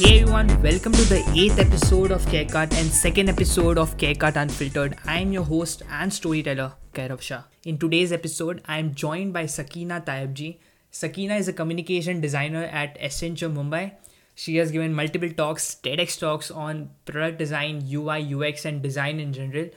Hey 0.00 0.20
everyone, 0.20 0.48
welcome 0.62 0.92
to 0.92 1.04
the 1.10 1.20
8th 1.36 1.58
episode 1.58 2.10
of 2.10 2.24
CareCut 2.24 2.72
and 2.72 2.90
second 2.90 3.28
episode 3.28 3.76
of 3.76 3.98
CareCut 3.98 4.34
Unfiltered. 4.34 4.96
I 5.04 5.18
am 5.18 5.30
your 5.30 5.42
host 5.42 5.82
and 5.90 6.10
storyteller, 6.10 6.72
Kairav 6.94 7.20
Shah. 7.20 7.42
In 7.64 7.76
today's 7.76 8.10
episode, 8.10 8.62
I 8.66 8.78
am 8.78 8.94
joined 8.94 9.34
by 9.34 9.44
Sakina 9.44 10.00
Tayebji. 10.00 10.56
Sakina 10.90 11.34
is 11.34 11.48
a 11.48 11.52
communication 11.52 12.22
designer 12.22 12.62
at 12.62 12.98
Accenture 12.98 13.52
Mumbai. 13.54 13.92
She 14.34 14.56
has 14.56 14.70
given 14.70 14.94
multiple 14.94 15.28
talks, 15.28 15.76
TEDx 15.84 16.18
talks 16.18 16.50
on 16.50 16.88
product 17.04 17.36
design, 17.36 17.84
UI, 17.86 18.34
UX, 18.34 18.64
and 18.64 18.80
design 18.80 19.20
in 19.20 19.34
general. 19.34 19.68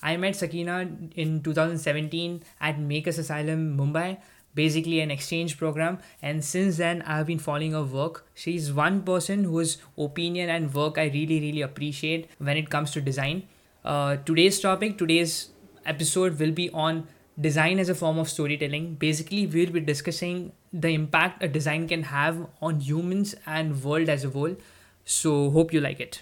I 0.00 0.16
met 0.16 0.36
Sakina 0.36 0.88
in 1.16 1.42
2017 1.42 2.44
at 2.60 2.78
Makers 2.78 3.18
Asylum, 3.18 3.76
Mumbai, 3.76 4.18
basically 4.54 5.00
an 5.00 5.10
exchange 5.10 5.58
program. 5.58 5.98
And 6.20 6.44
since 6.44 6.76
then 6.76 7.02
i've 7.02 7.26
been 7.26 7.38
following 7.38 7.72
her 7.72 7.82
work. 7.82 8.26
She's 8.34 8.72
one 8.72 9.02
person 9.02 9.44
whose 9.44 9.78
opinion 9.98 10.48
and 10.48 10.74
work 10.74 10.98
i 10.98 11.06
really 11.06 11.40
really 11.40 11.62
appreciate 11.62 12.30
when 12.38 12.56
it 12.56 12.70
comes 12.70 12.90
to 12.92 13.00
design. 13.00 13.42
Uh, 13.84 14.16
today's 14.16 14.60
topic 14.60 14.98
today's 14.98 15.50
episode 15.84 16.38
will 16.38 16.52
be 16.52 16.70
on 16.70 17.06
design 17.40 17.78
as 17.78 17.88
a 17.88 17.94
form 17.94 18.18
of 18.18 18.28
storytelling. 18.28 18.94
Basically 18.94 19.46
we'll 19.46 19.70
be 19.70 19.80
discussing 19.80 20.52
the 20.72 20.88
impact 20.88 21.42
a 21.42 21.48
design 21.48 21.88
can 21.88 22.04
have 22.04 22.46
on 22.60 22.80
humans 22.80 23.34
and 23.46 23.82
world 23.82 24.08
as 24.08 24.24
a 24.24 24.30
whole. 24.30 24.56
So 25.04 25.50
hope 25.50 25.72
you 25.72 25.80
like 25.80 26.00
it 26.00 26.20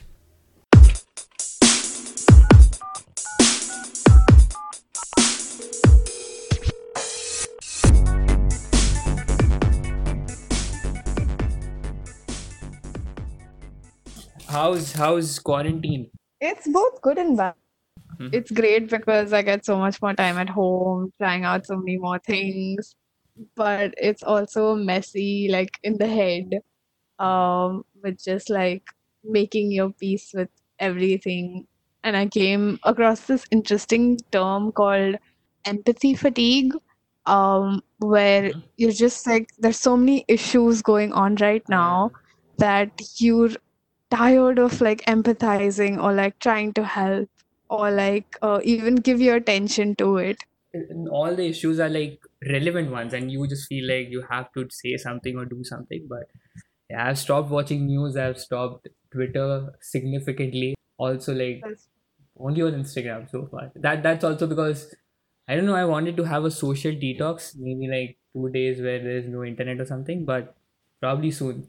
how's 14.51 14.93
how's 14.93 15.39
quarantine? 15.39 16.11
It's 16.41 16.67
both 16.67 17.01
good 17.03 17.19
and 17.19 17.37
bad. 17.37 17.55
Mm-hmm. 18.19 18.29
It's 18.33 18.51
great 18.51 18.91
because 18.91 19.33
I 19.33 19.43
get 19.43 19.65
so 19.65 19.79
much 19.79 20.01
more 20.03 20.15
time 20.15 20.39
at 20.39 20.49
home, 20.49 21.13
trying 21.19 21.45
out 21.45 21.67
so 21.67 21.77
many 21.77 21.97
more 21.99 22.19
things. 22.19 22.95
But 23.57 23.95
it's 23.97 24.23
also 24.23 24.75
messy, 24.75 25.49
like 25.51 25.79
in 25.83 25.97
the 25.99 26.07
head, 26.07 26.61
um, 27.19 27.85
with 28.03 28.23
just 28.23 28.51
like 28.51 28.83
making 29.25 29.71
your 29.73 29.91
peace 29.93 30.31
with 30.35 30.51
everything. 30.79 31.67
And 32.03 32.17
I 32.17 32.27
came 32.27 32.79
across 32.85 33.21
this 33.21 33.47
interesting 33.51 34.19
term 34.33 34.73
called 34.73 35.17
empathy 35.65 36.15
fatigue, 36.15 36.75
um, 37.27 37.83
where 37.99 38.51
mm-hmm. 38.51 38.61
you're 38.77 38.93
just 38.93 39.27
like, 39.27 39.49
there's 39.59 39.79
so 39.79 39.97
many 39.97 40.25
issues 40.29 40.83
going 40.83 41.13
on 41.13 41.37
right 41.37 41.67
now 41.69 42.11
that 42.59 43.01
you're 43.19 43.51
tired 44.11 44.59
of 44.59 44.81
like 44.81 45.03
empathizing 45.03 46.03
or 46.03 46.13
like 46.13 46.39
trying 46.39 46.73
to 46.75 46.85
help 46.85 47.29
or 47.69 47.91
like 47.91 48.37
uh, 48.43 48.61
even 48.65 48.97
give 48.97 49.21
your 49.21 49.37
attention 49.37 49.95
to 49.97 50.17
it. 50.17 50.43
And 50.73 51.09
all 51.09 51.35
the 51.35 51.47
issues 51.47 51.81
are 51.81 51.89
like 51.89 52.21
relevant 52.49 52.91
ones 52.91 53.13
and 53.13 53.31
you 53.31 53.47
just 53.49 53.67
feel 53.69 53.89
like 53.89 54.09
you 54.09 54.25
have 54.31 54.53
to 54.53 54.67
say 54.71 54.97
something 54.97 55.37
or 55.37 55.45
do 55.45 55.65
something 55.65 56.07
but 56.09 56.31
yeah 56.89 57.09
i've 57.09 57.19
stopped 57.19 57.51
watching 57.51 57.87
news 57.87 58.17
i've 58.17 58.39
stopped 58.39 58.89
twitter 59.13 59.73
significantly. 59.81 60.75
Also 60.97 61.35
like 61.35 61.65
only 62.39 62.63
on 62.63 62.73
instagram 62.73 63.29
so 63.31 63.47
far. 63.47 63.73
That 63.75 64.03
that's 64.03 64.25
also 64.25 64.47
because 64.47 64.95
i 65.49 65.57
don't 65.57 65.67
know 65.67 65.75
i 65.75 65.85
wanted 65.85 66.17
to 66.17 66.25
have 66.25 66.45
a 66.45 66.51
social 66.51 66.93
detox 66.93 67.57
maybe 67.57 67.89
like 67.89 68.19
two 68.35 68.49
days 68.51 68.81
where 68.81 69.03
there's 69.03 69.27
no 69.27 69.45
internet 69.45 69.81
or 69.81 69.87
something 69.87 70.25
but 70.25 70.57
probably 71.01 71.31
soon 71.31 71.69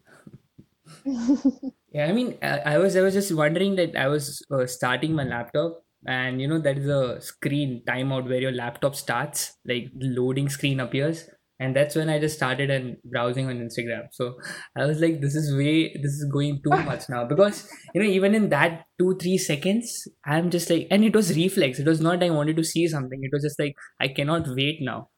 Yeah, 1.91 2.05
I 2.07 2.13
mean, 2.13 2.37
I, 2.41 2.59
I 2.59 2.77
was 2.77 2.95
I 2.95 3.01
was 3.01 3.13
just 3.13 3.33
wondering 3.33 3.75
that 3.75 3.95
I 3.97 4.07
was 4.07 4.41
uh, 4.51 4.65
starting 4.65 5.13
my 5.13 5.23
laptop, 5.23 5.81
and 6.07 6.39
you 6.41 6.47
know 6.47 6.59
there 6.59 6.77
is 6.77 6.87
a 6.87 7.19
screen 7.19 7.83
timeout 7.87 8.29
where 8.29 8.39
your 8.39 8.53
laptop 8.53 8.95
starts, 8.95 9.57
like 9.65 9.91
loading 9.95 10.47
screen 10.47 10.79
appears, 10.79 11.29
and 11.59 11.75
that's 11.75 11.95
when 11.95 12.09
I 12.09 12.17
just 12.17 12.37
started 12.37 12.69
and 12.69 12.95
browsing 13.03 13.47
on 13.47 13.57
Instagram. 13.59 14.07
So 14.13 14.35
I 14.77 14.85
was 14.85 15.01
like, 15.01 15.19
this 15.19 15.35
is 15.35 15.53
way, 15.57 15.91
this 15.95 16.13
is 16.13 16.29
going 16.31 16.61
too 16.63 16.69
much 16.91 17.09
now 17.09 17.25
because 17.25 17.67
you 17.93 18.01
know 18.01 18.07
even 18.09 18.35
in 18.35 18.47
that 18.49 18.85
two 18.97 19.17
three 19.17 19.37
seconds, 19.37 20.07
I'm 20.25 20.49
just 20.49 20.69
like, 20.69 20.87
and 20.91 21.03
it 21.03 21.13
was 21.13 21.35
reflex. 21.35 21.77
It 21.77 21.87
was 21.87 21.99
not 21.99 22.23
I 22.23 22.29
wanted 22.29 22.55
to 22.55 22.63
see 22.63 22.87
something. 22.87 23.19
It 23.21 23.31
was 23.33 23.43
just 23.43 23.59
like 23.59 23.75
I 23.99 24.07
cannot 24.07 24.47
wait 24.47 24.77
now. 24.81 25.09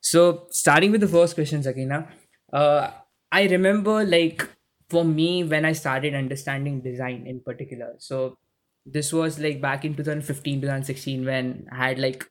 So 0.00 0.46
starting 0.50 0.92
with 0.92 1.02
the 1.02 1.08
first 1.08 1.34
question, 1.34 1.62
Sakina, 1.62 2.08
uh, 2.52 2.90
I 3.30 3.44
remember 3.48 4.04
like 4.04 4.48
for 4.94 5.04
me 5.04 5.30
when 5.54 5.64
i 5.64 5.72
started 5.72 6.14
understanding 6.14 6.80
design 6.82 7.26
in 7.26 7.40
particular 7.48 7.94
so 7.98 8.36
this 8.84 9.12
was 9.12 9.38
like 9.38 9.60
back 9.60 9.84
in 9.84 9.94
2015 9.94 10.60
2016 10.60 11.24
when 11.24 11.66
i 11.72 11.88
had 11.88 11.98
like 11.98 12.28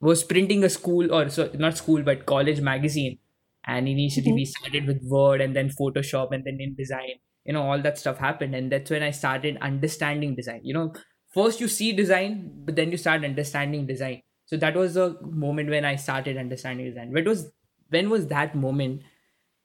was 0.00 0.24
printing 0.24 0.64
a 0.64 0.68
school 0.68 1.12
or 1.12 1.28
so 1.28 1.50
not 1.54 1.76
school 1.76 2.02
but 2.02 2.26
college 2.26 2.60
magazine. 2.60 3.18
And 3.66 3.86
initially 3.86 4.28
mm-hmm. 4.28 4.34
we 4.34 4.44
started 4.46 4.86
with 4.86 5.02
word 5.02 5.42
and 5.42 5.54
then 5.54 5.68
photoshop 5.68 6.32
and 6.32 6.44
then 6.44 6.58
InDesign 6.58 7.20
you 7.44 7.52
know 7.52 7.62
all 7.62 7.80
that 7.82 7.98
stuff 7.98 8.18
happened 8.18 8.54
and 8.54 8.70
that's 8.70 8.90
when 8.90 9.02
i 9.02 9.10
started 9.10 9.58
understanding 9.60 10.34
design. 10.34 10.60
You 10.62 10.74
know 10.74 10.94
first 11.34 11.60
you 11.60 11.68
see 11.68 11.92
design 11.92 12.50
but 12.64 12.76
then 12.76 12.90
you 12.90 12.96
start 12.96 13.24
understanding 13.24 13.86
design. 13.86 14.22
So 14.46 14.56
that 14.56 14.74
was 14.74 14.94
the 14.94 15.16
moment 15.22 15.68
when 15.68 15.84
i 15.84 15.96
started 15.96 16.38
understanding 16.38 16.86
design. 16.86 17.12
What 17.12 17.26
was 17.26 17.50
when 17.90 18.08
was 18.08 18.28
that 18.28 18.54
moment 18.54 19.02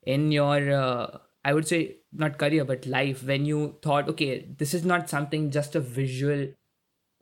in 0.03 0.31
your 0.31 0.73
uh, 0.73 1.19
I 1.45 1.53
would 1.53 1.67
say 1.67 1.97
not 2.11 2.37
career 2.39 2.65
but 2.65 2.85
life 2.87 3.23
when 3.23 3.45
you 3.45 3.77
thought 3.81 4.09
okay 4.09 4.47
this 4.59 4.73
is 4.73 4.83
not 4.83 5.09
something 5.09 5.51
just 5.51 5.75
a 5.75 5.79
visual 5.79 6.47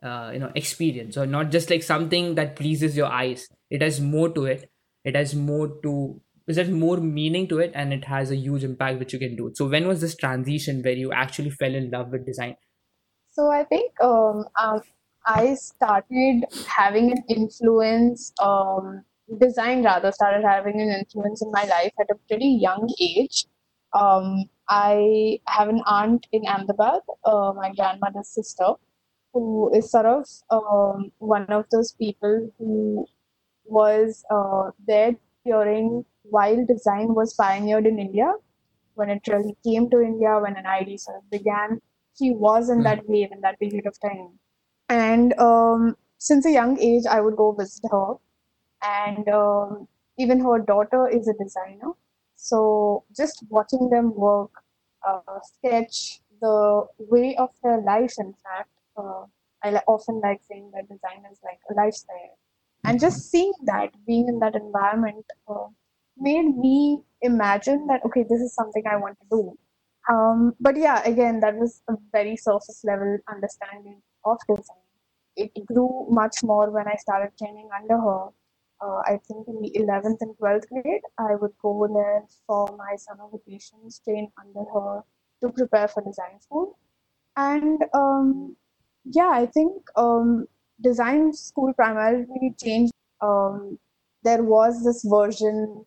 uh, 0.02 0.30
you 0.32 0.38
know 0.38 0.50
experience 0.54 1.18
or 1.18 1.26
not 1.26 1.50
just 1.50 1.70
like 1.70 1.82
something 1.82 2.34
that 2.36 2.56
pleases 2.56 2.96
your 2.96 3.06
eyes. 3.06 3.48
It 3.70 3.82
has 3.82 4.00
more 4.00 4.28
to 4.30 4.46
it. 4.46 4.70
It 5.04 5.14
has 5.14 5.34
more 5.34 5.68
to 5.82 6.20
is 6.46 6.56
there's 6.56 6.70
more 6.70 6.96
meaning 6.98 7.48
to 7.48 7.58
it 7.58 7.72
and 7.74 7.92
it 7.92 8.04
has 8.04 8.30
a 8.30 8.36
huge 8.36 8.64
impact 8.64 8.98
which 8.98 9.12
you 9.12 9.18
can 9.18 9.36
do. 9.36 9.50
So 9.54 9.68
when 9.68 9.88
was 9.88 10.00
this 10.00 10.14
transition 10.14 10.82
where 10.82 10.92
you 11.04 11.12
actually 11.12 11.50
fell 11.50 11.74
in 11.74 11.90
love 11.90 12.10
with 12.10 12.26
design? 12.26 12.56
So 13.30 13.50
i 13.50 13.64
think 13.64 14.00
um, 14.00 14.44
um 14.64 14.80
i 15.26 15.54
started 15.54 16.44
having 16.66 17.10
an 17.12 17.22
influence 17.28 18.32
um, 18.42 19.02
design 19.40 19.82
rather 19.84 20.12
started 20.12 20.44
having 20.44 20.80
an 20.80 20.90
influence 20.98 21.42
in 21.42 21.50
my 21.50 21.64
life 21.64 21.92
at 22.00 22.14
a 22.14 22.18
pretty 22.28 22.50
young 22.66 22.88
age 23.00 23.46
um, 23.94 24.48
I 24.68 25.40
have 25.46 25.68
an 25.68 25.82
aunt 25.86 26.26
in 26.32 26.46
Ahmedabad, 26.46 27.00
uh, 27.24 27.52
my 27.54 27.72
grandmother's 27.74 28.28
sister, 28.28 28.74
who 29.32 29.70
is 29.74 29.90
sort 29.90 30.06
of 30.06 30.26
um, 30.50 31.12
one 31.18 31.46
of 31.50 31.66
those 31.70 31.92
people 31.92 32.50
who 32.58 33.06
was 33.64 34.24
uh, 34.30 34.70
there 34.86 35.16
during 35.44 36.04
while 36.22 36.64
design 36.66 37.14
was 37.14 37.34
pioneered 37.34 37.86
in 37.86 37.98
India, 37.98 38.32
when 38.94 39.10
it 39.10 39.26
really 39.28 39.56
came 39.64 39.90
to 39.90 40.00
India, 40.00 40.38
when 40.40 40.54
NID 40.54 40.98
sort 41.00 41.18
of 41.18 41.30
began. 41.30 41.80
She 42.18 42.30
was 42.30 42.70
in 42.70 42.82
that 42.84 43.08
wave 43.08 43.32
in 43.32 43.40
that 43.40 43.58
period 43.58 43.86
of 43.86 43.98
time. 44.00 44.38
And 44.88 45.32
um, 45.38 45.96
since 46.18 46.46
a 46.46 46.50
young 46.50 46.78
age, 46.78 47.04
I 47.10 47.20
would 47.20 47.36
go 47.36 47.52
visit 47.52 47.82
her. 47.90 48.14
And 48.82 49.28
um, 49.28 49.88
even 50.18 50.40
her 50.40 50.60
daughter 50.60 51.08
is 51.08 51.26
a 51.28 51.34
designer. 51.42 51.92
So 52.44 53.04
just 53.16 53.42
watching 53.48 53.88
them 53.88 54.14
work, 54.14 54.50
uh, 55.08 55.38
sketch 55.42 56.20
the 56.42 56.84
way 56.98 57.36
of 57.36 57.48
their 57.62 57.80
lives, 57.80 58.18
in 58.18 58.34
fact, 58.44 58.68
uh, 58.98 59.24
I 59.62 59.80
often 59.86 60.20
like 60.20 60.42
saying 60.46 60.70
that 60.74 60.86
design 60.90 61.22
is 61.32 61.38
like 61.42 61.60
a 61.70 61.74
lifestyle. 61.74 62.36
And 62.84 63.00
just 63.00 63.16
mm-hmm. 63.16 63.30
seeing 63.30 63.52
that, 63.64 63.94
being 64.06 64.28
in 64.28 64.40
that 64.40 64.56
environment, 64.56 65.24
uh, 65.48 65.68
made 66.18 66.54
me 66.58 67.00
imagine 67.22 67.86
that, 67.86 68.04
okay, 68.04 68.24
this 68.28 68.42
is 68.42 68.54
something 68.54 68.82
I 68.86 68.96
want 68.96 69.16
to 69.20 69.26
do. 69.30 69.58
Um, 70.12 70.52
but 70.60 70.76
yeah, 70.76 71.02
again, 71.06 71.40
that 71.40 71.54
was 71.56 71.80
a 71.88 71.94
very 72.12 72.36
surface 72.36 72.82
level 72.84 73.16
understanding 73.26 74.02
of 74.26 74.36
design. 74.46 74.84
It 75.34 75.64
grew 75.64 76.08
much 76.10 76.42
more 76.42 76.70
when 76.70 76.88
I 76.88 76.96
started 76.96 77.30
training 77.38 77.70
under 77.80 77.96
her 77.96 78.28
uh, 78.84 79.00
I 79.06 79.18
think 79.26 79.48
in 79.48 79.60
the 79.62 79.70
11th 79.78 80.18
and 80.20 80.36
12th 80.36 80.68
grade, 80.68 81.02
I 81.18 81.34
would 81.36 81.52
go 81.62 81.88
there 81.92 82.22
for 82.46 82.66
my 82.76 82.96
summer 82.96 83.24
vacations, 83.32 84.00
train 84.04 84.30
under 84.38 84.64
her 84.72 85.02
to 85.42 85.48
prepare 85.50 85.88
for 85.88 86.02
design 86.02 86.40
school. 86.40 86.78
And 87.36 87.82
um, 87.94 88.56
yeah, 89.04 89.30
I 89.32 89.46
think 89.46 89.72
um, 89.96 90.46
design 90.80 91.32
school 91.32 91.72
primarily 91.74 92.54
changed. 92.62 92.92
Um, 93.20 93.78
there 94.22 94.42
was 94.42 94.84
this 94.84 95.04
version, 95.04 95.84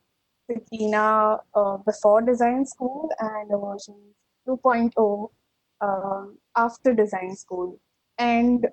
Sakina, 0.49 1.37
uh, 1.55 1.77
before 1.77 2.21
design 2.21 2.65
school 2.65 3.09
and 3.19 3.51
a 3.51 3.57
version 3.57 3.95
2.0 4.47 5.29
um, 5.81 6.37
after 6.55 6.93
design 6.93 7.35
school. 7.35 7.79
And 8.17 8.67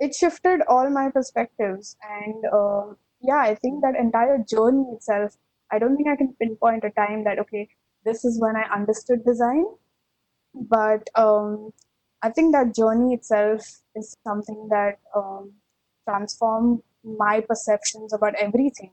it 0.00 0.14
shifted 0.14 0.62
all 0.68 0.90
my 0.90 1.10
perspectives 1.10 1.96
and 2.02 2.44
uh, 2.52 2.94
yeah, 3.20 3.38
I 3.38 3.54
think 3.54 3.82
that 3.82 3.96
entire 3.96 4.38
journey 4.38 4.84
itself, 4.94 5.36
I 5.70 5.78
don't 5.78 5.96
think 5.96 6.08
I 6.08 6.16
can 6.16 6.34
pinpoint 6.40 6.84
a 6.84 6.90
time 6.90 7.24
that, 7.24 7.38
okay, 7.40 7.68
this 8.04 8.24
is 8.24 8.40
when 8.40 8.56
I 8.56 8.62
understood 8.74 9.24
design. 9.24 9.64
but 10.54 11.08
um, 11.14 11.70
I 12.22 12.30
think 12.30 12.54
that 12.54 12.74
journey 12.74 13.14
itself 13.14 13.62
is 13.94 14.16
something 14.26 14.68
that 14.70 14.98
um, 15.16 15.52
transformed 16.08 16.80
my 17.04 17.40
perceptions 17.40 18.12
about 18.12 18.34
everything, 18.34 18.92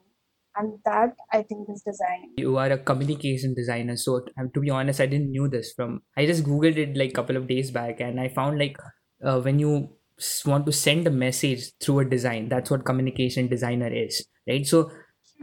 and 0.55 0.79
that 0.85 1.15
I 1.31 1.41
think 1.43 1.67
is 1.69 1.81
design. 1.81 2.33
You 2.37 2.57
are 2.57 2.71
a 2.71 2.77
communication 2.77 3.53
designer, 3.55 3.97
so 3.97 4.25
um, 4.39 4.51
to 4.53 4.59
be 4.59 4.69
honest, 4.69 5.01
I 5.01 5.07
didn't 5.07 5.31
knew 5.31 5.47
this 5.47 5.73
from. 5.75 6.01
I 6.17 6.25
just 6.25 6.43
googled 6.43 6.77
it 6.77 6.95
like 6.95 7.11
a 7.11 7.13
couple 7.13 7.37
of 7.37 7.47
days 7.47 7.71
back, 7.71 7.99
and 7.99 8.19
I 8.19 8.29
found 8.29 8.59
like 8.59 8.77
uh, 9.23 9.39
when 9.41 9.59
you 9.59 9.94
want 10.45 10.65
to 10.65 10.71
send 10.71 11.07
a 11.07 11.11
message 11.11 11.71
through 11.81 11.99
a 11.99 12.05
design, 12.05 12.49
that's 12.49 12.71
what 12.71 12.85
communication 12.85 13.47
designer 13.47 13.87
is, 13.93 14.25
right? 14.47 14.65
So 14.65 14.91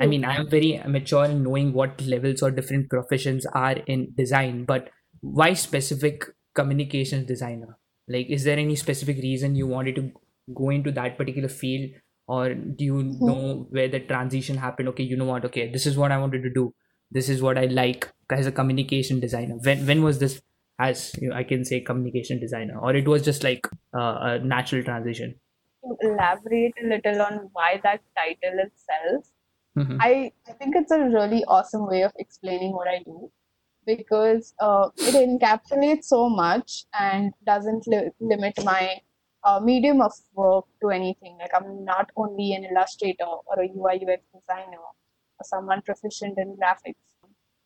I 0.01 0.07
mean, 0.07 0.25
I'm 0.25 0.49
very 0.49 0.81
mature 0.87 1.25
in 1.27 1.43
knowing 1.43 1.73
what 1.73 2.01
levels 2.01 2.43
or 2.43 2.51
different 2.51 2.89
professions 2.91 3.47
are 3.47 3.73
in 3.87 4.13
design, 4.17 4.65
but 4.65 4.91
why 5.21 5.53
specific 5.53 6.25
communications 6.55 7.27
designer? 7.27 7.79
Like, 8.09 8.27
is 8.29 8.45
there 8.45 8.59
any 8.59 8.77
specific 8.77 9.17
reason 9.19 9.55
you 9.55 9.67
wanted 9.67 9.97
to 9.97 10.11
go 10.55 10.71
into 10.71 10.91
that 10.93 11.17
particular 11.19 11.49
field, 11.49 11.91
or 12.27 12.55
do 12.55 12.85
you 12.85 13.03
Mhm. 13.21 13.33
know 13.33 13.67
where 13.71 13.89
the 13.89 14.01
transition 14.01 14.57
happened? 14.57 14.89
Okay, 14.91 15.05
you 15.05 15.17
know 15.17 15.27
what? 15.27 15.45
Okay, 15.45 15.71
this 15.71 15.87
is 15.87 15.97
what 15.97 16.11
I 16.11 16.19
wanted 16.19 16.43
to 16.43 16.51
do. 16.53 16.75
This 17.11 17.29
is 17.29 17.43
what 17.43 17.59
I 17.59 17.67
like 17.67 18.11
as 18.31 18.47
a 18.47 18.53
communication 18.53 19.21
designer. 19.21 19.57
When 19.63 19.87
when 19.87 20.03
was 20.03 20.19
this? 20.19 20.41
As 20.87 21.15
you 21.21 21.29
know, 21.31 21.37
I 21.37 21.45
can 21.45 21.65
say, 21.65 21.81
communication 21.81 22.41
designer, 22.41 22.79
or 22.79 22.95
it 22.97 23.07
was 23.09 23.23
just 23.23 23.45
like 23.45 23.67
uh, 23.97 24.17
a 24.23 24.39
natural 24.39 24.83
transition. 24.83 25.35
To 25.85 25.97
elaborate 26.09 26.75
a 26.83 26.87
little 26.87 27.23
on 27.23 27.51
why 27.53 27.81
that 27.85 28.01
title 28.17 28.59
itself, 28.67 29.27
Mhm. 29.79 29.97
I, 30.01 30.33
I 30.49 30.53
think 30.53 30.77
it's 30.77 30.91
a 30.93 31.01
really 31.01 31.45
awesome 31.47 31.87
way 31.87 32.03
of 32.03 32.13
explaining 32.19 32.73
what 32.73 32.89
I 32.89 32.99
do 33.05 33.31
because 33.87 34.55
uh, 34.61 34.91
it 34.99 35.15
encapsulates 35.15 36.05
so 36.05 36.29
much 36.29 36.85
and 36.99 37.33
doesn't 37.45 37.87
li- 37.87 38.11
limit 38.21 38.55
my 38.65 39.01
uh, 39.45 39.61
medium 39.61 40.01
of 40.01 40.13
work 40.35 40.67
to 40.83 40.91
anything. 40.91 41.37
Like 41.39 41.53
I'm 41.55 41.85
not 41.85 42.11
only 42.17 42.53
an 42.55 42.65
illustrator 42.65 43.25
or 43.25 43.61
a 43.61 43.67
UI 43.67 43.95
UX 43.95 44.23
designer 44.35 44.79
or 44.79 45.45
someone 45.45 45.83
proficient 45.83 46.39
in 46.39 46.57
graphics. 46.57 47.12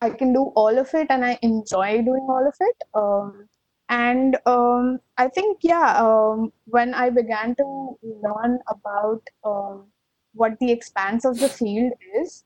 I 0.01 0.11
can 0.11 0.33
do 0.33 0.53
all 0.55 0.79
of 0.79 0.93
it 0.95 1.07
and 1.11 1.25
I 1.25 1.39
enjoy 1.43 2.03
doing 2.03 2.27
all 2.29 2.47
of 2.47 2.55
it. 2.61 2.77
Um, 2.95 3.49
and 3.89 4.37
um, 4.47 4.99
I 5.17 5.29
think, 5.29 5.59
yeah, 5.63 5.97
um, 5.97 6.53
when 6.67 6.93
I 6.95 7.11
began 7.11 7.55
to 7.57 7.99
learn 8.03 8.59
about 8.69 9.23
um, 9.45 9.87
what 10.35 10.59
the 10.61 10.73
expanse 10.73 11.25
of 11.25 11.39
the 11.39 11.49
field 11.49 11.93
is, 12.21 12.45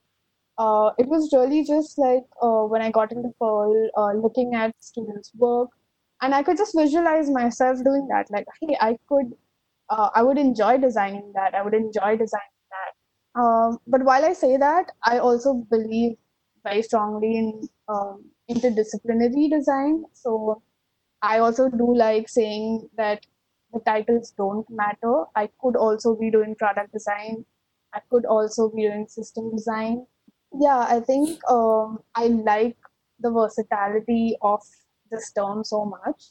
uh, 0.59 0.91
it 0.99 1.09
was 1.09 1.33
really 1.33 1.65
just 1.65 1.99
like 1.99 2.25
uh, 2.43 2.65
when 2.65 2.83
I 2.83 2.91
got 2.91 3.13
into 3.13 3.31
Pearl, 3.41 3.91
uh, 3.97 4.13
looking 4.13 4.55
at 4.55 4.75
students' 4.81 5.33
work, 5.35 5.71
and 6.21 6.35
I 6.35 6.43
could 6.43 6.59
just 6.59 6.77
visualize 6.77 7.31
myself 7.31 7.83
doing 7.83 8.07
that. 8.09 8.31
Like, 8.31 8.47
hey, 8.61 8.77
I 8.79 8.99
could, 9.09 9.33
uh, 9.89 10.11
I 10.15 10.23
would 10.23 10.37
enjoy 10.37 10.77
designing 10.77 11.33
that. 11.35 11.55
I 11.55 11.63
would 11.63 11.73
enjoy 11.73 12.17
designing 12.17 12.61
that. 12.71 13.41
Um, 13.41 13.79
but 13.87 14.05
while 14.05 14.25
I 14.25 14.35
say 14.35 14.59
that, 14.59 14.93
I 15.05 15.19
also 15.19 15.55
believe 15.71 16.17
very 16.65 16.83
strongly 16.83 17.37
in 17.37 17.69
um, 17.89 18.25
interdisciplinary 18.51 19.51
design. 19.51 20.05
So 20.13 20.63
I 21.23 21.39
also 21.39 21.69
do 21.69 21.95
like 21.95 22.29
saying 22.29 22.89
that 22.97 23.27
the 23.73 23.81
titles 23.81 24.33
don't 24.37 24.67
matter. 24.71 25.25
I 25.37 25.49
could 25.61 25.77
also 25.77 26.17
be 26.17 26.31
doing 26.31 26.55
product 26.55 26.93
design. 26.93 27.45
I 27.95 28.01
could 28.11 28.27
also 28.27 28.71
be 28.71 28.83
doing 28.83 29.07
system 29.09 29.55
design. 29.55 30.07
Yeah, 30.59 30.79
I 30.79 31.01
think 31.01 31.39
um, 31.49 32.01
I 32.15 32.27
like 32.27 32.77
the 33.21 33.31
versatility 33.31 34.37
of 34.43 34.61
this 35.11 35.33
term 35.33 35.63
so 35.65 35.85
much. 35.85 36.23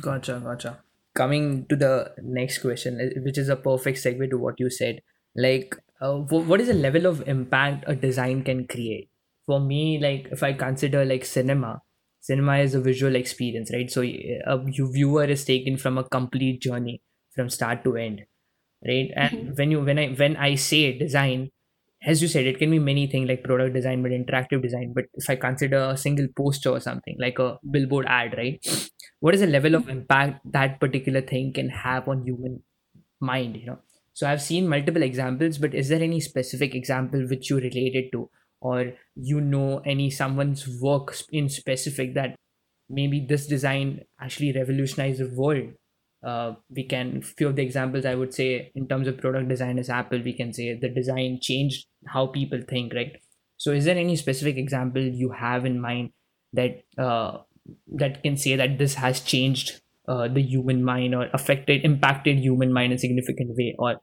Gotcha, 0.00 0.40
gotcha. 0.42 0.78
Coming 1.14 1.66
to 1.66 1.76
the 1.76 2.12
next 2.22 2.58
question, 2.58 3.00
uh, 3.00 3.20
which 3.22 3.38
is 3.38 3.48
a 3.48 3.56
perfect 3.56 3.98
segue 3.98 4.30
to 4.30 4.38
what 4.38 4.54
you 4.58 4.70
said. 4.70 5.00
Like, 5.34 5.76
uh, 6.00 6.14
what 6.14 6.60
is 6.60 6.68
the 6.68 6.74
level 6.74 7.06
of 7.06 7.26
impact 7.28 7.84
a 7.86 7.94
design 7.94 8.42
can 8.42 8.66
create? 8.66 9.10
For 9.48 9.58
me, 9.58 9.98
like, 9.98 10.28
if 10.30 10.44
I 10.44 10.52
consider 10.52 11.04
like 11.04 11.24
cinema, 11.24 11.82
cinema 12.20 12.58
is 12.58 12.74
a 12.74 12.80
visual 12.80 13.16
experience, 13.16 13.72
right? 13.72 13.90
So, 13.90 14.02
a 14.02 14.58
viewer 14.96 15.24
is 15.24 15.44
taken 15.44 15.78
from 15.78 15.98
a 15.98 16.04
complete 16.04 16.60
journey 16.62 17.00
from 17.34 17.48
start 17.50 17.82
to 17.84 17.96
end, 17.96 18.20
right? 18.86 19.10
And 19.16 19.30
mm-hmm. 19.30 19.54
when 19.54 19.70
you 19.70 19.80
when 19.80 19.98
I 19.98 20.08
when 20.08 20.36
I 20.36 20.54
say 20.56 20.98
design, 20.98 21.48
as 22.02 22.22
you 22.22 22.28
said, 22.28 22.46
it 22.46 22.58
can 22.58 22.70
be 22.70 22.78
many 22.78 23.06
things 23.06 23.28
like 23.28 23.42
product 23.42 23.74
design, 23.74 24.02
but 24.02 24.12
interactive 24.12 24.62
design. 24.62 24.92
But 24.94 25.06
if 25.14 25.30
I 25.30 25.36
consider 25.36 25.78
a 25.78 25.96
single 25.96 26.28
poster 26.36 26.70
or 26.70 26.80
something 26.80 27.16
like 27.18 27.38
a 27.38 27.58
billboard 27.70 28.06
ad, 28.06 28.34
right? 28.36 28.64
What 29.20 29.34
is 29.34 29.40
the 29.40 29.46
level 29.46 29.74
of 29.74 29.82
mm-hmm. 29.82 29.98
impact 29.98 30.52
that 30.52 30.78
particular 30.78 31.22
thing 31.22 31.52
can 31.52 31.70
have 31.70 32.06
on 32.06 32.24
human 32.24 32.62
mind? 33.20 33.56
You 33.56 33.66
know. 33.66 33.78
So 34.12 34.28
I've 34.28 34.42
seen 34.42 34.68
multiple 34.68 35.02
examples, 35.02 35.58
but 35.58 35.74
is 35.74 35.88
there 35.88 36.02
any 36.02 36.20
specific 36.20 36.74
example 36.74 37.26
which 37.28 37.50
you 37.50 37.56
related 37.56 38.12
to, 38.12 38.28
or 38.60 38.92
you 39.14 39.40
know 39.40 39.80
any 39.80 40.10
someone's 40.10 40.68
work 40.80 41.16
in 41.30 41.48
specific 41.48 42.14
that 42.14 42.36
maybe 42.88 43.24
this 43.28 43.46
design 43.46 44.00
actually 44.20 44.52
revolutionized 44.52 45.20
the 45.20 45.30
world? 45.34 45.72
uh, 46.24 46.54
we 46.70 46.84
can 46.84 47.22
few 47.22 47.48
of 47.48 47.56
the 47.56 47.62
examples 47.62 48.04
i 48.04 48.14
would 48.14 48.34
say 48.34 48.72
in 48.74 48.88
terms 48.88 49.06
of 49.06 49.18
product 49.18 49.48
design 49.48 49.78
is 49.78 49.88
apple 49.88 50.20
we 50.22 50.32
can 50.32 50.52
say 50.52 50.76
the 50.78 50.88
design 50.88 51.38
changed 51.40 51.86
how 52.08 52.26
people 52.26 52.60
think 52.68 52.92
right 52.94 53.12
so 53.56 53.72
is 53.72 53.84
there 53.84 53.96
any 53.96 54.16
specific 54.16 54.56
example 54.56 55.00
you 55.00 55.30
have 55.30 55.64
in 55.64 55.80
mind 55.80 56.10
that 56.52 56.82
uh, 56.98 57.38
that 57.86 58.22
can 58.22 58.36
say 58.36 58.56
that 58.56 58.78
this 58.78 58.94
has 58.94 59.20
changed 59.20 59.80
uh, 60.08 60.26
the 60.26 60.42
human 60.42 60.82
mind 60.82 61.14
or 61.14 61.28
affected 61.34 61.84
impacted 61.84 62.38
human 62.38 62.72
mind 62.72 62.92
in 62.92 62.96
a 62.96 62.98
significant 62.98 63.50
way 63.56 63.74
or 63.78 63.96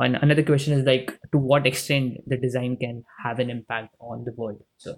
and 0.00 0.16
another 0.16 0.42
question 0.42 0.72
is 0.72 0.84
like 0.84 1.18
to 1.32 1.38
what 1.38 1.66
extent 1.66 2.18
the 2.26 2.36
design 2.36 2.76
can 2.76 3.04
have 3.24 3.38
an 3.38 3.50
impact 3.50 3.94
on 4.00 4.24
the 4.24 4.32
world 4.32 4.60
so 4.76 4.96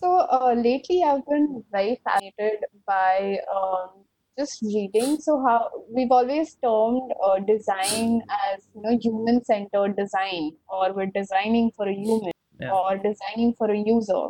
So 0.00 0.08
uh, 0.30 0.54
lately, 0.54 1.02
I've 1.02 1.24
been 1.26 1.64
very 1.72 2.00
fascinated 2.04 2.64
by 2.86 3.38
um, 3.54 4.04
just 4.38 4.60
reading. 4.62 5.18
So 5.20 5.42
how 5.46 5.70
we've 5.90 6.10
always 6.10 6.54
termed 6.64 7.12
uh, 7.24 7.38
design 7.38 8.22
as 8.48 8.68
you 8.74 8.82
know 8.82 8.98
human-centered 9.00 9.96
design, 9.96 10.52
or 10.68 10.92
we're 10.92 11.06
designing 11.06 11.70
for 11.76 11.88
a 11.88 11.94
human, 11.94 12.32
yeah 12.60 12.72
or 12.72 12.96
designing 12.96 13.54
for 13.56 13.70
a 13.70 13.78
user. 13.78 14.28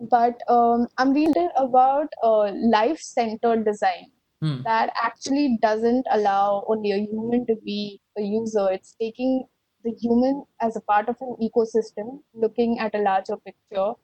But 0.00 0.40
um, 0.48 0.86
I'm 0.96 1.12
reading 1.12 1.48
about 1.56 2.08
uh, 2.22 2.52
life-centered 2.52 3.64
design 3.64 4.10
hmm. 4.40 4.62
that 4.64 4.90
actually 5.02 5.58
doesn't 5.60 6.06
allow 6.10 6.64
only 6.68 6.92
a 6.92 6.98
human 6.98 7.46
to 7.46 7.56
be 7.64 8.00
user. 8.22 8.68
It's 8.70 8.94
taking 9.00 9.46
the 9.84 9.92
human 10.00 10.44
as 10.60 10.76
a 10.76 10.80
part 10.80 11.08
of 11.08 11.16
an 11.20 11.36
ecosystem, 11.42 12.20
looking 12.34 12.78
at 12.78 12.94
a 12.94 12.98
larger 12.98 13.36
picture 13.36 13.94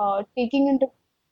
uh, 0.00 0.22
taking 0.36 0.68
into 0.68 0.86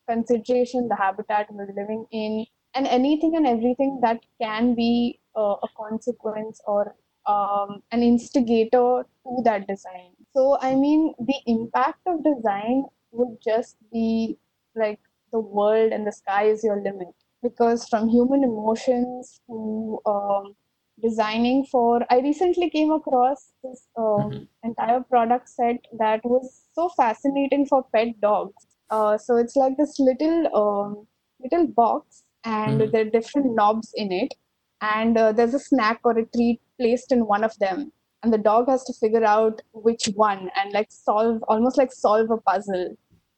consideration 0.08 0.88
the 0.88 0.96
habitat 0.96 1.46
we're 1.50 1.72
living 1.74 2.04
in 2.12 2.44
and 2.74 2.86
anything 2.86 3.34
and 3.36 3.46
everything 3.46 3.98
that 4.02 4.20
can 4.40 4.74
be 4.74 5.18
uh, 5.36 5.56
a 5.62 5.68
consequence 5.76 6.60
or 6.66 6.94
um, 7.26 7.82
an 7.92 8.02
instigator 8.02 9.04
to 9.24 9.42
that 9.44 9.66
design. 9.66 10.10
So, 10.36 10.58
I 10.60 10.74
mean, 10.74 11.14
the 11.18 11.38
impact 11.46 12.00
of 12.06 12.24
design 12.24 12.84
would 13.10 13.38
just 13.42 13.76
be 13.92 14.38
like 14.74 15.00
the 15.32 15.40
world 15.40 15.92
and 15.92 16.06
the 16.06 16.12
sky 16.12 16.44
is 16.44 16.62
your 16.62 16.80
limit. 16.82 17.14
Because 17.42 17.88
from 17.88 18.08
human 18.08 18.44
emotions 18.44 19.40
to 19.46 19.98
um, 20.06 20.54
designing 21.02 21.64
for, 21.70 22.00
I 22.10 22.20
recently 22.20 22.70
came 22.70 22.90
across 22.92 23.52
this 23.62 23.86
um, 23.96 24.48
entire 24.64 25.00
product 25.00 25.48
set 25.48 25.76
that 25.98 26.24
was 26.24 26.64
so 26.74 26.88
fascinating 26.90 27.66
for 27.66 27.84
pet 27.94 28.20
dogs 28.20 28.66
uh, 28.90 29.18
so 29.18 29.36
it's 29.36 29.54
like 29.56 29.76
this 29.76 29.98
little 29.98 30.48
um, 30.56 31.06
little 31.40 31.66
box, 31.66 32.24
and 32.44 32.80
Mhm. 32.80 32.90
there 32.92 33.02
are 33.06 33.10
different 33.10 33.54
knobs 33.54 33.92
in 33.94 34.10
it, 34.12 34.32
and 34.80 35.18
uh, 35.18 35.32
there's 35.32 35.54
a 35.54 35.58
snack 35.58 36.00
or 36.04 36.18
a 36.18 36.24
treat 36.26 36.60
placed 36.80 37.12
in 37.12 37.26
one 37.26 37.44
of 37.44 37.54
them, 37.58 37.92
and 38.22 38.32
the 38.32 38.38
dog 38.38 38.68
has 38.68 38.84
to 38.84 38.94
figure 38.94 39.24
out 39.24 39.60
which 39.72 40.06
one 40.14 40.50
and 40.56 40.72
like 40.72 40.90
solve 40.90 41.42
almost 41.48 41.76
like 41.76 41.92
solve 41.92 42.30
a 42.30 42.38
puzzle. 42.38 42.96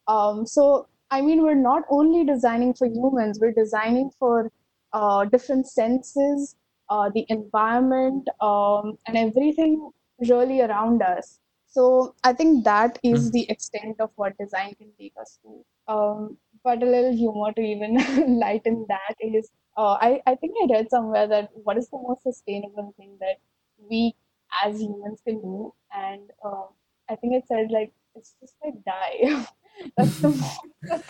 Um, 0.09 0.47
so 0.47 0.87
I 1.11 1.21
mean, 1.21 1.43
we're 1.43 1.55
not 1.55 1.83
only 1.91 2.25
designing 2.25 2.75
for 2.75 2.87
humans; 2.87 3.39
we're 3.41 3.53
designing 3.53 4.11
for 4.19 4.53
uh, 4.93 5.25
different 5.25 5.67
senses, 5.67 6.57
uh, 6.91 7.11
the 7.15 7.27
environment, 7.29 8.29
um, 8.41 8.99
and 9.07 9.17
everything 9.17 9.91
really 10.29 10.61
around 10.63 11.03
us. 11.03 11.41
So 11.67 12.17
I 12.25 12.33
think 12.33 12.65
that 12.65 12.99
is 13.05 13.31
Mhm. 13.31 13.33
the 13.33 13.49
extent 13.51 14.01
of 14.01 14.11
what 14.17 14.37
design 14.39 14.75
can 14.75 14.93
take 14.99 15.15
us 15.21 15.39
to. 15.45 15.65
Um, 15.93 16.39
but 16.65 16.83
a 16.83 16.87
little 16.87 17.13
humor 17.15 17.53
to 17.53 17.61
even 17.61 18.39
lighten 18.41 18.87
that 18.89 19.15
is, 19.21 19.51
uh, 19.77 19.97
I, 20.01 20.21
I 20.27 20.35
think 20.35 20.55
I 20.63 20.75
read 20.75 20.91
somewhere 20.91 21.27
that 21.29 21.51
what 21.55 21.79
is 21.79 21.89
the 21.89 21.99
most 21.99 22.23
sustainable 22.25 22.93
thing 22.97 23.17
that 23.21 23.39
we 23.79 24.17
as 24.65 24.81
humans 24.81 25.21
can 25.27 25.41
do? 25.41 25.75
And 25.95 26.31
uh, 26.45 26.67
I 27.09 27.17
think 27.17 27.35
it 27.35 27.47
said 27.47 27.71
like, 27.71 27.93
it's 28.15 28.35
just 28.41 28.57
like 28.65 28.83
die. 28.85 29.47
That's 29.97 30.19
the 30.23 30.31
most 30.31 31.03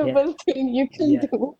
yeah 0.00 0.18
sustainable 0.18 0.34
thing 0.44 0.68
you 0.74 0.88
can 0.88 1.18
yeah 1.18 1.26
do. 1.30 1.58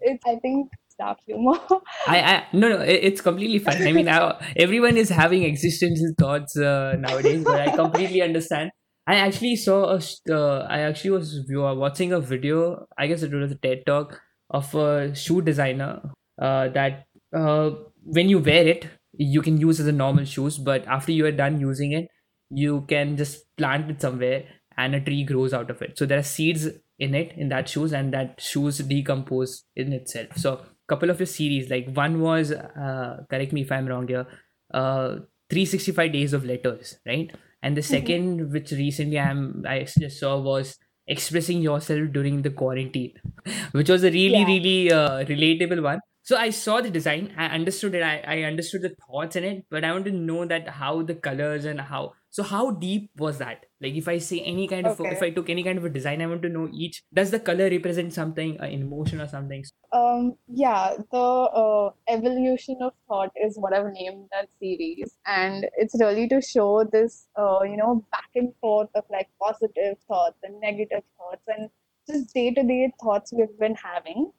It's, 0.00 0.24
I 0.26 0.36
think 0.36 0.70
dark 1.04 1.18
humor. 1.26 1.58
I, 2.06 2.20
I 2.20 2.46
no 2.52 2.68
no 2.68 2.80
it- 2.80 3.02
it's 3.08 3.20
completely 3.20 3.58
fine. 3.58 3.82
I 3.86 3.92
mean 3.92 4.08
I, 4.08 4.18
everyone 4.56 4.96
is 4.96 5.08
having 5.08 5.44
existential 5.44 6.12
thoughts 6.18 6.56
uh, 6.56 6.96
nowadays, 6.98 7.44
but 7.44 7.60
I 7.60 7.70
completely 7.70 8.22
understand. 8.22 8.70
I 9.06 9.16
actually 9.16 9.56
saw 9.56 9.96
a 9.96 10.00
uh, 10.30 10.66
I 10.68 10.80
actually 10.80 11.10
was 11.10 11.46
wa- 11.50 11.74
watching 11.74 12.12
a 12.12 12.20
video. 12.20 12.86
I 12.98 13.06
guess 13.06 13.22
it 13.22 13.32
was 13.32 13.52
a 13.52 13.56
TED 13.56 13.84
talk 13.86 14.20
of 14.50 14.74
a 14.74 15.14
shoe 15.14 15.40
designer 15.42 16.02
uh, 16.40 16.68
that 16.68 17.06
uh, 17.34 17.70
when 18.02 18.28
you 18.28 18.38
wear 18.38 18.66
it, 18.66 18.88
you 19.12 19.42
can 19.42 19.58
use 19.58 19.80
as 19.80 19.86
a 19.86 19.92
normal 19.92 20.24
shoes, 20.24 20.58
but 20.58 20.86
after 20.86 21.12
you 21.12 21.26
are 21.26 21.32
done 21.32 21.60
using 21.60 21.92
it, 21.92 22.08
you 22.50 22.82
can 22.88 23.16
just 23.16 23.44
plant 23.56 23.90
it 23.90 24.00
somewhere 24.00 24.44
and 24.76 24.94
a 24.94 25.00
tree 25.00 25.24
grows 25.24 25.54
out 25.54 25.70
of 25.70 25.80
it. 25.82 25.96
So 25.98 26.06
there 26.06 26.18
are 26.18 26.22
seeds 26.22 26.66
in 26.98 27.14
it 27.14 27.32
in 27.36 27.48
that 27.48 27.68
shoes, 27.68 27.92
and 27.92 28.12
that 28.14 28.40
shoes 28.40 28.78
decompose 28.78 29.64
in 29.76 29.92
itself. 29.92 30.36
So 30.36 30.64
couple 30.88 31.10
of 31.10 31.18
the 31.18 31.26
series, 31.26 31.70
like 31.70 31.88
one 31.94 32.20
was 32.20 32.52
uh, 32.52 33.24
correct 33.30 33.52
me 33.52 33.62
if 33.62 33.72
I'm 33.72 33.86
wrong 33.86 34.08
here, 34.08 34.26
uh, 34.72 35.18
365 35.50 36.12
days 36.12 36.32
of 36.32 36.44
letters, 36.44 36.98
right? 37.06 37.30
And 37.62 37.76
the 37.76 37.82
Mhm. 37.88 37.88
second, 37.90 38.52
which 38.52 38.72
recently 38.72 39.18
I'm 39.18 39.64
I 39.66 39.84
just 39.84 40.20
saw 40.20 40.40
was 40.40 40.76
expressing 41.06 41.60
yourself 41.62 42.12
during 42.12 42.42
the 42.42 42.50
quarantine, 42.50 43.14
which 43.72 43.88
was 43.88 44.04
a 44.04 44.10
really 44.10 44.44
Yeah. 44.44 44.46
really 44.46 44.90
uh, 44.92 45.24
relatable 45.24 45.82
one. 45.82 46.00
So 46.22 46.36
I 46.38 46.50
saw 46.50 46.80
the 46.80 46.90
design, 46.90 47.34
I 47.36 47.46
understood 47.46 47.94
it, 47.94 48.02
I, 48.02 48.22
I 48.26 48.42
understood 48.44 48.80
the 48.82 48.94
thoughts 49.06 49.36
in 49.36 49.44
it, 49.44 49.66
but 49.70 49.84
I 49.84 49.92
want 49.92 50.06
to 50.06 50.10
know 50.12 50.46
that 50.46 50.68
how 50.68 51.02
the 51.02 51.14
colors 51.14 51.64
and 51.66 51.80
how. 51.80 52.14
So 52.34 52.42
how 52.42 52.72
deep 52.72 53.10
was 53.16 53.38
that? 53.38 53.66
Like 53.80 53.94
if 53.94 54.08
I 54.08 54.18
say 54.18 54.40
any 54.40 54.66
kind 54.66 54.88
of, 54.88 55.00
if 55.00 55.22
I 55.22 55.30
took 55.30 55.48
any 55.48 55.62
kind 55.62 55.78
of 55.78 55.84
a 55.84 55.88
design, 55.88 56.20
I 56.20 56.26
want 56.26 56.42
to 56.42 56.48
know 56.48 56.68
each. 56.72 57.00
Does 57.12 57.30
the 57.30 57.38
color 57.38 57.70
represent 57.70 58.12
something, 58.12 58.58
an 58.58 58.72
emotion 58.72 59.20
or 59.20 59.28
something? 59.28 59.62
Um, 59.92 60.34
yeah, 60.48 60.94
the 61.12 61.16
uh, 61.16 61.90
evolution 62.08 62.78
of 62.80 62.92
thought 63.06 63.30
is 63.40 63.56
what 63.56 63.72
I've 63.72 63.92
named 63.92 64.26
that 64.32 64.48
series, 64.58 65.14
and 65.26 65.68
it's 65.76 65.94
really 66.00 66.26
to 66.30 66.42
show 66.42 66.82
this, 66.82 67.28
uh, 67.38 67.60
you 67.62 67.76
know, 67.76 68.04
back 68.10 68.30
and 68.34 68.52
forth 68.60 68.88
of 68.96 69.04
like 69.10 69.28
positive 69.40 69.96
thoughts 70.08 70.38
and 70.42 70.60
negative 70.60 71.04
thoughts, 71.16 71.42
and 71.46 71.70
just 72.10 72.34
day-to-day 72.34 72.92
thoughts 73.00 73.32
we've 73.32 73.56
been 73.60 73.76
having. 73.76 74.32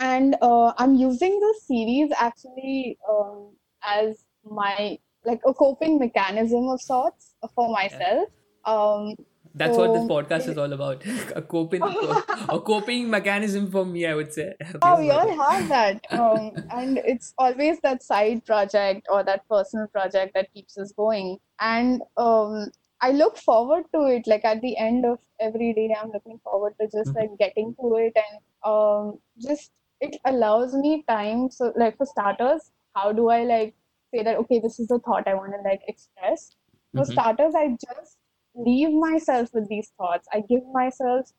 And 0.00 0.36
uh, 0.40 0.72
I'm 0.78 0.94
using 0.94 1.38
this 1.40 1.66
series 1.66 2.10
actually 2.16 2.96
um, 3.06 3.54
as 3.84 4.24
my 4.50 4.98
like 5.24 5.40
a 5.46 5.54
coping 5.54 5.98
mechanism 5.98 6.68
of 6.68 6.80
sorts 6.80 7.34
for 7.54 7.70
myself. 7.70 8.28
Um, 8.64 9.14
That's 9.54 9.76
what 9.76 9.92
this 9.92 10.04
podcast 10.04 10.48
is 10.48 10.58
all 10.58 10.72
about. 10.72 11.04
a 11.36 11.42
coping, 11.42 11.82
a 11.82 12.60
coping 12.60 13.10
mechanism 13.10 13.70
for 13.70 13.84
me, 13.84 14.06
I 14.06 14.14
would 14.14 14.32
say. 14.32 14.54
Oh, 14.82 14.98
we 14.98 15.10
all 15.10 15.28
have 15.28 15.68
that. 15.68 16.06
Um, 16.10 16.52
and 16.70 16.98
it's 16.98 17.34
always 17.38 17.78
that 17.80 18.02
side 18.02 18.44
project 18.44 19.06
or 19.10 19.22
that 19.24 19.48
personal 19.48 19.88
project 19.88 20.34
that 20.34 20.52
keeps 20.54 20.78
us 20.78 20.92
going. 20.92 21.38
And 21.60 22.02
um, 22.16 22.70
I 23.00 23.10
look 23.10 23.36
forward 23.36 23.84
to 23.94 24.06
it. 24.06 24.26
Like 24.26 24.44
at 24.44 24.62
the 24.62 24.76
end 24.76 25.04
of 25.04 25.18
every 25.40 25.72
day, 25.74 25.94
I'm 26.00 26.10
looking 26.12 26.38
forward 26.42 26.74
to 26.80 26.86
just 26.86 27.14
like 27.14 27.30
getting 27.38 27.74
to 27.80 27.96
it 27.96 28.16
and 28.16 28.40
um, 28.64 29.18
just 29.40 29.72
it 30.00 30.16
allows 30.24 30.72
me 30.74 31.04
time. 31.08 31.50
So, 31.50 31.72
like 31.76 31.96
for 31.96 32.06
starters, 32.06 32.70
how 32.94 33.12
do 33.12 33.28
I 33.28 33.44
like 33.44 33.74
say 34.14 34.22
that, 34.22 34.36
okay, 34.38 34.60
this 34.60 34.78
is 34.80 34.88
the 34.88 34.98
thought 35.00 35.28
I 35.28 35.34
want 35.34 35.52
to 35.54 35.68
like 35.68 35.82
express? 35.88 36.56
For 36.94 37.04
Mhm. 37.04 37.12
starters, 37.12 37.54
I 37.54 37.76
just 37.84 38.18
leave 38.54 38.92
myself 38.92 39.52
with 39.54 39.68
these 39.68 39.92
thoughts. 39.98 40.28
I 40.32 40.40
give 40.40 40.62
myself 40.72 41.32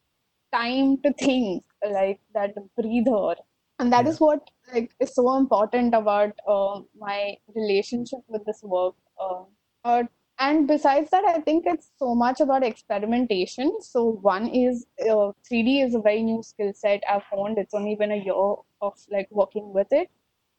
time 0.54 0.98
to 1.04 1.14
think, 1.14 1.64
like 1.90 2.20
that 2.34 2.56
breather. 2.78 3.36
And 3.80 3.92
that 3.92 4.06
Yeah. 4.06 4.12
is 4.12 4.20
what 4.20 4.50
like 4.74 4.92
is 5.00 5.14
so 5.14 5.36
important 5.38 5.94
about 5.94 6.34
uh, 6.48 6.82
my 6.98 7.38
relationship 7.56 8.20
with 8.28 8.46
this 8.46 8.62
work. 8.64 8.96
Uh, 9.20 9.44
uh, 9.84 10.04
and 10.40 10.68
besides 10.68 11.10
that, 11.12 11.26
I 11.26 11.40
think 11.42 11.66
it's 11.68 11.92
so 11.98 12.16
much 12.16 12.40
about 12.42 12.64
experimentation. 12.64 13.82
So 13.82 14.04
one 14.22 14.48
is 14.48 14.86
uh, 15.10 15.32
3D 15.48 15.82
is 15.82 15.96
a 15.96 16.00
very 16.02 16.24
new 16.24 16.42
skill 16.44 16.74
set 16.74 17.04
I've 17.10 17.24
found. 17.26 17.58
It's 17.58 17.74
only 17.74 17.96
been 17.96 18.12
a 18.12 18.18
year 18.18 18.56
of 18.82 18.94
like 19.12 19.28
working 19.32 19.74
with 19.74 19.88
it. 19.92 20.10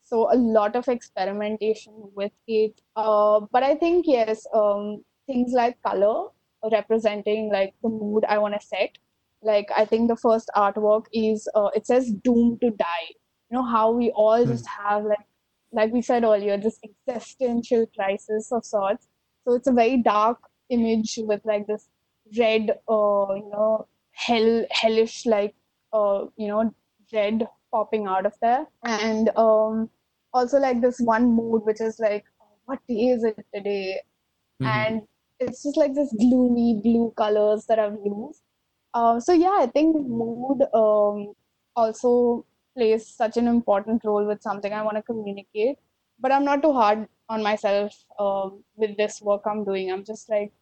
So 0.05 0.33
a 0.33 0.37
lot 0.37 0.77
of 0.77 0.89
experimentation 0.89 1.95
with 2.15 2.33
it. 2.47 2.81
Uh, 2.97 3.41
but 3.53 3.63
I 3.63 3.75
think 3.77 4.07
yes, 4.07 4.47
um, 4.55 5.05
things 5.27 5.53
like 5.53 5.81
color 5.83 6.29
representing 6.73 7.51
like 7.53 7.75
the 7.83 7.89
mood 7.89 8.25
I 8.29 8.39
want 8.39 8.55
to 8.61 8.67
set. 8.67 8.99
Like 9.43 9.69
I 9.77 9.85
think 9.85 10.09
the 10.09 10.17
first 10.17 10.51
artwork 10.57 11.07
is 11.13 11.49
uh, 11.55 11.71
it 11.75 11.87
says 11.87 12.13
doomed 12.13 12.61
to 12.63 12.71
die. 12.71 13.09
You 13.51 13.59
know 13.59 13.65
how 13.65 13.91
we 13.93 14.11
all 14.11 14.45
Hmm. 14.45 14.47
just 14.47 14.67
have 14.67 15.05
like 15.05 15.27
like 15.73 15.93
we 15.93 16.03
said 16.03 16.25
earlier 16.25 16.57
this 16.57 16.79
existential 16.85 17.87
crisis 17.95 18.53
of 18.53 18.65
sorts. 18.65 19.09
So 19.47 19.55
it's 19.55 19.67
a 19.69 19.73
very 19.73 19.99
dark 20.03 20.39
image 20.71 21.19
with 21.23 21.41
like 21.45 21.67
this 21.67 21.89
red, 22.39 22.71
uh, 22.89 23.35
you 23.35 23.51
know, 23.53 23.87
hell 24.13 24.65
hellish 24.71 25.27
like 25.27 25.55
uh, 25.93 26.27
you 26.37 26.49
know, 26.49 26.75
red 27.13 27.49
popping 27.75 28.07
out 28.07 28.27
of 28.31 28.35
there, 28.47 28.67
and 28.85 29.31
um, 29.37 29.91
also 30.33 30.59
like 30.59 30.81
this 30.81 31.01
one 31.01 31.31
mood 31.43 31.65
which 31.71 31.81
is 31.81 31.99
like, 32.09 32.25
what 32.67 32.81
day 32.89 33.09
is 33.17 33.25
it 33.33 33.45
today? 33.55 34.01
Mhm. 34.63 34.69
and 34.75 35.03
it's 35.41 35.63
just 35.65 35.77
like 35.81 35.95
this 35.95 36.13
gloomy 36.19 36.81
blue 36.83 37.13
colors 37.21 37.67
that 37.67 37.79
I've 37.79 37.99
used. 38.05 38.43
Uh, 38.95 39.21
so 39.21 39.33
yeah, 39.33 39.57
I 39.61 39.67
think 39.67 39.97
mood 39.97 40.63
um, 40.73 41.35
also 41.77 42.47
plays 42.77 43.07
such 43.09 43.37
an 43.37 43.49
important 43.49 44.05
role 44.05 44.27
with 44.27 44.43
something 44.43 44.73
I 44.73 44.83
want 44.83 44.97
to 44.97 45.03
communicate. 45.03 45.79
But 46.21 46.33
I'm 46.33 46.45
not 46.45 46.63
too 46.63 46.73
hard 46.73 47.09
on 47.29 47.43
myself 47.43 47.93
um, 48.19 48.63
with 48.77 48.97
this 48.97 49.21
work 49.21 49.43
I'm 49.47 49.65
doing. 49.65 49.91
I'm 49.93 50.05
just 50.05 50.29
like 50.31 50.53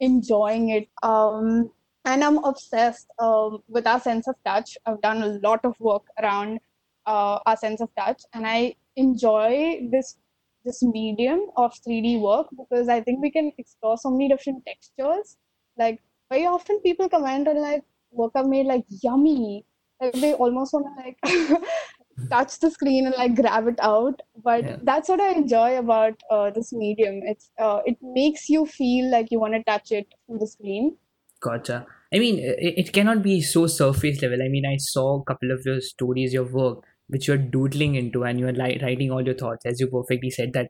enjoying 0.00 0.70
it. 0.70 0.88
Um, 1.02 1.70
and 2.04 2.24
I'm 2.24 2.38
obsessed 2.44 3.08
um, 3.18 3.62
with 3.68 3.86
our 3.86 4.00
sense 4.00 4.26
of 4.28 4.34
touch. 4.44 4.76
I've 4.86 5.00
done 5.00 5.22
a 5.22 5.38
lot 5.48 5.64
of 5.64 5.78
work 5.80 6.02
around 6.22 6.60
uh, 7.06 7.38
our 7.46 7.56
sense 7.56 7.80
of 7.80 7.90
touch, 7.96 8.22
and 8.34 8.46
I 8.46 8.74
enjoy 8.96 9.88
this 9.90 10.16
this 10.64 10.82
medium 10.82 11.46
of 11.56 11.72
3D 11.86 12.20
work 12.20 12.46
because 12.56 12.88
I 12.88 13.00
think 13.00 13.20
we 13.20 13.30
can 13.30 13.50
explore 13.58 13.96
so 13.98 14.10
many 14.10 14.28
different 14.28 14.64
textures. 14.64 15.36
Like 15.76 16.00
very 16.30 16.46
often 16.46 16.80
people 16.80 17.08
comment 17.08 17.48
on 17.48 17.60
like 17.60 17.82
work 18.12 18.32
I've 18.36 18.46
made 18.46 18.66
like 18.66 18.84
yummy. 19.02 19.64
Like 20.00 20.12
they 20.14 20.34
almost 20.34 20.72
want 20.72 20.86
to 20.86 21.02
like 21.02 21.62
touch 22.30 22.58
the 22.60 22.70
screen 22.70 23.06
and 23.06 23.14
like 23.16 23.34
grab 23.34 23.66
it 23.68 23.78
out. 23.80 24.22
But 24.44 24.64
Yeah. 24.64 24.76
that's 24.82 25.08
what 25.08 25.20
I 25.20 25.30
enjoy 25.32 25.78
about 25.78 26.22
uh, 26.30 26.50
this 26.50 26.72
medium. 26.72 27.20
It's 27.24 27.50
uh, 27.58 27.80
it 27.84 27.96
makes 28.02 28.48
you 28.48 28.66
feel 28.66 29.10
like 29.10 29.30
you 29.30 29.40
want 29.40 29.54
to 29.54 29.62
touch 29.64 29.92
it 29.92 30.06
through 30.26 30.38
the 30.38 30.46
screen. 30.46 30.96
Gotcha. 31.42 31.86
I 32.14 32.18
mean, 32.18 32.38
it, 32.38 32.74
it 32.86 32.92
cannot 32.92 33.22
be 33.22 33.40
so 33.40 33.66
surface 33.66 34.22
level. 34.22 34.42
I 34.42 34.48
mean, 34.48 34.64
I 34.66 34.76
saw 34.78 35.20
a 35.20 35.24
couple 35.24 35.50
of 35.50 35.62
your 35.64 35.80
stories, 35.80 36.32
your 36.32 36.44
work, 36.44 36.84
which 37.08 37.26
you're 37.26 37.36
doodling 37.38 37.94
into, 37.96 38.22
and 38.24 38.38
you're 38.38 38.52
li- 38.52 38.78
writing 38.82 39.10
all 39.10 39.22
your 39.24 39.34
thoughts. 39.34 39.66
As 39.66 39.80
you 39.80 39.88
perfectly 39.88 40.30
said, 40.30 40.52
that 40.52 40.68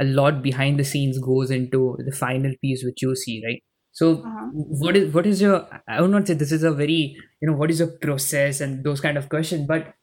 a 0.00 0.04
lot 0.04 0.42
behind 0.42 0.78
the 0.78 0.84
scenes 0.84 1.18
goes 1.18 1.50
into 1.50 1.96
the 2.04 2.12
final 2.12 2.52
piece, 2.60 2.82
which 2.84 3.02
you 3.02 3.14
see, 3.16 3.42
right? 3.44 3.62
So, 3.92 4.24
Uh-huh. 4.24 4.50
what 4.50 4.96
is 4.96 5.12
what 5.12 5.26
is 5.26 5.40
your? 5.42 5.66
I 5.86 6.00
would 6.00 6.10
not 6.10 6.26
say 6.26 6.34
this 6.34 6.52
is 6.52 6.62
a 6.64 6.72
very 6.72 7.14
you 7.40 7.48
know 7.48 7.52
what 7.56 7.70
is 7.70 7.78
your 7.80 7.96
process 7.98 8.60
and 8.60 8.82
those 8.82 9.00
kind 9.00 9.18
of 9.18 9.28
questions, 9.28 9.66
but 9.68 9.94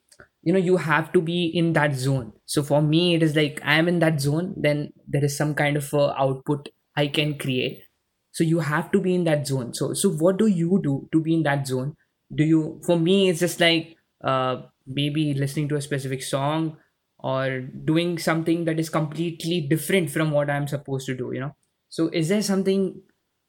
you 0.44 0.54
know 0.54 0.60
you 0.60 0.78
have 0.78 1.12
to 1.14 1.22
be 1.22 1.46
in 1.54 1.74
that 1.74 1.96
zone. 1.96 2.34
So 2.46 2.64
for 2.64 2.82
me, 2.82 3.16
it 3.16 3.24
is 3.24 3.36
like 3.36 3.62
I 3.64 3.76
am 3.76 3.88
in 3.88 4.00
that 4.00 4.22
zone. 4.22 4.54
Then 4.58 4.92
there 5.08 5.24
is 5.26 5.36
some 5.38 5.56
kind 5.56 5.78
of 5.78 5.94
output 5.94 6.70
I 6.96 7.08
can 7.08 7.38
create 7.38 7.84
so 8.32 8.44
you 8.44 8.60
have 8.60 8.92
to 8.92 9.02
be 9.02 9.14
in 9.16 9.24
that 9.26 9.48
zone. 9.48 9.74
So 9.74 9.94
so 9.94 10.10
what 10.12 10.38
do 10.38 10.48
you 10.48 10.80
do 10.84 11.10
to 11.12 11.22
be 11.22 11.34
in 11.34 11.44
that 11.44 11.68
zone? 11.68 11.96
Do 12.34 12.44
you 12.44 12.82
for 12.86 12.98
me 12.98 13.30
it's 13.30 13.40
just 13.40 13.60
like 13.60 13.98
uh 14.24 14.64
maybe 14.88 15.34
listening 15.34 15.68
to 15.70 15.76
a 15.76 15.82
specific 15.82 16.24
song 16.24 16.78
or 17.20 17.60
doing 17.62 18.18
something 18.18 18.66
that 18.66 18.80
is 18.80 18.90
completely 18.90 19.62
different 19.62 20.10
from 20.10 20.32
what 20.32 20.50
i'm 20.50 20.68
supposed 20.68 21.06
to 21.06 21.16
do 21.16 21.32
you 21.34 21.40
know? 21.40 21.56
So 21.90 22.08
is 22.08 22.30
there 22.30 22.42
something 22.42 23.02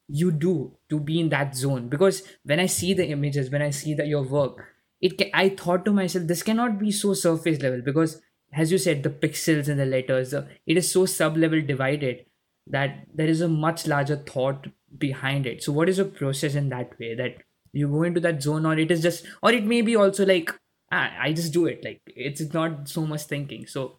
you 0.08 0.30
do 0.32 0.76
to 0.90 0.98
be 1.00 1.20
in 1.20 1.28
that 1.30 1.54
zone? 1.56 1.88
Because 1.88 2.22
when 2.44 2.60
i 2.60 2.66
see 2.66 2.92
the 2.94 3.06
images 3.06 3.50
when 3.50 3.62
i 3.62 3.70
see 3.70 3.94
that 3.94 4.08
your 4.08 4.22
work 4.22 4.64
it 5.00 5.16
ca- 5.18 5.30
i 5.34 5.48
thought 5.48 5.84
to 5.84 5.92
myself 5.92 6.26
this 6.26 6.42
cannot 6.42 6.78
be 6.78 6.90
so 6.90 7.14
surface 7.14 7.60
level 7.62 7.80
because 7.82 8.20
as 8.52 8.70
you 8.70 8.78
said 8.78 9.02
the 9.02 9.10
pixels 9.10 9.68
and 9.68 9.80
the 9.80 9.86
letters 9.86 10.34
it 10.34 10.76
is 10.76 10.90
so 10.90 11.06
sub 11.06 11.36
level 11.36 11.60
divided 11.62 12.24
that 12.66 13.06
there 13.14 13.28
is 13.28 13.40
a 13.40 13.48
much 13.48 13.86
larger 13.86 14.16
thought 14.16 14.66
behind 14.98 15.46
it 15.46 15.62
so 15.62 15.72
what 15.72 15.88
is 15.88 15.98
your 15.98 16.06
process 16.06 16.54
in 16.54 16.68
that 16.68 16.98
way 16.98 17.14
that 17.14 17.42
you 17.72 17.88
go 17.88 18.02
into 18.02 18.20
that 18.20 18.42
zone 18.42 18.66
or 18.66 18.78
it 18.78 18.90
is 18.90 19.02
just 19.02 19.26
or 19.42 19.52
it 19.52 19.64
may 19.64 19.80
be 19.82 19.96
also 19.96 20.24
like 20.26 20.50
ah, 20.92 21.10
i 21.18 21.32
just 21.32 21.52
do 21.52 21.66
it 21.66 21.82
like 21.84 22.00
it's 22.06 22.40
not 22.52 22.88
so 22.88 23.06
much 23.06 23.22
thinking 23.22 23.66
so 23.66 23.98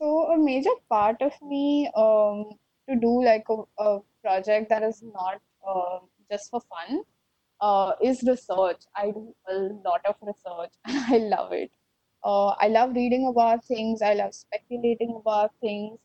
So 0.00 0.32
a 0.32 0.36
major 0.38 0.74
part 0.90 1.22
of 1.22 1.32
me 1.40 1.90
um, 1.96 2.58
to 2.88 2.96
do 2.96 3.24
like 3.24 3.44
a, 3.48 3.62
a 3.82 4.00
project 4.22 4.68
that 4.68 4.82
is 4.82 5.02
not 5.02 5.40
uh, 5.66 6.00
just 6.30 6.50
for 6.50 6.60
fun 6.60 7.04
uh, 7.60 7.94
is 8.02 8.22
research. 8.24 8.82
I 8.96 9.10
do 9.12 9.34
a 9.48 9.54
lot 9.86 10.02
of 10.06 10.16
research 10.22 10.72
I 10.86 11.18
love 11.18 11.52
it. 11.52 11.72
Uh, 12.24 12.48
I 12.60 12.68
love 12.68 12.94
reading 12.94 13.28
about 13.28 13.64
things. 13.64 14.02
I 14.02 14.14
love 14.14 14.34
speculating 14.34 15.14
about 15.16 15.52
things. 15.60 16.00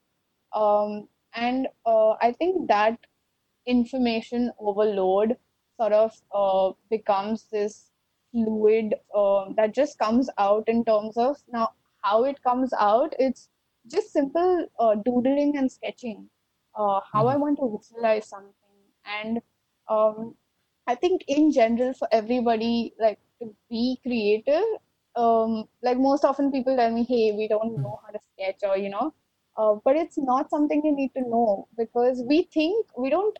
Um, 0.53 1.09
and 1.37 1.67
uh, 1.85 2.11
I 2.21 2.33
think 2.33 2.67
that 2.69 2.99
information 3.67 4.51
overload 4.59 5.37
sort 5.79 5.93
of 5.93 6.13
uh, 6.33 6.71
becomes 6.89 7.45
this 7.51 7.91
fluid 8.31 8.95
uh, 9.15 9.45
that 9.57 9.73
just 9.73 9.99
comes 9.99 10.29
out 10.37 10.65
in 10.67 10.85
terms 10.85 11.17
of 11.17 11.37
now 11.51 11.71
how 12.03 12.23
it 12.25 12.41
comes 12.43 12.73
out. 12.79 13.13
It's 13.19 13.49
just 13.91 14.13
simple 14.13 14.67
uh, 14.79 14.95
doodling 14.95 15.57
and 15.57 15.71
sketching, 15.71 16.29
uh, 16.75 17.01
how 17.11 17.27
I 17.27 17.35
Mhm. 17.35 17.37
want 17.37 17.59
to 17.59 17.77
visualize 17.79 18.27
something. 18.27 18.53
And 19.05 19.41
um, 19.89 20.35
I 20.87 20.95
think 20.95 21.23
in 21.27 21.51
general 21.51 21.93
for 21.93 22.07
everybody, 22.11 22.93
like 22.99 23.19
to 23.41 23.55
be 23.69 23.99
creative, 24.03 24.63
um, 25.15 25.67
like 25.83 25.97
most 25.97 26.25
often 26.25 26.51
people 26.51 26.77
tell 26.77 26.91
me, 26.91 27.03
hey, 27.03 27.33
we 27.37 27.47
don't 27.47 27.75
know 27.81 27.99
how 28.05 28.11
to 28.11 28.19
sketch 28.33 28.61
or, 28.69 28.77
you 28.77 28.89
know, 28.89 29.13
uh, 29.57 29.75
but 29.83 29.95
it's 29.95 30.17
not 30.17 30.49
something 30.49 30.81
you 30.85 30.95
need 30.95 31.11
to 31.15 31.21
know 31.21 31.67
because 31.77 32.23
we 32.27 32.43
think 32.53 32.85
we 32.97 33.09
don't 33.09 33.37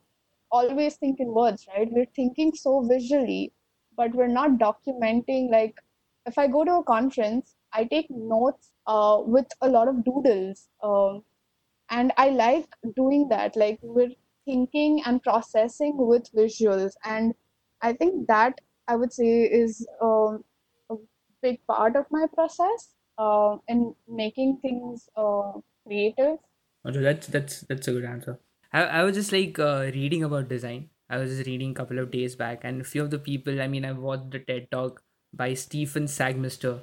always 0.51 0.95
think 0.95 1.19
in 1.19 1.27
words, 1.33 1.67
right? 1.75 1.87
We're 1.91 2.13
thinking 2.15 2.53
so 2.55 2.81
visually, 2.81 3.53
but 3.95 4.13
we're 4.13 4.27
not 4.27 4.51
documenting. 4.51 5.51
Like, 5.51 5.75
if 6.25 6.37
I 6.37 6.47
go 6.47 6.63
to 6.63 6.75
a 6.75 6.83
conference, 6.83 7.55
I 7.73 7.83
take 7.83 8.07
notes 8.09 8.71
uh, 8.87 9.19
with 9.25 9.47
a 9.61 9.67
lot 9.69 9.87
of 9.87 10.03
doodles. 10.03 10.69
Um, 10.81 11.23
and 11.89 12.11
I 12.17 12.29
like 12.29 12.67
doing 12.95 13.27
that. 13.29 13.55
Like, 13.55 13.79
we're 13.81 14.11
thinking 14.45 15.01
and 15.05 15.21
processing 15.21 15.95
with 15.97 16.31
visuals. 16.33 16.93
And 17.03 17.33
I 17.81 17.93
think 17.93 18.27
that 18.27 18.59
I 18.87 18.95
would 18.95 19.13
say 19.13 19.43
is 19.43 19.85
um, 20.01 20.43
a 20.89 20.95
big 21.41 21.59
part 21.67 21.95
of 21.95 22.05
my 22.09 22.25
process 22.33 22.95
uh, 23.17 23.57
in 23.67 23.93
making 24.07 24.59
things 24.61 25.09
uh, 25.15 25.51
creative. 25.87 26.37
Also, 26.85 27.01
that's 27.01 27.27
that's 27.27 27.61
that's 27.61 27.87
a 27.87 27.91
good 27.91 28.05
answer. 28.05 28.39
I, 28.73 28.83
I 28.83 29.03
was 29.03 29.15
just 29.15 29.31
like 29.31 29.59
uh, 29.59 29.89
reading 29.93 30.23
about 30.23 30.47
design. 30.49 30.89
I 31.09 31.17
was 31.17 31.31
just 31.35 31.47
reading 31.47 31.71
a 31.71 31.73
couple 31.73 31.99
of 31.99 32.11
days 32.11 32.35
back, 32.35 32.61
and 32.63 32.81
a 32.81 32.83
few 32.83 33.03
of 33.03 33.11
the 33.11 33.19
people. 33.19 33.61
I 33.61 33.67
mean, 33.67 33.85
I 33.85 33.91
watched 33.91 34.31
the 34.31 34.39
TED 34.39 34.69
talk 34.71 35.01
by 35.33 35.53
Stephen 35.53 36.05
Sagmeister, 36.05 36.81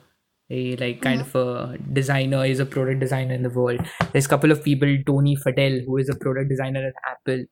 a 0.50 0.76
like 0.76 1.00
kind 1.02 1.20
Mhm. 1.20 1.26
of 1.26 1.34
a 1.34 1.78
designer. 2.00 2.44
He's 2.44 2.61
a 2.61 2.66
product 2.66 3.00
designer 3.00 3.34
in 3.34 3.42
the 3.42 3.50
world. 3.50 3.80
There's 4.12 4.26
a 4.26 4.28
couple 4.28 4.50
of 4.52 4.62
people. 4.64 4.96
Tony 5.06 5.37
Fadell, 5.37 5.84
who 5.87 5.96
is 5.99 6.08
a 6.08 6.16
product 6.16 6.49
designer 6.50 6.87
at 6.88 6.94
Apple, 7.12 7.44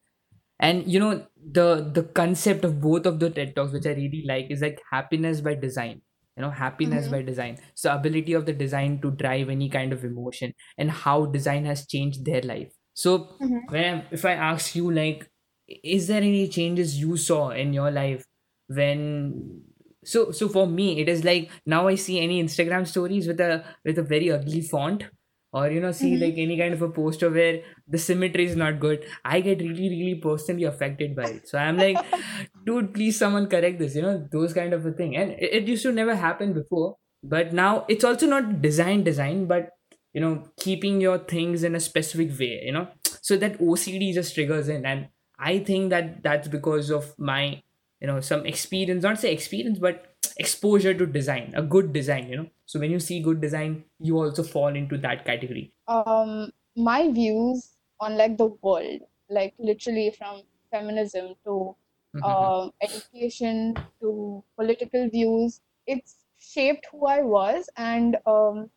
and 0.61 0.87
you 0.93 1.01
know 1.01 1.27
the 1.59 1.69
the 2.01 2.05
concept 2.23 2.65
of 2.65 2.81
both 2.81 3.07
of 3.07 3.21
the 3.21 3.31
TED 3.31 3.57
talks, 3.57 3.73
which 3.73 3.87
I 3.87 3.95
really 4.03 4.25
like, 4.27 4.51
is 4.51 4.63
like 4.63 4.81
happiness 4.93 5.41
by 5.41 5.55
design. 5.55 6.03
You 6.37 6.43
know, 6.43 6.51
happiness 6.51 7.09
Mhm. 7.09 7.09
by 7.09 7.23
design. 7.23 7.59
So 7.75 7.95
ability 7.95 8.33
of 8.33 8.47
the 8.47 8.53
design 8.55 9.01
to 9.03 9.11
drive 9.11 9.49
any 9.51 9.69
kind 9.69 9.93
of 9.93 10.05
emotion, 10.05 10.55
and 10.79 10.91
how 10.91 11.27
design 11.27 11.65
has 11.67 11.87
changed 11.87 12.25
their 12.25 12.41
life. 12.43 12.73
So 12.95 13.39
Mhm. 13.41 13.67
when 13.69 13.85
I, 13.85 14.07
if 14.11 14.25
I 14.25 14.33
ask 14.33 14.75
you 14.75 14.91
like, 14.91 15.31
is 15.69 16.07
there 16.09 16.23
any 16.23 16.49
changes 16.49 16.99
you 17.01 17.17
saw 17.17 17.51
in 17.51 17.73
your 17.73 17.91
life 17.91 18.25
when? 18.69 19.63
So 20.05 20.33
so 20.33 20.49
for 20.49 20.67
me, 20.67 21.01
it 21.01 21.09
is 21.09 21.23
like 21.25 21.51
now 21.65 21.87
I 21.87 21.95
see 21.95 22.19
any 22.19 22.43
Instagram 22.43 22.87
stories 22.89 23.29
with 23.29 23.41
a 23.41 23.65
with 23.85 23.99
a 23.99 24.03
very 24.03 24.31
ugly 24.31 24.61
font, 24.63 25.05
or 25.53 25.71
you 25.71 25.81
know 25.81 25.93
see 25.93 26.13
Mhm. 26.17 26.21
like 26.23 26.39
any 26.45 26.57
kind 26.59 26.75
of 26.75 26.83
a 26.83 26.89
poster 26.89 27.31
where 27.31 27.63
the 27.89 27.99
symmetry 27.99 28.45
is 28.47 28.57
not 28.57 28.81
good. 28.81 29.05
I 29.25 29.41
get 29.41 29.61
really 29.61 29.89
really 29.91 30.15
personally 30.27 30.65
affected 30.65 31.15
by 31.17 31.27
it. 31.39 31.49
So 31.49 31.59
I'm 31.59 31.77
like, 31.77 31.99
dude, 32.67 32.93
please 32.95 33.19
someone 33.19 33.47
correct 33.47 33.79
this. 33.79 33.95
You 33.97 34.03
know 34.03 34.29
those 34.33 34.53
kind 34.53 34.73
of 34.73 34.87
a 34.87 34.93
thing, 34.93 35.17
and 35.17 35.33
it, 35.33 35.53
it 35.61 35.69
used 35.69 35.83
to 35.85 35.93
never 35.93 36.15
happen 36.15 36.53
before, 36.53 36.97
but 37.23 37.53
now 37.53 37.85
it's 37.89 38.05
also 38.05 38.27
not 38.27 38.63
design 38.63 39.05
design, 39.05 39.47
but 39.47 39.71
you 40.13 40.21
know 40.21 40.33
keeping 40.59 41.01
your 41.01 41.19
things 41.19 41.63
in 41.63 41.75
a 41.75 41.81
specific 41.81 42.39
way. 42.39 42.63
You 42.65 42.73
know 42.73 42.89
so 43.21 43.37
that 43.37 43.61
OCD 43.61 44.13
just 44.13 44.35
triggers 44.35 44.69
in, 44.69 44.87
and 44.87 45.09
I 45.39 45.59
think 45.59 45.91
that 45.91 46.23
that's 46.23 46.49
because 46.49 46.91
of 46.91 47.13
my 47.19 47.63
you 48.01 48.07
know 48.07 48.21
some 48.21 48.47
experience, 48.47 49.03
not 49.03 49.19
say 49.19 49.33
experience, 49.33 49.79
but 49.79 50.07
exposure 50.39 50.95
to 50.95 51.07
design, 51.07 51.53
a 51.57 51.63
good 51.63 51.93
design. 51.93 52.29
You 52.29 52.37
know, 52.37 52.47
so 52.73 52.81
when 52.81 52.91
you 52.91 53.01
see 53.01 53.21
good 53.23 53.41
design, 53.41 53.85
you 53.99 54.19
also 54.19 54.43
fall 54.43 54.75
into 54.83 54.99
that 54.99 55.25
category. 55.25 55.75
um 55.89 56.51
my 56.77 57.11
views 57.13 57.77
on 58.01 58.17
like 58.17 58.37
the 58.39 58.47
world 58.67 59.01
like 59.29 59.55
literally 59.59 60.11
from 60.11 60.43
feminism 60.71 61.35
to 61.45 61.77
Mhm. 62.15 62.53
um 62.53 62.73
education 62.81 63.75
to 64.01 64.43
political 64.57 65.09
views 65.09 65.61
it's 65.87 66.25
shaped 66.39 66.87
who 66.91 67.07
i 67.07 67.21
was 67.23 67.69
and 67.77 68.17
um 68.27 68.71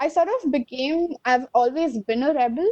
i 0.00 0.08
sort 0.08 0.28
of 0.36 0.50
became 0.52 1.08
i've 1.24 1.46
always 1.54 1.98
been 2.10 2.22
a 2.22 2.34
rebel 2.34 2.70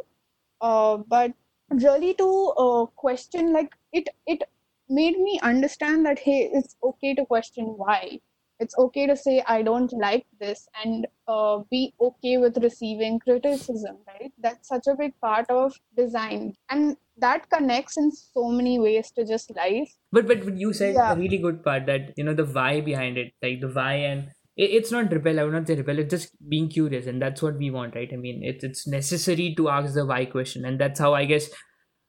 uh, 0.60 0.96
but 0.96 1.32
really 1.70 2.14
to 2.14 2.28
uh, 2.64 2.86
question 3.04 3.52
like 3.52 3.74
it 3.92 4.08
it 4.26 4.42
made 4.88 5.18
me 5.18 5.38
understand 5.42 6.06
that 6.06 6.18
hey 6.18 6.40
it's 6.60 6.76
okay 6.84 7.14
to 7.14 7.26
question 7.26 7.66
why 7.84 8.20
it's 8.60 8.76
okay 8.78 9.06
to 9.06 9.16
say 9.16 9.42
i 9.46 9.62
don't 9.62 9.92
like 9.92 10.26
this 10.40 10.68
and 10.82 11.06
uh, 11.28 11.58
be 11.70 11.92
okay 12.00 12.36
with 12.38 12.56
receiving 12.62 13.18
criticism 13.18 13.96
right? 14.06 14.32
That's 14.38 14.68
such 14.68 14.86
a 14.86 14.94
big 14.94 15.18
part 15.20 15.48
of 15.50 15.74
design. 15.96 16.54
And 16.70 16.96
that 17.18 17.48
connects 17.50 17.96
in 17.96 18.10
so 18.12 18.48
many 18.48 18.78
ways 18.78 19.10
to 19.12 19.24
just 19.24 19.54
life. 19.56 19.90
But 20.12 20.26
but 20.26 20.56
you 20.56 20.72
said 20.72 20.96
a 20.96 21.16
really 21.16 21.38
good 21.38 21.62
part 21.64 21.86
that 21.86 22.12
you 22.16 22.24
know 22.24 22.34
the 22.34 22.44
why 22.44 22.80
behind 22.80 23.18
it 23.18 23.32
like 23.42 23.60
the 23.60 23.68
why 23.68 23.94
and 23.94 24.28
it, 24.56 24.70
it's 24.70 24.90
not 24.90 25.12
rebel 25.12 25.40
i 25.40 25.44
would 25.44 25.52
not 25.52 25.66
say 25.66 25.74
rebel 25.76 25.98
it's 25.98 26.10
just 26.10 26.30
being 26.48 26.68
curious 26.68 27.06
and 27.06 27.22
that's 27.22 27.42
what 27.42 27.56
we 27.56 27.70
want 27.70 27.94
right? 27.94 28.10
I 28.12 28.16
mean 28.16 28.42
it's 28.42 28.64
it's 28.64 28.86
necessary 28.86 29.54
to 29.56 29.68
ask 29.68 29.94
the 29.94 30.06
why 30.06 30.24
question 30.26 30.64
and 30.64 30.80
that's 30.80 31.00
how 31.00 31.14
i 31.14 31.24
guess 31.24 31.48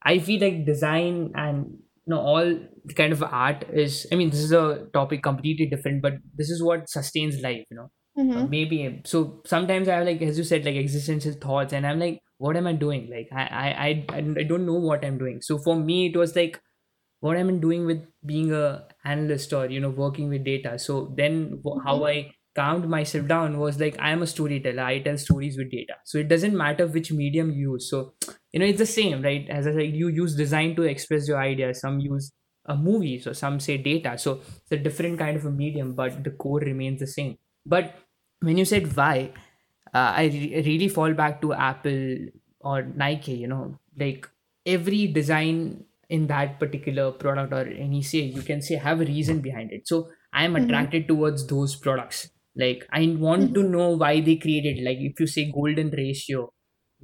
i 0.03 0.19
feel 0.19 0.41
like 0.41 0.65
design 0.65 1.31
and 1.35 1.77
know 2.07 2.19
all 2.19 2.59
kind 2.95 3.13
of 3.13 3.23
art 3.23 3.63
is 3.69 4.05
i 4.11 4.15
mean 4.15 4.29
this 4.29 4.39
is 4.39 4.51
a 4.51 4.87
topic 4.93 5.23
completely 5.23 5.65
different 5.65 6.01
but 6.01 6.13
this 6.33 6.49
is 6.49 6.61
what 6.63 6.89
sustains 6.89 7.41
life 7.41 7.63
you 7.69 7.77
know 7.77 7.89
uh, 8.35 8.41
hmm 8.41 8.45
maybe 8.45 9.01
so 9.05 9.41
sometimes 9.45 9.87
i 9.87 9.95
have 9.95 10.05
like 10.05 10.21
as 10.21 10.37
you 10.37 10.43
said 10.43 10.65
like 10.65 10.75
existential 10.75 11.33
thoughts 11.33 11.73
and 11.73 11.87
i'm 11.87 11.99
like 11.99 12.19
what 12.37 12.55
am 12.57 12.67
i 12.67 12.73
doing 12.73 13.09
like 13.09 13.27
i 13.31 13.43
i 13.47 13.87
i, 13.87 14.05
I 14.39 14.43
don't 14.43 14.65
know 14.65 14.73
what 14.89 15.03
i'm 15.05 15.17
doing 15.17 15.41
so 15.41 15.57
for 15.57 15.75
me 15.75 16.07
it 16.07 16.17
was 16.17 16.35
like 16.35 16.61
what 17.19 17.37
am 17.37 17.49
I'm 17.49 17.59
doing 17.59 17.85
with 17.85 18.05
being 18.25 18.53
a 18.53 18.87
analyst 19.03 19.53
or 19.53 19.65
you 19.69 19.79
know 19.79 19.89
working 19.89 20.29
with 20.29 20.43
data. 20.43 20.77
So 20.79 21.13
then 21.17 21.61
wh- 21.65 21.83
hmm 21.83 21.85
how 21.85 22.05
I 22.05 22.31
calmed 22.55 22.87
myself 22.87 23.27
down 23.27 23.59
was 23.59 23.79
like 23.79 23.97
I 23.99 24.11
am 24.11 24.21
a 24.21 24.27
storyteller. 24.27 24.83
I 24.83 24.99
tell 24.99 25.17
stories 25.17 25.57
with 25.57 25.71
data. 25.71 25.95
So 26.05 26.17
it 26.19 26.27
doesn't 26.27 26.55
matter 26.55 26.87
which 26.87 27.11
medium 27.11 27.51
you 27.51 27.71
use. 27.73 27.89
So 27.89 28.13
you 28.55 28.59
know 28.61 28.65
it's 28.67 28.79
the 28.79 28.87
same, 28.87 29.21
right? 29.21 29.49
As 29.49 29.67
I 29.67 29.73
said, 29.73 29.95
you 29.95 30.07
use 30.09 30.35
design 30.35 30.75
to 30.77 30.83
express 30.83 31.27
your 31.27 31.39
ideas. 31.39 31.81
Some 31.81 31.99
use 31.99 32.31
a 32.65 32.75
movie, 32.77 33.19
so 33.19 33.33
some 33.33 33.59
say 33.59 33.77
data. 33.77 34.17
So 34.17 34.35
it's 34.63 34.71
a 34.71 34.77
different 34.77 35.19
kind 35.19 35.37
of 35.37 35.45
a 35.45 35.51
medium, 35.51 35.95
but 35.95 36.23
the 36.23 36.31
core 36.31 36.61
remains 36.61 37.01
the 37.01 37.07
same. 37.07 37.37
But 37.65 37.95
when 38.41 38.57
you 38.57 38.65
said 38.65 38.95
why, 38.97 39.33
uh, 39.93 40.13
I 40.17 40.25
re- 40.25 40.63
really 40.65 40.87
fall 40.87 41.13
back 41.13 41.41
to 41.41 41.53
Apple 41.53 42.27
or 42.61 42.83
Nike. 42.83 43.33
You 43.33 43.47
know, 43.47 43.79
like 43.97 44.29
every 44.65 45.07
design 45.07 45.85
in 46.09 46.27
that 46.27 46.59
particular 46.59 47.11
product 47.11 47.53
or 47.53 47.67
any 47.67 48.01
say 48.01 48.19
you 48.19 48.43
can 48.43 48.61
say 48.61 48.75
have 48.75 49.01
a 49.01 49.05
reason 49.05 49.41
behind 49.41 49.71
it 49.71 49.87
so 49.87 50.07
i 50.33 50.45
am 50.45 50.55
hmm 50.55 50.55
attracted 50.55 51.07
towards 51.07 51.47
those 51.47 51.75
products 51.75 52.29
like 52.55 52.85
i 52.91 53.07
want 53.19 53.55
to 53.55 53.63
hmm 53.63 53.75
know 53.75 53.89
why 53.97 54.21
they 54.21 54.35
created 54.35 54.83
like 54.85 54.99
if 54.99 55.19
you 55.19 55.25
say 55.25 55.51
golden 55.51 55.89
ratio 55.89 56.53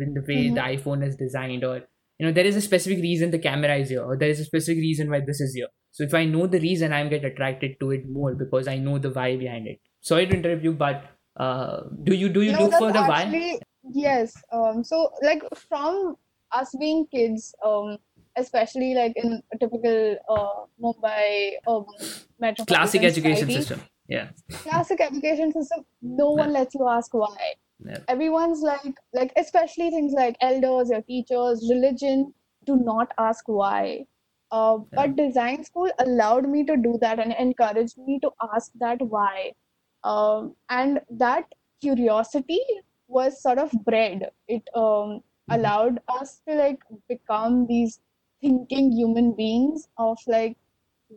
in 0.01 0.13
the 0.13 0.23
way 0.27 0.49
hmm 0.49 0.53
the 0.53 0.61
iphone 0.75 1.05
is 1.05 1.15
designed 1.15 1.63
or 1.63 1.77
you 2.19 2.25
know 2.25 2.31
there 2.31 2.45
is 2.45 2.55
a 2.55 2.61
specific 2.61 2.99
reason 3.01 3.31
the 3.31 3.39
camera 3.39 3.75
is 3.75 3.89
here 3.89 4.03
or 4.03 4.17
there 4.17 4.29
is 4.29 4.39
a 4.39 4.45
specific 4.45 4.79
reason 4.81 5.09
why 5.09 5.19
this 5.19 5.41
is 5.41 5.53
here. 5.55 5.67
So 5.91 6.03
if 6.03 6.13
i 6.13 6.25
know 6.25 6.47
the 6.47 6.59
reason 6.59 6.93
i'm 6.93 7.09
get 7.09 7.25
attracted 7.25 7.79
to 7.79 7.91
it 7.91 8.07
more 8.09 8.35
because 8.35 8.67
i 8.67 8.77
know 8.77 8.97
the 8.99 9.09
why 9.11 9.35
behind 9.37 9.67
it. 9.67 9.79
Sorry 10.01 10.25
to 10.27 10.35
interrupt 10.35 10.63
you 10.63 10.73
but 10.73 11.03
uh 11.37 11.81
do 12.03 12.13
you 12.15 12.29
do 12.29 12.41
you 12.41 12.51
No, 12.51 12.59
look 12.63 12.73
for 12.73 12.91
the 12.91 13.03
why? 13.03 13.59
yes. 13.93 14.33
Um, 14.51 14.83
so 14.83 15.11
like 15.21 15.41
from 15.69 16.15
us 16.51 16.75
being 16.79 17.07
kids, 17.07 17.53
um, 17.65 17.97
especially 18.37 18.93
like 18.95 19.13
in 19.15 19.41
a 19.53 19.57
typical 19.57 20.17
uh, 20.29 20.65
Mumbai 20.81 21.53
urban 21.67 22.21
classic 22.67 23.03
education 23.03 23.49
society, 23.49 23.51
system 23.51 23.81
yeah. 24.07 24.31
classic 24.63 25.01
education 25.01 25.51
system, 25.51 25.85
no 26.01 26.31
yeah, 26.33 26.43
one 26.43 26.53
lets 26.53 26.75
you 26.75 26.87
ask 26.87 27.13
why. 27.13 27.55
Yeah. 27.85 27.99
Everyone's 28.07 28.61
like 28.61 28.95
like 29.13 29.31
especially 29.37 29.89
things 29.89 30.13
like 30.13 30.37
elders, 30.41 30.89
your 30.89 31.01
teachers, 31.01 31.67
religion, 31.69 32.33
do 32.65 32.75
not 32.77 33.11
ask 33.17 33.47
why. 33.47 34.05
Uh, 34.51 34.79
yeah. 34.91 34.97
but 34.97 35.15
design 35.15 35.63
school 35.63 35.89
allowed 35.99 36.47
me 36.49 36.63
to 36.65 36.75
do 36.77 36.97
that 37.01 37.19
and 37.19 37.33
encouraged 37.39 37.97
me 37.97 38.19
to 38.21 38.29
ask 38.53 38.71
that 38.79 39.01
why 39.01 39.51
um, 40.03 40.55
and 40.69 40.99
that 41.09 41.45
curiosity 41.81 42.59
was 43.07 43.41
sort 43.41 43.57
of 43.57 43.71
bred 43.85 44.29
it 44.47 44.63
um, 44.75 45.21
Mhm. 45.49 45.55
allowed 45.57 45.99
us 46.09 46.41
to 46.47 46.55
like 46.55 46.79
become 47.07 47.65
these 47.67 47.99
thinking 48.41 48.91
human 48.91 49.31
beings 49.33 49.87
of 49.97 50.17
like 50.27 50.57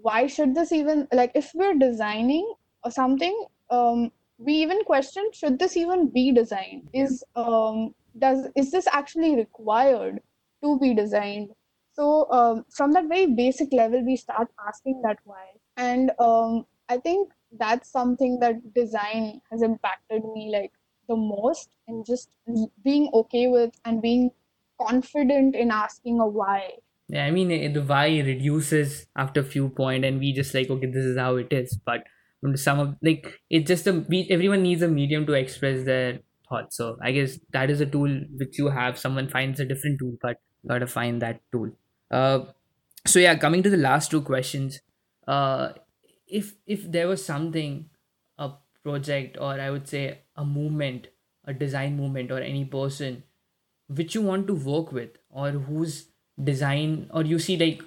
why 0.03 0.27
should 0.27 0.55
this 0.55 0.73
even 0.73 1.07
like 1.13 1.33
if 1.35 1.53
we're 1.55 1.75
designing 1.75 2.47
or 2.85 2.91
something 2.91 3.37
um, 3.71 4.11
we 4.39 4.55
even 4.55 4.85
question 4.85 5.29
should 5.33 5.59
this 5.59 5.77
even 5.77 6.09
be 6.11 6.33
designed? 6.33 6.89
Is 6.93 7.25
um, 7.37 7.95
does 8.19 8.49
is 8.57 8.71
this 8.71 8.87
actually 8.87 9.37
required 9.37 10.21
to 10.63 10.79
be 10.79 10.95
designed? 10.95 11.51
So 11.93 12.31
um, 12.31 12.65
from 12.71 12.93
that 12.93 13.09
very 13.09 13.27
basic 13.27 13.73
level 13.73 14.05
we 14.05 14.17
start 14.17 14.49
asking 14.67 15.03
that 15.03 15.19
why. 15.25 15.47
And 15.77 16.13
um, 16.19 16.67
i 16.89 16.99
think 16.99 17.31
that's 17.59 17.91
something 17.91 18.39
that 18.41 18.75
design 18.75 19.41
has 19.51 19.63
impacted 19.63 20.23
me 20.35 20.51
like 20.53 20.73
the 21.09 21.17
most 21.17 21.71
and 21.89 22.05
just 22.05 22.31
being 22.83 23.09
okay 23.15 23.47
with 23.49 23.73
and 23.85 24.03
being 24.03 24.31
confident 24.81 25.55
in 25.55 25.71
asking 25.71 26.21
a 26.21 26.27
why. 26.27 26.73
Yeah 27.09 27.25
i 27.27 27.31
mean 27.31 27.49
the 27.73 27.83
why 27.83 28.09
reduces 28.27 29.07
after 29.17 29.41
a 29.41 29.45
few 29.45 29.69
point 29.69 30.05
and 30.05 30.19
we 30.19 30.33
just 30.33 30.55
like 30.55 30.71
okay 30.71 30.87
this 30.87 31.05
is 31.05 31.19
how 31.19 31.37
it 31.37 31.53
is. 31.53 31.77
But 31.77 32.05
some 32.57 32.79
of 32.81 32.97
like 33.03 33.41
it's 33.51 33.69
just 33.69 33.87
a 33.87 33.93
we, 34.09 34.27
everyone 34.31 34.63
needs 34.63 34.83
a 34.83 34.89
medium 34.89 35.27
to 35.27 35.33
express 35.33 35.85
their 35.85 36.21
thoughts. 36.49 36.77
So 36.77 36.99
i 37.03 37.13
guess 37.13 37.39
that 37.53 37.71
is 37.71 37.81
a 37.81 37.87
tool 37.87 38.21
which 38.39 38.59
you 38.59 38.69
have. 38.69 38.99
Someone 38.99 39.29
finds 39.29 39.61
a 39.61 39.65
different 39.65 39.99
tool 39.99 40.17
but 40.21 40.39
gotta 40.67 40.87
find 40.87 41.23
that 41.23 41.41
tool. 41.53 41.71
Uh 42.11 42.47
so 43.07 43.19
yeah 43.19 43.37
coming 43.37 43.63
to 43.63 43.71
the 43.71 43.77
last 43.77 44.11
two 44.11 44.23
questions. 44.23 44.81
Uh 45.27 45.73
if 46.27 46.55
if 46.67 46.91
there 46.91 47.09
was 47.09 47.25
something 47.25 47.91
a 48.39 48.51
project 48.83 49.37
or 49.41 49.53
i 49.61 49.71
would 49.71 49.87
say 49.89 50.23
a 50.37 50.45
movement 50.45 51.09
a 51.45 51.53
design 51.55 51.97
movement 51.97 52.31
or 52.33 52.39
any 52.41 52.65
person 52.65 53.23
which 53.89 54.15
you 54.15 54.23
want 54.23 54.47
to 54.47 54.55
work 54.55 54.93
with 54.93 55.11
or 55.31 55.51
whose 55.51 56.09
design 56.43 57.09
or 57.13 57.23
you 57.25 57.39
see 57.39 57.57
like 57.57 57.83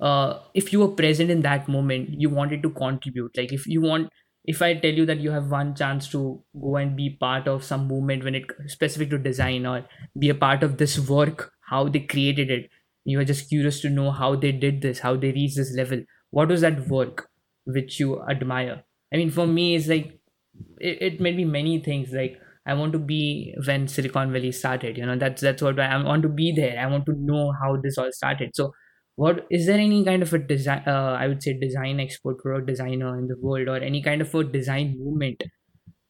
uh, 0.00 0.38
if 0.54 0.72
you 0.72 0.80
were 0.80 0.88
present 1.02 1.30
in 1.30 1.42
that 1.42 1.68
moment 1.68 2.10
you 2.20 2.28
wanted 2.30 2.62
to 2.62 2.70
contribute 2.70 3.36
like 3.36 3.52
if 3.52 3.66
you 3.66 3.80
want 3.80 4.08
if 4.44 4.62
i 4.62 4.74
tell 4.74 4.92
you 5.00 5.04
that 5.06 5.18
you 5.20 5.30
have 5.30 5.50
one 5.50 5.74
chance 5.74 6.08
to 6.08 6.20
go 6.60 6.76
and 6.76 6.96
be 6.96 7.10
part 7.20 7.48
of 7.48 7.64
some 7.64 7.86
movement 7.88 8.24
when 8.24 8.34
it 8.34 8.44
specific 8.66 9.10
to 9.10 9.18
design 9.18 9.66
or 9.66 9.84
be 10.18 10.28
a 10.28 10.34
part 10.34 10.62
of 10.62 10.76
this 10.78 10.98
work 11.08 11.52
how 11.68 11.88
they 11.88 12.00
created 12.00 12.50
it 12.50 12.70
you 13.04 13.18
are 13.18 13.24
just 13.24 13.48
curious 13.48 13.80
to 13.80 13.90
know 13.90 14.10
how 14.10 14.34
they 14.36 14.52
did 14.52 14.80
this 14.82 15.00
how 15.00 15.16
they 15.16 15.32
reached 15.32 15.56
this 15.56 15.74
level 15.76 16.02
what 16.30 16.48
was 16.48 16.60
that 16.60 16.86
work 16.88 17.28
which 17.64 17.98
you 18.00 18.22
admire 18.30 18.82
i 19.12 19.16
mean 19.16 19.30
for 19.30 19.46
me 19.46 19.74
it's 19.74 19.88
like 19.88 20.20
it, 20.80 21.02
it 21.02 21.20
may 21.20 21.32
be 21.32 21.44
many 21.44 21.80
things 21.80 22.12
like 22.12 22.38
I 22.66 22.74
want 22.74 22.92
to 22.92 22.98
be 22.98 23.54
when 23.66 23.88
Silicon 23.88 24.30
Valley 24.30 24.52
started. 24.52 24.98
You 24.98 25.06
know, 25.06 25.16
that's 25.16 25.40
that's 25.40 25.62
what 25.62 25.80
I, 25.80 26.02
want 26.02 26.22
to 26.22 26.28
be 26.28 26.52
there. 26.52 26.78
I 26.78 26.86
want 26.86 27.06
to 27.06 27.14
know 27.16 27.52
how 27.62 27.76
this 27.82 27.96
all 27.96 28.10
started. 28.12 28.50
So, 28.54 28.72
what 29.18 29.46
is 29.50 29.66
there 29.66 29.80
any 29.80 30.04
kind 30.04 30.22
of 30.22 30.32
a 30.32 30.38
design? 30.38 30.84
Uh, 30.86 31.16
I 31.20 31.26
would 31.26 31.42
say 31.42 31.58
design 31.58 31.98
expert, 31.98 32.38
product 32.38 32.68
designer 32.68 33.18
in 33.18 33.26
the 33.26 33.36
world, 33.36 33.66
or 33.66 33.78
any 33.78 34.00
kind 34.00 34.20
of 34.22 34.32
a 34.32 34.44
design 34.44 34.96
movement 34.96 35.42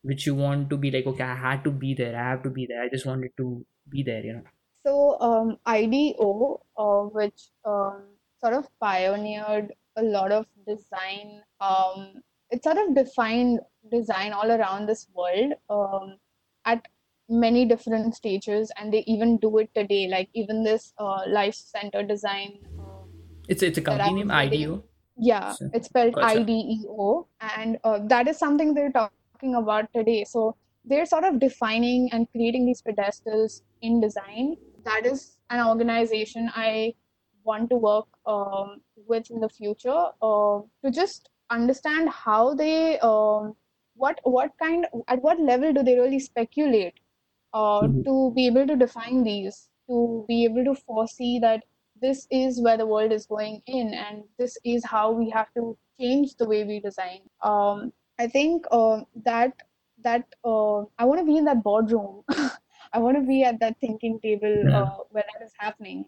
which 0.03 0.27
you 0.27 0.35
want 0.35 0.68
to 0.71 0.77
be 0.77 0.90
like, 0.90 1.07
okay, 1.07 1.25
I 1.25 1.35
had 1.35 1.64
to 1.64 1.71
be 1.71 1.94
there. 1.94 2.14
I 2.14 2.29
have 2.31 2.42
to 2.42 2.51
be 2.51 2.66
there. 2.68 2.83
I 2.83 2.88
just 2.90 3.07
wanted 3.07 3.31
to 3.38 3.64
be 3.88 4.03
there. 4.03 4.23
You 4.23 4.35
know. 4.35 4.42
So 4.87 5.18
um, 5.21 5.57
IDEO, 5.64 6.61
uh, 6.77 7.03
which 7.16 7.49
um, 7.64 8.03
sort 8.42 8.53
of 8.53 8.68
pioneered 8.79 9.73
a 9.97 10.03
lot 10.03 10.31
of 10.31 10.44
design. 10.66 11.40
Um, 11.62 12.23
it 12.51 12.62
sort 12.62 12.77
of 12.77 12.94
defined 12.94 13.61
design 13.90 14.35
all 14.35 14.51
around 14.51 14.87
this 14.87 15.07
world. 15.14 15.55
Um, 15.71 16.18
at 16.66 16.87
many 17.31 17.64
different 17.64 18.14
stages 18.14 18.71
and 18.77 18.92
they 18.92 19.05
even 19.07 19.38
do 19.38 19.59
it 19.59 19.71
today 19.75 20.09
like 20.09 20.31
even 20.35 20.64
this 20.64 20.94
uh, 20.99 21.21
life 21.29 21.55
center 21.55 22.03
design 22.03 22.59
it's 23.49 23.63
it's 23.63 23.79
a 23.79 23.83
company 23.89 24.13
name 24.13 24.29
ideo 24.29 24.83
yeah 25.17 25.53
so, 25.53 25.69
it's 25.73 25.89
spelled 25.89 26.15
gotcha. 26.15 26.41
ideo 26.41 27.27
and 27.57 27.79
uh, 27.85 27.99
that 28.05 28.29
is 28.29 28.39
something 28.39 28.75
they're 28.75 28.93
talking 28.93 29.55
about 29.55 29.93
today 29.95 30.25
so 30.25 30.55
they're 30.85 31.07
sort 31.07 31.25
of 31.25 31.39
defining 31.39 32.09
and 32.13 32.31
creating 32.33 32.65
these 32.67 32.83
pedestals 32.83 33.63
in 33.83 34.01
design 34.01 34.57
that 34.85 35.07
is 35.07 35.39
an 35.51 35.67
organization 35.67 36.51
i 36.55 36.93
want 37.45 37.71
to 37.71 37.77
work 37.77 38.07
um, 38.27 38.81
with 39.07 39.31
in 39.31 39.41
the 39.41 39.49
future 39.49 40.05
uh, 40.23 40.61
to 40.85 40.91
just 40.91 41.31
understand 41.51 42.09
how 42.11 42.55
they 42.55 42.99
um, 43.01 43.55
what 43.95 44.21
what 44.25 44.51
kind 44.63 44.87
at 45.09 45.23
what 45.23 45.41
level 45.41 45.73
do 45.73 45.83
they 45.83 45.99
really 45.99 46.21
speculate 46.21 47.01
uh, 47.55 47.81
mm-hmm. 47.81 48.03
to 48.03 48.33
be 48.35 48.47
able 48.47 48.67
to 48.67 48.77
define 48.77 49.23
these 49.23 49.69
to 49.89 50.25
be 50.29 50.45
able 50.45 50.65
to 50.65 50.75
foresee 50.75 51.39
that 51.39 51.63
this 52.01 52.27
is 52.31 52.61
where 52.61 52.77
the 52.77 52.87
world 52.87 53.13
is 53.13 53.27
going 53.27 53.63
in 53.67 53.95
and 53.95 54.23
this 54.39 54.57
is 54.65 54.85
how 54.85 55.11
we 55.11 55.31
have 55.31 55.53
to 55.55 55.77
change 56.01 56.35
the 56.37 56.49
way 56.49 56.65
we 56.65 56.81
design. 56.81 57.21
Um, 57.43 57.93
i 58.21 58.27
think 58.27 58.67
uh, 58.73 59.01
that 59.25 59.53
that 60.05 60.25
uh, 60.45 60.79
i 60.99 61.05
want 61.05 61.21
to 61.21 61.27
be 61.27 61.37
in 61.37 61.45
that 61.45 61.63
boardroom. 61.63 62.25
I 62.91 62.99
want 63.01 63.19
to 63.19 63.23
be 63.23 63.45
at 63.45 63.61
that 63.61 63.77
thinking 63.81 64.19
table 64.21 64.55
yeah. 64.67 64.79
Uh, 64.79 64.97
where 65.11 65.25
that 65.33 65.45
is 65.45 65.53
happening. 65.59 66.07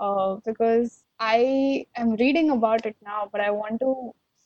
Uh, 0.00 0.36
because 0.44 1.04
i 1.20 1.86
am 1.96 2.16
reading 2.22 2.50
about 2.50 2.84
it 2.86 2.96
now 3.08 3.28
but 3.32 3.40
i 3.40 3.50
want 3.50 3.78
to 3.80 3.90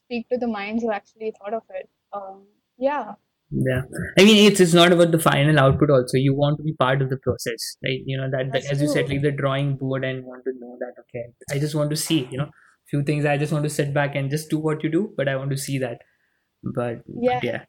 speak 0.00 0.28
to 0.28 0.36
the 0.36 0.46
minds 0.46 0.82
who 0.82 0.90
actually 0.92 1.32
thought 1.38 1.54
of 1.54 1.62
it. 1.70 1.88
Um, 2.12 2.46
yeah 2.78 3.14
yeah. 3.50 3.82
I 4.18 4.24
mean 4.24 4.50
it's 4.50 4.60
it's 4.60 4.74
not 4.74 4.92
about 4.92 5.10
the 5.10 5.18
final 5.18 5.58
output 5.58 5.90
also. 5.90 6.16
You 6.16 6.34
want 6.34 6.58
to 6.58 6.62
be 6.62 6.74
part 6.74 7.00
of 7.00 7.08
the 7.08 7.16
process 7.16 7.76
right? 7.84 8.00
You 8.04 8.18
know 8.18 8.30
that, 8.30 8.52
that 8.52 8.70
as 8.70 8.82
you 8.82 8.88
said 8.88 9.08
like 9.08 9.22
the 9.22 9.30
drawing 9.30 9.76
board 9.76 10.04
and 10.04 10.24
want 10.24 10.44
to 10.44 10.52
know 10.60 10.76
that 10.80 10.92
okay 11.00 11.32
i 11.50 11.58
just 11.58 11.74
want 11.74 11.90
to 11.90 11.96
see 11.96 12.28
you 12.30 12.38
know 12.38 12.50
few 12.88 13.02
things. 13.02 13.24
I 13.24 13.36
just 13.36 13.52
want 13.52 13.64
to 13.64 13.70
sit 13.70 13.92
back 13.92 14.14
and 14.14 14.30
just 14.30 14.50
do 14.50 14.58
what 14.58 14.82
you 14.82 14.90
do 14.90 15.12
but 15.16 15.28
i 15.28 15.36
want 15.36 15.50
to 15.50 15.56
see 15.56 15.78
that. 15.78 15.98
But 16.62 17.02
yeah, 17.06 17.34
but 17.40 17.44
yeah. 17.44 17.64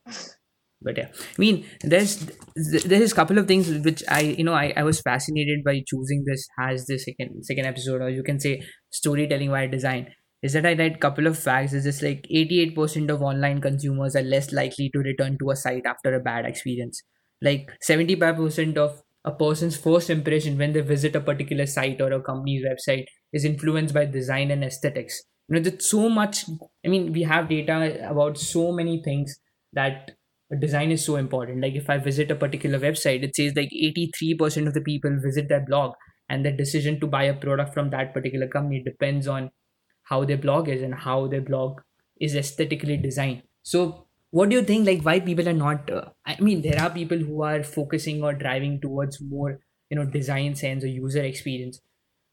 but 0.81 0.97
yeah. 0.97 1.07
I 1.13 1.39
mean 1.39 1.65
there's 1.81 2.27
there's 2.55 3.11
a 3.11 3.15
couple 3.15 3.37
of 3.37 3.47
things 3.47 3.69
which 3.85 4.03
i 4.09 4.21
you 4.21 4.43
know 4.43 4.53
I, 4.53 4.73
I 4.75 4.83
was 4.83 5.01
fascinated 5.01 5.63
by 5.63 5.81
choosing 5.87 6.23
this 6.25 6.47
as 6.59 6.85
the 6.87 6.97
second 6.97 7.43
second 7.43 7.65
episode 7.65 8.01
or 8.01 8.09
you 8.09 8.23
can 8.23 8.39
say 8.39 8.63
storytelling 8.89 9.51
via 9.51 9.67
design 9.67 10.07
is 10.41 10.53
that 10.53 10.65
I 10.65 10.73
read 10.73 10.95
a 10.95 10.99
couple 10.99 11.27
of 11.27 11.37
facts. 11.37 11.73
Is 11.73 11.83
just 11.83 12.01
like 12.01 12.25
88% 12.33 13.09
of 13.09 13.21
online 13.21 13.61
consumers 13.61 14.15
are 14.15 14.21
less 14.21 14.51
likely 14.51 14.89
to 14.93 14.99
return 14.99 15.37
to 15.39 15.51
a 15.51 15.55
site 15.55 15.85
after 15.85 16.13
a 16.13 16.19
bad 16.19 16.45
experience. 16.45 17.01
Like 17.41 17.69
75% 17.87 18.77
of 18.77 19.01
a 19.25 19.31
person's 19.31 19.75
first 19.75 20.09
impression 20.09 20.57
when 20.57 20.73
they 20.73 20.81
visit 20.81 21.15
a 21.15 21.21
particular 21.21 21.65
site 21.65 22.01
or 22.01 22.11
a 22.13 22.21
company's 22.21 22.65
website 22.65 23.05
is 23.33 23.45
influenced 23.45 23.93
by 23.93 24.05
design 24.05 24.51
and 24.51 24.63
aesthetics. 24.63 25.21
You 25.47 25.55
know, 25.55 25.61
there's 25.61 25.87
so 25.87 26.09
much. 26.09 26.45
I 26.85 26.89
mean, 26.89 27.11
we 27.11 27.23
have 27.23 27.49
data 27.49 28.09
about 28.09 28.37
so 28.37 28.71
many 28.71 29.01
things 29.03 29.35
that 29.73 30.11
design 30.59 30.91
is 30.91 31.03
so 31.03 31.15
important. 31.17 31.61
Like 31.61 31.75
if 31.75 31.89
I 31.89 31.97
visit 31.97 32.31
a 32.31 32.35
particular 32.35 32.79
website, 32.79 33.23
it 33.23 33.35
says 33.35 33.53
like 33.55 33.69
83% 33.71 34.67
of 34.67 34.73
the 34.73 34.81
people 34.81 35.17
visit 35.21 35.49
their 35.49 35.65
blog, 35.65 35.93
and 36.29 36.45
the 36.45 36.51
decision 36.51 36.99
to 36.99 37.07
buy 37.07 37.23
a 37.23 37.33
product 37.33 37.73
from 37.73 37.89
that 37.89 38.13
particular 38.13 38.47
company 38.47 38.83
depends 38.83 39.27
on 39.27 39.49
how 40.09 40.25
their 40.25 40.37
blog 40.37 40.69
is 40.69 40.81
and 40.81 40.93
how 40.93 41.27
their 41.27 41.41
blog 41.41 41.81
is 42.19 42.35
aesthetically 42.35 42.97
designed. 42.97 43.43
So 43.63 44.05
what 44.31 44.49
do 44.49 44.55
you 44.55 44.63
think 44.63 44.85
like 44.85 45.01
why 45.01 45.19
people 45.19 45.49
are 45.49 45.59
not 45.59 45.89
uh, 45.89 46.05
i 46.23 46.39
mean 46.39 46.61
there 46.61 46.79
are 46.79 46.91
people 46.91 47.17
who 47.17 47.41
are 47.41 47.63
focusing 47.63 48.23
or 48.23 48.31
driving 48.31 48.79
towards 48.79 49.19
more 49.21 49.59
you 49.89 49.97
know 49.97 50.05
design 50.05 50.55
sense 50.55 50.83
or 50.83 50.87
user 50.87 51.23
experience. 51.23 51.81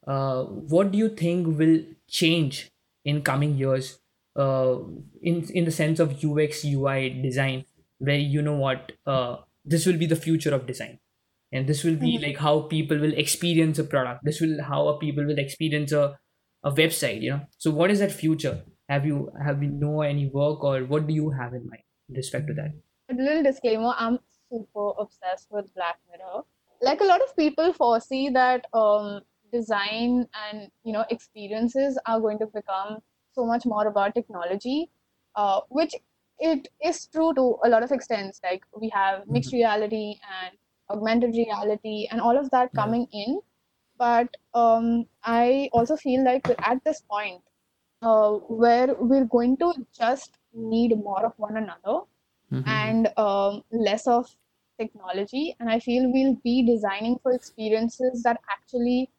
Uh, 0.07 0.45
what 0.45 0.93
do 0.93 0.99
you 0.99 1.09
think 1.09 1.59
will 1.59 1.81
change 2.09 2.71
in 3.05 3.23
coming 3.23 3.57
years 3.57 3.99
uh, 4.37 4.77
in 5.23 5.43
in 5.51 5.65
the 5.65 5.73
sense 5.73 5.99
of 5.99 6.23
ux 6.25 6.65
ui 6.65 7.09
design 7.23 7.65
where 7.99 8.19
you 8.19 8.43
know 8.43 8.57
what 8.57 8.93
uh, 9.07 9.37
this 9.65 9.87
will 9.87 9.97
be 9.97 10.07
the 10.07 10.17
future 10.17 10.55
of 10.55 10.67
design? 10.67 10.99
And 11.53 11.67
this 11.67 11.85
will 11.85 11.97
be 11.97 12.17
mm-hmm. 12.17 12.25
like 12.25 12.39
how 12.39 12.61
people 12.63 12.99
will 12.99 13.15
experience 13.15 13.79
a 13.79 13.85
product. 13.85 14.25
This 14.25 14.41
will 14.41 14.63
how 14.63 14.99
people 15.01 15.25
will 15.25 15.39
experience 15.39 15.93
a 15.93 16.19
a 16.67 16.73
website 16.73 17.23
you 17.23 17.31
know? 17.31 17.41
So 17.59 17.71
what 17.71 17.91
is 17.91 18.01
that 18.01 18.13
future? 18.13 18.63
Have 18.89 19.07
you 19.07 19.31
have 19.45 19.63
you 19.63 19.71
know 19.71 20.03
any 20.03 20.27
work 20.27 20.65
or 20.65 20.81
what 20.81 21.07
do 21.07 21.15
you 21.15 21.31
have 21.31 21.55
in 21.55 21.67
mind 21.69 21.83
in 22.09 22.17
respect 22.17 22.47
to 22.49 22.55
that? 22.55 22.75
A 23.11 23.15
little 23.15 23.43
disclaimer 23.43 23.95
i'm 23.99 24.19
super 24.51 24.91
obsessed 24.99 25.49
with 25.51 25.73
black 25.75 25.97
mirror. 26.11 26.43
Like 26.83 27.01
a 27.01 27.05
lot 27.05 27.23
of 27.23 27.37
people 27.37 27.73
foresee 27.73 28.29
that 28.31 28.67
um, 28.75 29.21
design 29.53 30.27
and 30.45 30.71
you 30.85 30.93
know 30.93 31.05
experiences 31.11 31.99
are 32.07 32.21
going 32.21 32.39
to 32.41 32.47
become 32.47 32.99
so 33.33 33.47
much 33.47 33.67
more 33.67 33.87
about 33.87 34.15
technology 34.15 34.91
uh, 35.37 35.61
which 35.69 35.95
it 36.39 36.69
is 36.85 37.07
true 37.07 37.33
to 37.35 37.57
a 37.65 37.69
lot 37.69 37.83
of 37.83 37.93
extents. 37.93 38.41
Like 38.43 38.63
we 38.79 38.91
have 38.95 39.27
mixed 39.29 39.51
mm-hmm. 39.51 39.59
reality 39.59 40.15
and 40.43 40.57
augmented 40.91 41.35
reality 41.35 42.09
and 42.11 42.21
all 42.21 42.39
of 42.39 42.51
that 42.51 42.73
coming 42.75 43.07
yeah. 43.11 43.25
in 43.27 43.41
but 43.99 44.29
um, 44.55 45.07
I 45.25 45.69
also 45.73 45.97
feel 45.97 46.25
like 46.25 46.47
we're 46.47 46.57
at 46.59 46.83
this 46.85 47.03
point 47.03 47.43
uh, 48.03 48.33
where 48.33 48.95
we're 48.99 49.25
going 49.25 49.57
to 49.59 49.73
just 49.97 50.39
need 50.55 50.97
more 50.97 51.25
of 51.25 51.33
one 51.37 51.57
another 51.57 52.01
mm-hmm. 52.53 52.69
and 52.69 53.09
um, 53.17 53.63
less 53.71 54.07
of 54.07 54.29
technology. 54.79 55.57
And 55.61 55.71
I 55.71 55.81
feel 55.81 56.11
we'll 56.13 56.37
be 56.45 56.65
designing 56.65 57.19
for 57.23 57.33
experiences 57.33 58.23
that 58.23 58.41
actually 58.51 59.11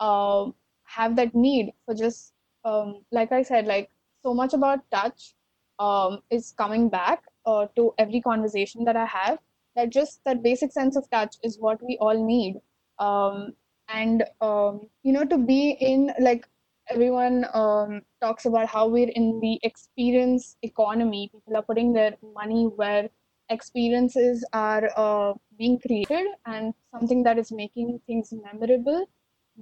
uh, 0.00 0.46
have 0.84 1.16
that 1.16 1.34
need 1.34 1.72
for 1.84 1.94
just, 1.94 2.32
um, 2.64 3.02
like 3.12 3.32
I 3.32 3.42
said, 3.42 3.66
like 3.66 3.90
so 4.22 4.34
much 4.34 4.54
about 4.54 4.80
touch 4.90 5.34
um, 5.78 6.20
is 6.30 6.52
coming 6.56 6.88
back. 6.88 7.22
uh, 7.46 7.66
to 7.76 7.92
every 7.98 8.20
conversation 8.20 8.84
that 8.84 8.96
I 8.96 9.04
have 9.04 9.38
that 9.76 9.90
just 9.90 10.20
that 10.24 10.42
basic 10.42 10.72
sense 10.72 10.96
of 10.96 11.08
touch 11.10 11.36
is 11.42 11.58
what 11.58 11.82
we 11.82 11.98
all 12.00 12.26
need. 12.26 12.60
Um, 12.98 13.54
and 13.88 14.24
um, 14.40 14.88
you 15.02 15.12
know, 15.12 15.24
to 15.24 15.38
be 15.38 15.76
in 15.80 16.12
like 16.20 16.46
everyone 16.90 17.46
um, 17.54 18.02
talks 18.20 18.44
about 18.46 18.66
how 18.68 18.86
we're 18.88 19.10
in 19.14 19.40
the 19.40 19.58
experience 19.62 20.56
economy. 20.62 21.30
People 21.32 21.56
are 21.56 21.62
putting 21.62 21.92
their 21.92 22.14
money 22.34 22.64
where 22.64 23.08
experiences 23.50 24.44
are 24.52 24.90
uh, 24.96 25.34
being 25.58 25.78
created 25.80 26.26
and 26.46 26.74
something 26.92 27.22
that 27.24 27.38
is 27.38 27.52
making 27.52 28.00
things 28.06 28.32
memorable. 28.32 29.06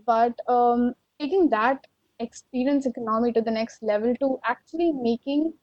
But 0.06 0.38
um, 0.48 0.94
taking 1.20 1.48
that 1.50 1.86
experience 2.18 2.86
economy 2.86 3.32
to 3.32 3.40
the 3.40 3.50
next 3.50 3.82
level 3.82 4.14
to 4.20 4.38
actually 4.44 4.92
making 4.92 5.54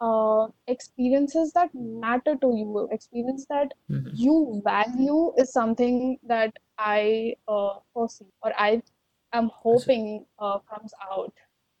uh, 0.00 0.48
experiences 0.66 1.52
that 1.52 1.70
matter 1.74 2.36
to 2.36 2.48
you, 2.56 2.88
experience 2.92 3.46
that 3.48 3.72
Mhm. 3.90 4.10
you 4.14 4.60
value 4.64 5.32
is 5.36 5.52
something 5.52 6.18
that 6.24 6.56
I 6.78 7.34
uh, 7.48 7.78
foresee 7.92 8.26
or 8.42 8.52
I 8.58 8.82
am 9.32 9.50
hoping 9.54 10.26
uh, 10.38 10.58
comes 10.60 10.92
out. 11.10 11.32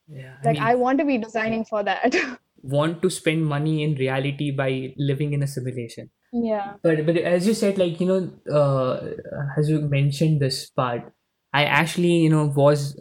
Yeah, 0.08 0.36
I 0.42 0.46
Like 0.46 0.54
mean, 0.54 0.62
I 0.62 0.74
want 0.74 0.98
to 0.98 1.04
be 1.04 1.18
designing 1.18 1.64
for 1.64 1.82
that. 1.82 2.14
want 2.62 3.02
to 3.02 3.10
spend 3.10 3.46
money 3.46 3.82
in 3.82 3.94
reality 3.94 4.50
by 4.50 4.94
living 4.96 5.32
in 5.32 5.42
a 5.42 5.46
simulation. 5.46 6.10
yeah. 6.32 6.74
But 6.82 7.06
but 7.06 7.16
as 7.16 7.46
you 7.46 7.54
said, 7.54 7.78
like 7.78 8.00
you 8.00 8.06
know, 8.06 8.20
uh, 8.60 9.10
as 9.56 9.68
you 9.68 9.80
mentioned 9.80 10.40
this 10.40 10.70
part, 10.70 11.12
I 11.52 11.64
actually 11.64 12.16
you 12.18 12.30
know 12.30 12.46
was 12.46 13.00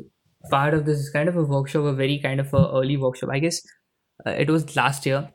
part 0.50 0.74
of 0.74 0.86
this 0.86 1.10
kind 1.10 1.30
of 1.30 1.38
a 1.38 1.44
workshop, 1.44 1.86
a 1.86 1.94
very 1.94 2.20
kind 2.20 2.40
of 2.40 2.54
a 2.54 2.70
early 2.74 2.98
workshop. 2.98 3.30
I 3.32 3.40
guess 3.40 3.62
uh, 4.26 4.32
it 4.32 4.50
was 4.50 4.76
last 4.76 5.06
year, 5.06 5.30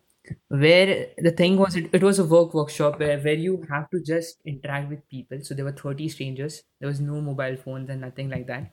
where 0.48 1.08
the 1.18 1.30
thing 1.30 1.56
was 1.58 1.76
it, 1.76 1.90
it 1.94 2.02
was 2.02 2.18
a 2.18 2.24
work 2.24 2.54
workshop 2.54 2.98
where, 3.00 3.18
where 3.20 3.34
you 3.34 3.64
have 3.70 3.90
to 3.90 4.00
just 4.02 4.40
interact 4.44 4.88
with 4.90 5.08
people. 5.08 5.40
So 5.42 5.54
there 5.54 5.64
were 5.64 5.72
thirty 5.72 6.08
strangers. 6.08 6.62
There 6.80 6.88
was 6.88 7.00
no 7.00 7.20
mobile 7.20 7.56
phones 7.56 7.90
and 7.90 8.00
nothing 8.00 8.30
like 8.30 8.46
that, 8.48 8.72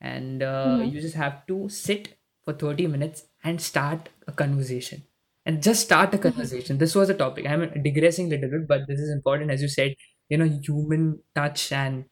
and 0.00 0.42
uh, 0.42 0.80
Mhm. 0.80 0.84
you 0.84 1.00
just 1.00 1.14
have 1.16 1.46
to 1.48 1.68
sit 1.68 2.16
for 2.44 2.52
thirty 2.54 2.86
minutes 2.86 3.26
and 3.44 3.60
start 3.60 4.08
a 4.26 4.32
conversation 4.32 5.02
and 5.46 5.62
just 5.62 5.82
start 5.84 6.14
a 6.14 6.18
conversation. 6.18 6.78
This 6.78 6.94
was 6.94 7.10
a 7.10 7.14
topic. 7.14 7.46
I'm 7.46 7.82
digressing 7.82 8.26
a 8.28 8.36
little 8.36 8.50
bit, 8.50 8.68
but 8.68 8.82
this 8.88 9.00
is 9.00 9.10
important, 9.10 9.50
as 9.50 9.62
you 9.62 9.68
said. 9.68 9.94
You 10.28 10.38
know, 10.38 10.48
human 10.62 11.22
touch 11.34 11.72
and 11.72 12.06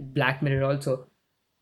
Black 0.00 0.42
Mirror 0.42 0.64
also. 0.64 1.08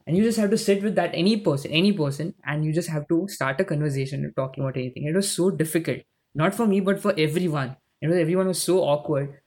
And 0.06 0.16
you 0.16 0.22
just 0.24 0.38
have 0.38 0.50
to 0.50 0.58
sit 0.58 0.82
with 0.82 0.94
that 0.96 1.10
any 1.14 1.38
person, 1.40 1.70
any 1.70 1.92
person, 1.92 2.34
and 2.44 2.64
you 2.64 2.72
just 2.72 2.88
have 2.88 3.06
to 3.08 3.28
start 3.28 3.60
a 3.60 3.64
conversation 3.64 4.32
talking 4.36 4.64
about 4.64 4.76
anything. 4.76 5.04
It 5.04 5.14
was 5.14 5.30
so 5.30 5.50
difficult, 5.50 5.98
not 6.38 6.54
for 6.56 6.66
me, 6.68 6.80
but 6.80 7.00
for 7.00 7.14
everyone. 7.18 7.76
You 8.02 8.10
know, 8.10 8.16
everyone 8.16 8.48
was 8.48 8.62
so 8.62 8.80
awkward 8.84 9.40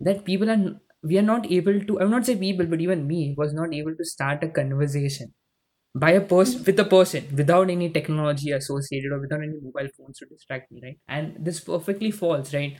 that 0.00 0.24
people 0.24 0.50
are 0.50 0.80
we 1.02 1.18
are 1.18 1.22
not 1.30 1.50
able 1.52 1.80
to. 1.84 2.00
I 2.00 2.04
will 2.04 2.10
not 2.18 2.26
say 2.26 2.36
people, 2.36 2.66
but 2.66 2.80
even 2.82 3.06
me 3.08 3.34
was 3.38 3.54
not 3.54 3.74
able 3.74 3.96
to 3.96 4.04
start 4.04 4.44
a 4.44 4.50
conversation 4.50 5.34
by 5.94 6.10
a 6.12 6.20
person 6.20 6.64
with 6.64 6.78
a 6.80 6.84
person 6.84 7.24
without 7.36 7.70
any 7.70 7.90
technology 7.90 8.50
associated 8.50 9.12
or 9.12 9.20
without 9.20 9.42
any 9.42 9.58
mobile 9.60 9.88
phones 9.96 10.18
to 10.18 10.26
distract 10.26 10.70
me 10.72 10.80
right 10.82 10.98
and 11.08 11.36
this 11.44 11.60
perfectly 11.60 12.10
falls 12.10 12.52
right 12.52 12.78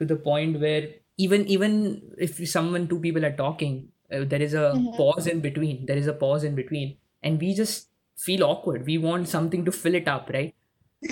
to 0.00 0.04
the 0.06 0.16
point 0.16 0.60
where 0.60 0.88
even 1.16 1.46
even 1.46 2.12
if 2.18 2.36
someone 2.48 2.88
two 2.88 3.00
people 3.00 3.24
are 3.24 3.36
talking 3.36 3.88
uh, 4.12 4.24
there 4.24 4.42
is 4.42 4.54
a 4.54 4.66
Mhm. 4.72 4.96
pause 4.96 5.26
in 5.28 5.40
between 5.40 5.86
there 5.86 5.96
is 5.96 6.08
a 6.08 6.12
pause 6.12 6.42
in 6.44 6.54
between 6.56 6.98
and 7.22 7.40
we 7.40 7.54
just 7.54 7.90
feel 8.16 8.42
awkward 8.42 8.84
we 8.86 8.98
want 8.98 9.28
something 9.28 9.64
to 9.64 9.72
fill 9.72 9.94
it 9.94 10.08
up 10.08 10.28
right 10.30 10.54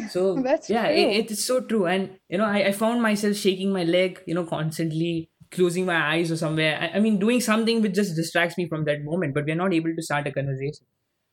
so 0.09 0.37
That's 0.43 0.71
yeah 0.71 0.87
it, 0.89 1.31
it's 1.31 1.45
so 1.45 1.61
true. 1.61 1.87
And 1.87 2.19
you 2.29 2.39
know 2.39 2.45
I, 2.45 2.69
I 2.69 2.73
found 2.73 3.03
myself 3.03 3.37
shaking 3.37 3.73
my 3.73 3.85
leg 3.85 4.23
you 4.27 4.35
know 4.35 4.45
constantly 4.45 5.31
closing 5.51 5.87
my 5.87 6.15
eyes 6.15 6.31
or 6.31 6.37
somewhere. 6.37 6.79
I, 6.81 6.99
I 6.99 7.01
mean 7.01 7.19
doing 7.19 7.41
something 7.41 7.83
which 7.83 7.95
just 7.95 8.17
distracts 8.17 8.57
me 8.59 8.69
from 8.69 8.85
that 8.85 9.05
moment 9.05 9.35
but 9.35 9.45
we're 9.47 9.57
not 9.57 9.73
able 9.75 9.95
to 9.95 10.03
start 10.03 10.27
a 10.27 10.33
conversation. 10.33 10.87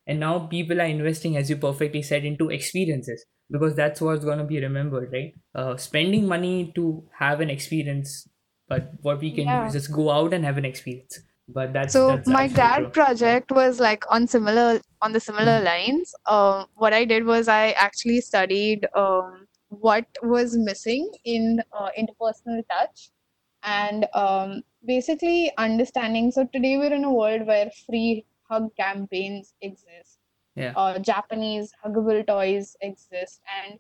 And 0.08 0.20
now 0.20 0.48
people 0.48 0.82
are 0.82 0.86
investing 0.86 1.38
as 1.38 1.50
you 1.50 1.58
perfectly 1.58 2.02
said 2.02 2.26
into 2.26 2.50
experiences 2.50 3.24
because 3.50 3.76
that's 3.76 4.02
what's 4.02 4.26
going 4.26 4.40
to 4.40 4.46
be 4.46 4.60
remembered 4.60 5.12
right? 5.14 5.34
Uh, 5.56 5.78
spending 5.78 6.28
money 6.28 6.72
to 6.76 7.08
have 7.18 7.40
an 7.40 7.50
experience 7.50 8.28
but 8.68 8.92
what 9.02 9.20
we 9.20 9.32
can 9.32 9.48
do 9.48 9.62
is 9.64 9.74
just 9.74 9.92
go 9.92 10.10
out 10.10 10.34
and 10.34 10.46
have 10.46 10.58
an 10.58 10.66
experience 10.66 11.20
but 11.54 11.74
that's 11.74 11.94
So 11.94 12.08
that's 12.08 12.28
my 12.28 12.48
grad 12.48 12.84
true. 12.84 12.90
project 12.92 13.52
was 13.52 13.80
like 13.80 14.04
on 14.10 14.28
similar 14.28 14.82
on 15.02 15.12
the 15.14 15.20
similar 15.20 15.62
lines. 15.62 16.14
Um, 16.26 16.66
what 16.76 16.94
I 16.94 17.06
did 17.06 17.26
was 17.26 17.48
I 17.48 17.72
actually 17.72 18.22
studied 18.22 18.88
um, 18.96 19.48
what 19.70 20.06
was 20.24 20.58
missing 20.58 21.12
in 21.26 21.62
uh, 21.74 21.90
interpersonal 21.98 22.64
touch 22.70 23.10
and 23.64 24.08
um, 24.14 24.64
basically 24.86 25.52
understanding. 25.58 26.32
So 26.32 26.46
today 26.54 26.78
we're 26.78 26.94
in 26.94 27.04
a 27.04 27.14
world 27.14 27.46
where 27.48 27.70
free 27.86 28.26
hug 28.50 28.70
campaigns 28.78 29.54
exist. 29.62 30.20
yeah 30.56 30.74
Uh, 30.76 31.00
Japanese 31.00 31.74
huggable 31.84 32.26
toys 32.28 32.76
exist, 32.82 33.42
and 33.62 33.80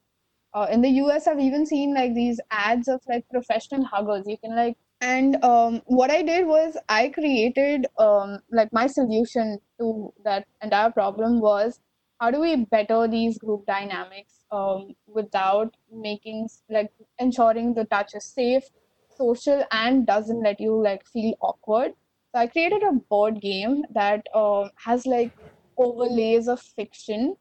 uh, 0.53 0.67
in 0.71 0.81
the 0.81 0.89
US, 1.03 1.27
I've 1.27 1.39
even 1.39 1.65
seen 1.65 1.93
like 1.93 2.13
these 2.13 2.39
ads 2.51 2.87
of 2.87 3.01
like 3.07 3.27
professional 3.29 3.85
huggers. 3.85 4.25
You 4.27 4.37
can 4.37 4.55
like, 4.55 4.77
and 5.01 5.43
um, 5.43 5.81
what 5.85 6.11
I 6.11 6.21
did 6.21 6.45
was 6.45 6.77
I 6.87 7.09
created 7.09 7.87
um, 7.97 8.39
like 8.51 8.71
my 8.71 8.87
solution 8.87 9.59
to 9.79 10.13
that 10.23 10.47
entire 10.61 10.91
problem 10.91 11.39
was 11.39 11.79
how 12.19 12.29
do 12.29 12.39
we 12.39 12.65
better 12.65 13.07
these 13.07 13.37
group 13.39 13.65
dynamics 13.65 14.45
um, 14.51 14.95
without 15.07 15.75
making 15.91 16.49
like 16.69 16.91
ensuring 17.17 17.73
the 17.73 17.85
touch 17.85 18.13
is 18.13 18.25
safe, 18.25 18.63
social, 19.09 19.63
and 19.71 20.05
doesn't 20.05 20.43
let 20.43 20.59
you 20.59 20.81
like 20.81 21.03
feel 21.07 21.33
awkward. 21.41 21.93
So 22.33 22.41
I 22.41 22.47
created 22.47 22.83
a 22.83 22.93
board 22.93 23.41
game 23.41 23.83
that 23.93 24.27
uh, 24.35 24.69
has 24.85 25.07
like 25.07 25.33
overlays 25.77 26.47
of 26.47 26.61
fiction 26.61 27.35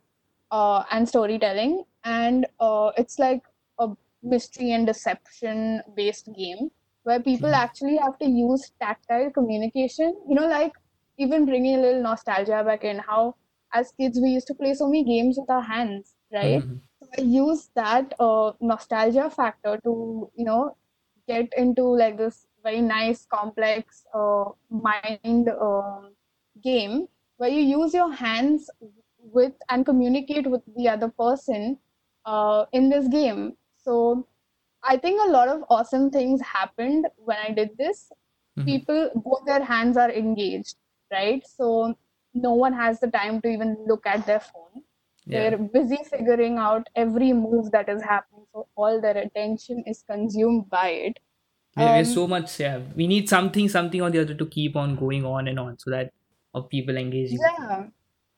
uh, 0.50 0.84
and 0.90 1.08
storytelling, 1.08 1.84
and 2.04 2.46
uh, 2.58 2.92
it's 2.96 3.18
like 3.18 3.42
a 3.78 3.88
mystery 4.22 4.72
and 4.72 4.86
deception 4.86 5.82
based 5.94 6.30
game 6.34 6.70
where 7.04 7.20
people 7.20 7.48
Mhm. 7.48 7.54
actually 7.54 7.96
have 7.96 8.18
to 8.18 8.26
use 8.26 8.72
tactile 8.80 9.30
communication. 9.30 10.14
You 10.28 10.34
know, 10.34 10.46
like 10.48 10.72
even 11.18 11.44
bringing 11.46 11.76
a 11.76 11.80
little 11.82 12.02
nostalgia 12.02 12.62
back 12.64 12.84
in 12.84 12.98
how 12.98 13.36
as 13.72 13.92
kids 13.92 14.18
we 14.20 14.30
used 14.30 14.46
to 14.48 14.54
play 14.54 14.74
so 14.74 14.86
many 14.86 15.04
games 15.04 15.38
with 15.38 15.50
our 15.50 15.62
hands, 15.62 16.14
right? 16.32 16.64
Mhm. 16.64 16.80
So 17.02 17.08
I 17.18 17.22
use 17.22 17.70
that 17.74 18.14
uh, 18.20 18.52
nostalgia 18.60 19.30
factor 19.30 19.78
to 19.84 20.30
you 20.34 20.44
know 20.44 20.76
get 21.26 21.52
into 21.56 21.84
like 21.84 22.16
this 22.18 22.46
very 22.62 22.80
nice 22.80 23.26
complex 23.26 24.04
uh, 24.14 24.44
mind 24.70 25.48
um, 25.60 26.12
game 26.62 27.08
where 27.36 27.48
you 27.50 27.60
use 27.62 27.94
your 27.94 28.12
hands 28.12 28.70
with 29.18 29.52
and 29.68 29.84
communicate 29.84 30.46
with 30.50 30.62
the 30.76 30.88
other 30.88 31.08
person 31.08 31.78
uh, 32.24 32.64
in 32.72 32.88
this 32.88 33.08
game 33.08 33.56
so 33.76 34.26
i 34.84 34.96
think 34.96 35.20
a 35.26 35.30
lot 35.30 35.48
of 35.48 35.64
awesome 35.70 36.10
things 36.10 36.40
happened 36.40 37.06
when 37.16 37.38
i 37.48 37.50
did 37.50 37.70
this. 37.78 38.10
Mhm. 38.58 38.64
people 38.66 39.10
both 39.24 39.44
their 39.46 39.62
hands 39.64 39.96
are 39.96 40.10
engaged 40.10 40.76
right? 41.12 41.44
So 41.46 41.96
no 42.34 42.52
one 42.54 42.72
has 42.72 43.00
the 43.00 43.08
time 43.10 43.40
to 43.42 43.48
even 43.48 43.76
look 43.88 44.06
at 44.06 44.24
their 44.26 44.38
phone. 44.40 44.82
Yeah. 45.26 45.50
They're 45.50 45.58
busy 45.58 45.98
figuring 46.08 46.58
out 46.58 46.88
every 46.94 47.32
move 47.32 47.70
that 47.72 47.88
is 47.88 48.02
happening 48.02 48.44
so 48.52 48.66
all 48.76 49.00
their 49.00 49.16
attention 49.16 49.82
is 49.86 50.02
consumed 50.10 50.68
by 50.70 50.88
it. 50.90 51.18
Um, 51.76 52.04
so 52.04 52.26
much 52.26 52.58
yeah 52.60 52.78
we 52.96 53.06
need 53.06 53.28
something 53.28 53.68
something 53.68 54.00
or 54.02 54.10
the 54.10 54.20
other 54.20 54.34
to 54.34 54.46
keep 54.46 54.76
on 54.76 54.94
going 54.96 55.24
on 55.24 55.48
and 55.48 55.58
on 55.64 55.78
so 55.78 55.90
that 55.90 56.12
of 56.54 56.68
people 56.68 56.96
engaging. 56.96 57.38
Yeah. 57.40 57.86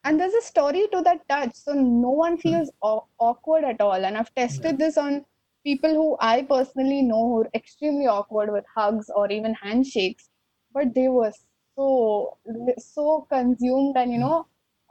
And 0.05 0.19
there's 0.21 0.35
a 0.35 0.43
story 0.43 0.87
to 0.93 1.03
that 1.03 1.29
touch 1.29 1.55
so 1.55 1.73
no 1.75 2.11
one 2.11 2.37
feels 2.37 2.71
aw- 2.83 3.05
awkward 3.19 3.65
at 3.65 3.81
all. 3.81 4.05
And 4.05 4.17
i've 4.17 4.35
tested 4.35 4.79
this 4.79 4.99
on 4.99 5.25
people 5.65 5.95
who 6.01 6.17
i 6.21 6.43
personally 6.43 7.03
know 7.03 7.23
who 7.29 7.41
are 7.43 7.51
extremely 7.55 8.07
awkward 8.07 8.53
with 8.53 8.65
hugs 8.75 9.11
or 9.15 9.31
even 9.31 9.55
handshakes 9.55 10.31
but 10.73 10.95
they 10.95 11.09
were 11.09 11.33
so 11.77 12.39
so 12.79 13.27
consumed 13.31 13.97
and 13.97 14.13
you 14.13 14.19
know 14.19 14.47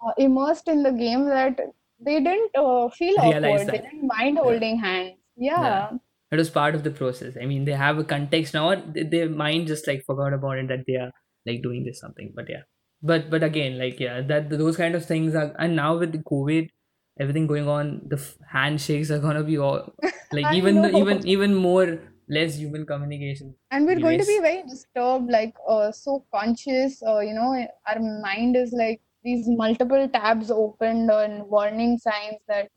uh, 0.05 0.13
immersed 0.17 0.67
in 0.67 0.83
the 0.83 0.91
game 0.91 1.25
that 1.25 1.59
they 1.99 2.19
didn't 2.19 2.55
uh, 2.55 2.89
feel 2.89 3.19
Realize 3.21 3.21
awkward 3.27 3.71
they 3.71 3.77
didn't 3.77 4.07
mind 4.07 4.37
Yeah. 4.37 4.43
holding 4.43 4.77
hands. 4.79 5.17
Yeah, 5.37 5.87
Yeah. 5.87 5.97
it 6.31 6.37
was 6.37 6.49
part 6.49 6.75
of 6.75 6.83
the 6.83 6.91
process. 6.91 7.37
I 7.41 7.45
mean 7.45 7.65
they 7.65 7.73
have 7.73 7.97
a 7.97 8.03
context 8.03 8.53
now. 8.53 8.75
Their 8.75 9.29
mind 9.29 9.67
just 9.67 9.87
like 9.87 10.03
forgot 10.05 10.33
about 10.33 10.57
it 10.59 10.67
that 10.69 10.85
they 10.87 10.95
are 10.95 11.11
like 11.45 11.61
doing 11.61 11.83
this 11.83 11.99
something 11.99 12.33
but 12.35 12.49
yeah. 12.49 12.63
But 13.01 13.29
but 13.29 13.43
again 13.43 13.77
like 13.79 13.99
yeah 13.99 14.21
that 14.21 14.49
those 14.49 14.77
kind 14.77 14.95
of 14.95 15.05
things 15.05 15.35
are 15.35 15.55
and 15.59 15.75
now 15.75 15.97
with 15.97 16.11
the 16.11 16.19
covid 16.19 16.69
everything 17.19 17.47
going 17.47 17.67
on 17.67 18.01
the 18.07 18.17
f- 18.17 18.37
handshakes 18.51 19.11
are 19.11 19.19
gonna 19.19 19.43
be 19.43 19.57
all 19.57 19.93
like 20.31 20.53
even 20.53 20.81
know. 20.81 20.89
even 20.89 21.25
even 21.27 21.53
more 21.55 21.99
less 22.29 22.55
human 22.55 22.85
communication 22.85 23.53
and 23.71 23.85
we're 23.85 23.99
going 23.99 24.17
to 24.19 24.25
be 24.25 24.39
very 24.39 24.63
disturbed 24.63 25.29
like 25.29 25.53
uh, 25.67 25.91
so 25.91 26.23
conscious 26.33 27.01
uh, 27.03 27.19
you 27.19 27.33
know 27.33 27.67
our 27.87 27.99
mind 28.21 28.55
is 28.55 28.71
like 28.71 29.01
these 29.23 29.47
multiple 29.47 30.07
tabs 30.09 30.49
opened 30.49 31.09
and 31.11 31.43
warning 31.47 31.97
signs 31.97 32.39
that 32.47 32.69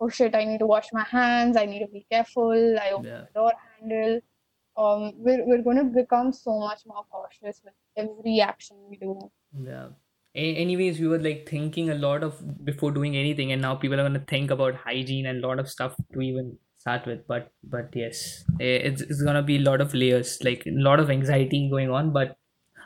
oh 0.00 0.08
shit 0.08 0.34
i 0.34 0.44
need 0.44 0.58
to 0.58 0.66
wash 0.66 0.88
my 0.92 1.04
hands 1.04 1.56
i 1.56 1.66
need 1.66 1.80
to 1.80 1.92
be 1.92 2.06
careful 2.10 2.78
i 2.80 2.90
open 2.92 3.04
Yeah. 3.04 3.24
the 3.26 3.40
door 3.40 3.52
handle 3.78 4.20
um, 4.76 5.12
we're, 5.16 5.44
we're 5.46 5.62
going 5.62 5.76
to 5.76 5.84
become 5.84 6.32
so 6.32 6.58
much 6.58 6.80
more 6.86 7.04
cautious 7.10 7.60
with 7.62 7.74
every 7.96 8.40
action 8.40 8.78
we 8.88 8.96
do. 8.96 9.30
Yeah. 9.62 9.88
A- 10.34 10.56
anyways, 10.56 10.98
we 11.00 11.06
were 11.08 11.18
like 11.18 11.46
thinking 11.48 11.90
a 11.90 11.94
lot 11.94 12.22
of 12.22 12.64
before 12.64 12.90
doing 12.90 13.16
anything, 13.16 13.52
and 13.52 13.60
now 13.62 13.74
people 13.74 14.00
are 14.00 14.04
gonna 14.08 14.24
think 14.34 14.50
about 14.50 14.74
hygiene 14.74 15.26
and 15.26 15.42
a 15.44 15.46
lot 15.46 15.58
of 15.58 15.68
stuff 15.68 15.94
to 16.14 16.20
even 16.22 16.56
start 16.78 17.06
with. 17.06 17.26
But 17.26 17.50
but 17.64 17.90
yes, 17.94 18.44
it's 18.58 19.02
it's 19.02 19.22
gonna 19.22 19.42
be 19.42 19.56
a 19.56 19.60
lot 19.70 19.80
of 19.82 19.92
layers, 19.94 20.38
like 20.42 20.64
a 20.66 20.70
lot 20.88 21.00
of 21.00 21.10
anxiety 21.10 21.68
going 21.70 21.90
on. 21.90 22.12
But 22.12 22.36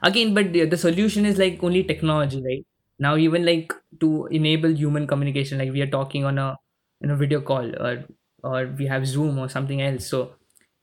again, 0.03 0.35
but 0.35 0.53
the, 0.53 0.65
the 0.67 0.77
solution 0.77 1.25
is 1.27 1.39
like 1.39 1.63
only 1.63 1.85
technology, 1.85 2.43
right? 2.45 2.67
Now 2.99 3.17
even 3.17 3.45
like 3.47 3.73
to 4.01 4.27
enable 4.27 4.71
human 4.75 5.07
communication, 5.07 5.59
like 5.59 5.73
we 5.73 5.83
are 5.83 5.91
talking 5.99 6.25
on 6.25 6.39
a 6.39 6.57
in 7.03 7.11
a 7.11 7.17
video 7.17 7.41
call 7.41 7.71
or 7.81 8.05
or 8.43 8.67
we 8.79 8.87
have 8.87 9.07
Zoom 9.07 9.39
or 9.39 9.49
something 9.49 9.83
else. 9.83 10.07
So 10.09 10.35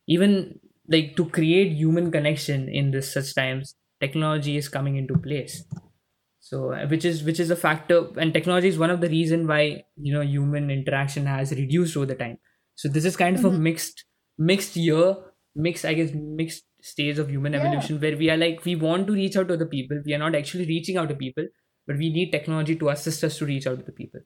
even 0.08 0.60
like 0.88 1.16
to 1.18 1.26
create 1.30 1.74
human 1.74 2.12
connection 2.12 2.70
in 2.70 2.92
this 2.92 3.14
such 3.14 3.36
times 3.36 3.76
technology 4.02 4.58
is 4.58 4.70
coming 4.70 4.98
into 4.98 5.16
place 5.18 5.64
so 6.54 6.74
uh, 6.74 6.86
which 6.88 7.06
is 7.06 7.24
which 7.24 7.40
is 7.40 7.50
a 7.50 7.56
factor 7.56 7.98
and 8.24 8.34
technology 8.34 8.68
is 8.68 8.78
one 8.78 8.90
of 8.96 9.02
the 9.02 9.10
reason 9.10 9.48
why 9.48 9.62
you 9.96 10.14
know 10.14 10.22
human 10.22 10.70
interaction 10.78 11.26
has 11.26 11.52
reduced 11.60 11.98
over 11.98 12.06
the 12.12 12.16
time 12.24 12.38
so 12.76 12.90
this 12.90 13.06
is 13.06 13.18
kind 13.22 13.38
of 13.38 13.46
a 13.46 13.52
Mhm. 13.52 13.60
mixed 13.70 14.04
mixed 14.52 14.76
year 14.76 15.16
mixed 15.68 15.86
i 15.86 15.94
guess 16.00 16.12
mixed 16.42 16.66
stage 16.92 17.20
of 17.24 17.30
human 17.36 17.54
Yeah. 17.54 17.60
evolution 17.62 18.00
where 18.06 18.18
we 18.24 18.30
are 18.36 18.38
like 18.38 18.64
we 18.66 18.76
want 18.76 19.08
to 19.08 19.14
reach 19.14 19.38
out 19.42 19.48
to 19.54 19.58
the 19.64 19.70
people 19.76 20.02
we 20.06 20.14
are 20.14 20.24
not 20.26 20.36
actually 20.42 20.66
reaching 20.74 20.98
out 20.98 21.10
to 21.10 21.16
people 21.16 21.48
but 21.88 21.98
we 21.98 22.10
need 22.18 22.32
technology 22.32 22.76
to 22.84 22.90
assist 22.90 23.24
us 23.24 23.38
to 23.38 23.46
reach 23.46 23.68
out 23.68 23.80
to 23.80 23.86
the 23.92 23.98
people 24.02 24.22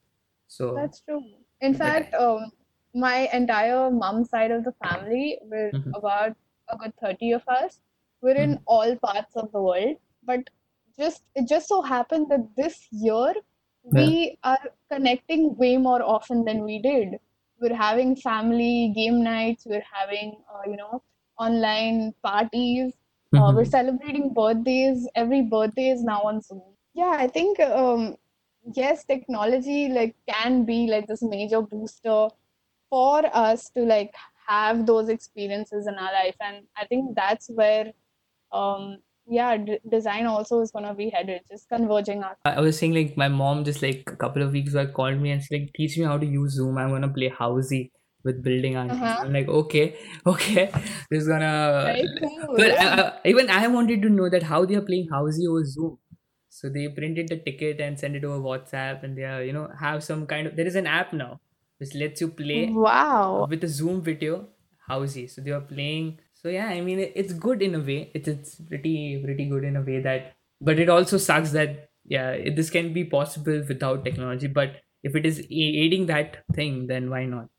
so 0.47 0.71
That's 0.75 1.01
true. 1.01 1.21
In 1.61 1.73
fact, 1.73 2.13
um, 2.13 2.51
my 2.93 3.29
entire 3.33 3.89
mom 3.91 4.23
side 4.25 4.51
of 4.51 4.63
the 4.63 4.73
family, 4.83 5.39
we're 5.43 5.73
Mhm. 5.73 5.91
about 5.95 6.37
a 6.69 6.77
good 6.77 6.93
30 7.01 7.31
of 7.31 7.47
us. 7.47 7.81
We're 8.21 8.37
in 8.37 8.59
all 8.65 8.95
parts 8.97 9.35
of 9.35 9.51
the 9.51 9.61
world, 9.61 9.97
but 10.23 10.49
just 10.99 11.23
it 11.35 11.47
just 11.47 11.67
so 11.67 11.81
happened 11.81 12.27
that 12.29 12.45
this 12.55 12.87
year 12.91 13.33
we 13.83 14.37
are 14.43 14.59
connecting 14.91 15.55
way 15.57 15.77
more 15.77 16.01
often 16.03 16.43
than 16.45 16.63
we 16.63 16.79
did. 16.79 17.19
We're 17.59 17.75
having 17.75 18.15
family 18.15 18.93
game 18.95 19.23
nights, 19.23 19.65
we're 19.65 19.87
having 19.91 20.43
uh, 20.53 20.69
you 20.69 20.77
know 20.77 21.03
online 21.39 22.13
parties, 22.23 22.93
uh, 23.35 23.51
Mhm. 23.51 23.55
we're 23.55 23.65
celebrating 23.65 24.33
birthdays. 24.33 25.07
Every 25.15 25.41
birthday 25.43 25.89
is 25.89 26.03
now 26.03 26.21
on 26.23 26.41
Zoom. 26.41 26.63
Yeah, 26.93 27.15
I 27.17 27.27
think 27.27 27.59
um, 27.59 28.17
yes, 28.73 29.05
technology 29.05 29.89
like 29.89 30.15
can 30.27 30.65
be 30.65 30.87
like 30.87 31.07
this 31.07 31.21
major 31.21 31.61
booster 31.61 32.29
for 32.89 33.23
us 33.35 33.69
to 33.71 33.81
like 33.81 34.13
have 34.47 34.85
those 34.85 35.09
experiences 35.09 35.87
in 35.87 35.95
our 35.95 36.11
life, 36.13 36.35
and 36.41 36.67
I 36.75 36.85
think 36.87 37.15
that's 37.15 37.49
where 37.49 37.93
um 38.51 38.99
yeah, 39.29 39.57
d 39.57 39.77
design 39.89 40.25
also 40.25 40.61
is 40.61 40.71
gonna 40.71 40.93
be 40.93 41.09
headed, 41.09 41.41
just 41.51 41.67
converging 41.69 42.23
our 42.23 42.35
I 42.45 42.61
was 42.61 42.77
saying 42.77 42.93
like 42.93 43.17
my 43.17 43.27
mom 43.27 43.63
just 43.63 43.81
like 43.81 44.03
a 44.07 44.15
couple 44.15 44.41
of 44.41 44.51
weeks 44.51 44.73
ago 44.73 44.91
called 44.91 45.19
me 45.21 45.31
and 45.31 45.43
she 45.43 45.59
like, 45.59 45.69
teach 45.75 45.97
me 45.97 46.05
how 46.05 46.17
to 46.17 46.25
use 46.25 46.53
Zoom. 46.53 46.77
I'm 46.77 46.89
gonna 46.89 47.09
play 47.09 47.29
housey 47.29 47.91
with 48.23 48.43
building 48.43 48.75
aunties. 48.75 49.01
Uh-huh. 49.01 49.17
I'm 49.21 49.33
like, 49.33 49.47
okay, 49.47 49.95
okay. 50.25 50.69
This 51.09 51.23
is 51.23 51.27
gonna. 51.27 51.83
very 51.85 52.07
cool. 52.21 52.55
But 52.57 52.71
I, 52.79 53.01
I, 53.01 53.13
even 53.25 53.49
I 53.49 53.67
wanted 53.67 54.01
to 54.03 54.09
know 54.09 54.29
that 54.29 54.43
how 54.43 54.65
they 54.65 54.75
are 54.75 54.81
playing 54.81 55.07
housey 55.11 55.47
over 55.49 55.63
Zoom. 55.65 55.97
So 56.49 56.69
they 56.69 56.87
printed 56.87 57.27
the 57.27 57.37
ticket 57.37 57.79
and 57.79 57.99
send 57.99 58.15
it 58.15 58.23
over 58.25 58.39
WhatsApp, 58.39 59.03
and 59.03 59.17
they 59.17 59.23
are 59.23 59.43
you 59.43 59.53
know 59.53 59.69
have 59.79 60.03
some 60.03 60.25
kind 60.25 60.47
of. 60.47 60.55
There 60.55 60.65
is 60.65 60.75
an 60.75 60.87
app 60.87 61.13
now 61.13 61.39
which 61.79 61.93
lets 61.93 62.21
you 62.21 62.29
play 62.29 62.69
Wow. 62.71 63.45
with 63.49 63.63
a 63.63 63.67
Zoom 63.67 64.01
video 64.01 64.47
housey. 64.89 65.29
So 65.29 65.41
they 65.41 65.51
are 65.51 65.61
playing. 65.61 66.19
So 66.41 66.49
yeah, 66.49 66.67
I 66.67 66.81
mean 66.81 66.99
it's 66.99 67.33
good 67.33 67.61
in 67.61 67.75
a 67.75 67.79
way. 67.79 68.11
It's 68.13 68.27
it's 68.27 68.55
pretty 68.61 69.21
pretty 69.23 69.45
good 69.49 69.63
in 69.63 69.75
a 69.75 69.81
way 69.81 69.99
that, 70.01 70.35
but 70.61 70.79
it 70.79 70.89
also 70.89 71.17
sucks 71.17 71.51
that 71.51 71.89
yeah 72.05 72.31
it, 72.31 72.55
this 72.55 72.69
can 72.69 72.93
be 72.93 73.03
possible 73.03 73.63
without 73.67 74.05
technology. 74.05 74.47
But 74.47 74.81
if 75.03 75.15
it 75.15 75.25
is 75.25 75.39
aiding 75.49 76.05
that 76.07 76.43
thing, 76.53 76.87
then 76.87 77.09
why 77.09 77.25
not? 77.25 77.49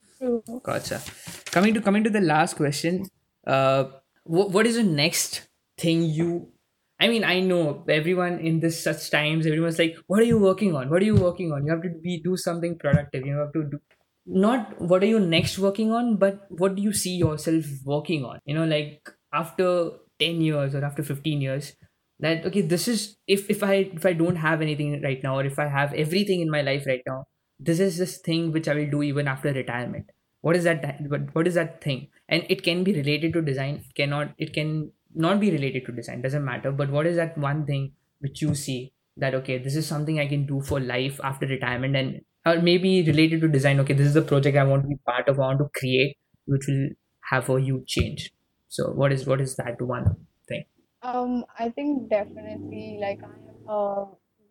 Gotcha. 0.63 1.03
Coming 1.51 1.75
to 1.75 1.81
coming 1.81 2.05
to 2.05 2.11
the 2.11 2.21
last 2.21 2.57
question, 2.57 3.07
uh, 3.47 3.85
what 4.25 4.51
what 4.51 4.67
is 4.67 4.77
the 4.77 4.85
next 4.85 5.49
thing 5.77 6.03
you? 6.03 6.53
I 7.01 7.09
mean, 7.09 7.25
I 7.25 7.41
know 7.41 7.85
everyone 7.89 8.39
in 8.41 8.61
this 8.61 8.83
such 8.83 9.11
times. 9.11 9.47
Everyone's 9.47 9.79
like, 9.79 9.97
"What 10.07 10.21
are 10.21 10.29
you 10.31 10.39
working 10.39 10.75
on? 10.75 10.91
What 10.91 11.03
are 11.03 11.05
you 11.05 11.17
working 11.17 11.53
on? 11.53 11.65
You 11.67 11.73
have 11.73 11.83
to 11.83 11.91
be 12.03 12.21
do 12.21 12.37
something 12.37 12.79
productive. 12.79 13.27
You 13.27 13.37
have 13.39 13.53
to 13.53 13.65
do 13.65 13.81
not 14.29 14.81
what 14.81 15.03
are 15.03 15.07
you 15.07 15.19
next 15.19 15.59
working 15.59 15.91
on, 15.91 16.17
but 16.17 16.47
what 16.51 16.77
do 16.77 16.83
you 16.83 16.93
see 16.93 17.17
yourself 17.17 17.65
working 17.85 18.25
on? 18.25 18.39
You 18.45 18.55
know, 18.55 18.65
like 18.67 19.09
after 19.33 19.91
ten 20.19 20.41
years 20.41 20.75
or 20.75 20.85
after 20.85 21.03
fifteen 21.03 21.41
years, 21.41 21.75
that 22.21 22.45
okay, 22.45 22.61
this 22.61 22.89
is 22.89 23.17
if 23.27 23.49
if 23.49 23.63
I 23.63 23.91
if 23.95 24.05
I 24.05 24.13
don't 24.13 24.37
have 24.37 24.61
anything 24.61 25.01
right 25.03 25.23
now, 25.23 25.39
or 25.39 25.45
if 25.45 25.59
I 25.59 25.67
have 25.67 25.95
everything 25.95 26.41
in 26.41 26.51
my 26.51 26.63
life 26.63 26.87
right 26.87 27.03
now, 27.07 27.25
this 27.59 27.81
is 27.81 27.97
this 27.97 28.19
thing 28.19 28.53
which 28.53 28.69
I 28.69 28.75
will 28.75 28.91
do 28.91 29.03
even 29.03 29.29
after 29.29 29.53
retirement. 29.53 30.11
What 30.43 30.57
is 30.57 30.65
that? 30.65 31.01
What 31.09 31.35
what 31.35 31.47
is 31.47 31.55
that 31.55 31.83
thing? 31.83 32.09
And 32.29 32.45
it 32.51 32.63
can 32.63 32.85
be 32.85 32.93
related 32.93 33.33
to 33.33 33.43
design. 33.43 33.77
It 33.77 33.95
cannot. 33.95 34.35
It 34.39 34.53
can 34.53 34.93
not 35.15 35.41
be 35.41 35.51
related 35.51 35.87
to 35.87 35.93
design. 35.93 36.21
Doesn't 36.23 36.45
matter. 36.45 36.71
But 36.71 36.91
what 36.91 37.07
is 37.07 37.17
that 37.17 37.39
one 37.39 37.65
thing 37.65 37.93
which 38.21 38.43
you 38.43 38.55
see 38.55 38.93
that 39.17 39.35
okay, 39.35 39.59
this 39.59 39.75
is 39.75 39.87
something 39.87 40.21
I 40.21 40.29
can 40.29 40.47
do 40.47 40.61
for 40.61 40.81
life 40.81 41.19
after 41.25 41.47
retirement, 41.47 41.97
and 41.97 42.21
or 42.49 42.63
maybe 42.63 43.03
related 43.03 43.41
to 43.43 43.49
design. 43.49 43.81
Okay, 43.81 43.95
this 43.95 44.07
is 44.07 44.17
a 44.17 44.23
project 44.23 44.57
I 44.57 44.65
want 44.65 44.83
to 44.83 44.89
be 44.89 44.97
part 45.07 45.29
of. 45.29 45.39
I 45.39 45.43
want 45.43 45.59
to 45.61 45.69
create, 45.79 46.17
which 46.47 46.67
will 46.69 46.89
have 47.31 47.49
a 47.49 47.61
huge 47.61 47.87
change. 47.87 48.33
So 48.69 48.91
what 48.93 49.13
is 49.13 49.27
what 49.27 49.41
is 49.41 49.57
that 49.57 49.81
one 49.81 50.27
thing? 50.49 50.65
Um, 51.03 51.45
I 51.59 51.69
think 51.71 52.09
definitely 52.11 52.99
like 53.01 53.23
I 53.23 53.27
am 53.27 53.69
uh, 53.69 54.05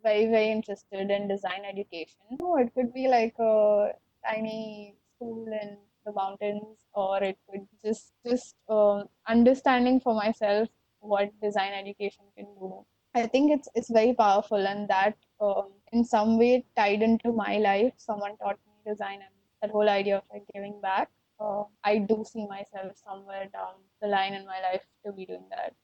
very, 0.04 0.26
very 0.28 0.50
interested 0.50 1.12
in 1.12 1.28
design 1.28 1.66
education. 1.66 2.22
No, 2.40 2.58
it 2.58 2.74
could 2.74 2.94
be 2.94 3.08
like 3.08 3.36
a 3.40 3.92
tiny 4.26 4.96
school 5.16 5.46
in 5.48 5.78
the 6.06 6.14
mountains, 6.14 6.86
or 6.94 7.22
it 7.22 7.38
could 7.50 7.68
just 7.84 8.14
just 8.26 8.56
um, 8.70 9.10
understanding 9.28 10.00
for 10.00 10.14
myself 10.14 10.70
what 11.00 11.30
design 11.42 11.74
education 11.74 12.26
can 12.36 12.46
do. 12.60 12.86
I 13.18 13.28
think 13.28 13.52
it's 13.52 13.70
it's 13.76 13.90
very 13.90 14.14
powerful, 14.14 14.68
and 14.72 14.88
that 14.90 15.18
um, 15.42 15.72
in 15.92 16.04
some 16.04 16.38
way 16.38 16.66
tied 16.76 17.02
into 17.02 17.32
my 17.32 17.58
life. 17.58 17.94
Someone 17.98 18.38
taught 18.38 18.60
me 18.68 18.74
design, 18.92 19.20
and 19.28 19.36
that 19.62 19.72
whole 19.72 19.90
idea 19.90 20.18
of 20.18 20.24
like 20.34 20.46
giving 20.54 20.80
back. 20.82 21.10
Uh, 21.40 21.64
I 21.84 22.00
do 22.00 22.24
see 22.26 22.46
myself 22.48 22.98
somewhere 22.98 23.48
down 23.54 23.76
the 24.02 24.08
line 24.08 24.34
in 24.34 24.46
my 24.46 24.60
life 24.62 24.86
to 25.06 25.12
be 25.12 25.26
doing 25.26 25.48
that. 25.52 25.76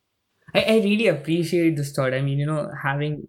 I, 0.54 0.62
I 0.64 0.76
really 0.78 1.08
appreciate 1.08 1.76
this 1.78 1.92
thought. 1.94 2.14
I 2.14 2.22
mean, 2.22 2.40
you 2.40 2.46
know, 2.46 2.70
having 2.84 3.28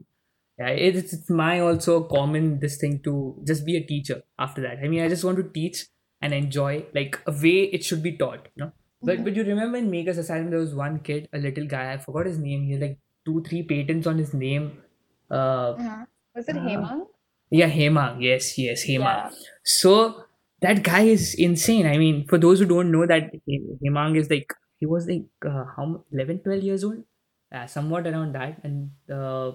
yeah, 0.58 0.68
it's, 0.68 1.12
it's 1.12 1.30
my 1.30 1.60
also 1.60 2.04
common 2.04 2.60
this 2.60 2.78
thing 2.78 3.02
to 3.04 3.42
just 3.46 3.66
be 3.66 3.76
a 3.76 3.86
teacher 3.86 4.22
after 4.38 4.62
that. 4.62 4.78
I 4.84 4.88
mean, 4.88 5.02
I 5.02 5.08
just 5.08 5.24
want 5.24 5.38
to 5.38 5.50
teach 5.52 5.86
and 6.22 6.34
enjoy 6.34 6.86
like 6.94 7.20
a 7.26 7.32
way 7.32 7.64
it 7.72 7.84
should 7.84 8.02
be 8.02 8.16
taught, 8.16 8.48
you 8.56 8.64
know. 8.64 8.72
But 9.02 9.18
Mhm. 9.18 9.24
but 9.24 9.36
you 9.36 9.44
remember 9.44 9.78
in 9.78 9.90
Maker's 9.90 10.18
Asylum 10.18 10.50
there 10.50 10.60
was 10.60 10.74
one 10.74 11.00
kid, 11.00 11.28
a 11.32 11.38
little 11.38 11.66
guy, 11.66 11.92
I 11.92 11.98
forgot 11.98 12.26
his 12.26 12.38
name. 12.38 12.64
He 12.64 12.72
had 12.72 12.82
like 12.82 12.98
two, 13.24 13.42
three 13.42 13.62
patents 13.62 14.06
on 14.06 14.18
his 14.18 14.34
name. 14.34 14.82
Uh 15.30 15.74
Uh-huh. 15.78 16.06
Was 16.34 16.48
it 16.48 16.56
Ah. 16.56 16.60
Hemang? 16.66 17.06
yeah, 17.50 17.68
Hemang. 17.70 18.22
Yes, 18.22 18.58
yes, 18.58 18.84
Hemang. 18.86 19.22
Yeah. 19.22 19.30
So 19.64 20.24
that 20.60 20.82
guy 20.82 21.02
is 21.02 21.34
insane. 21.38 21.86
I 21.86 21.98
mean, 21.98 22.26
for 22.28 22.38
those 22.38 22.58
who 22.60 22.66
don't 22.66 22.90
know 22.90 23.06
that 23.06 23.30
He- 23.46 23.76
Hemang 23.84 24.16
is 24.16 24.30
like 24.30 24.52
he 24.80 24.86
was 24.86 25.06
like 25.06 25.26
uh, 25.46 25.64
how 25.76 25.86
mu- 25.86 26.04
11 26.12 26.40
12 26.40 26.62
years 26.62 26.84
old 26.84 27.04
uh, 27.52 27.66
somewhat 27.66 28.06
around 28.06 28.34
that 28.34 28.62
and 28.64 28.90
uh, 29.10 29.52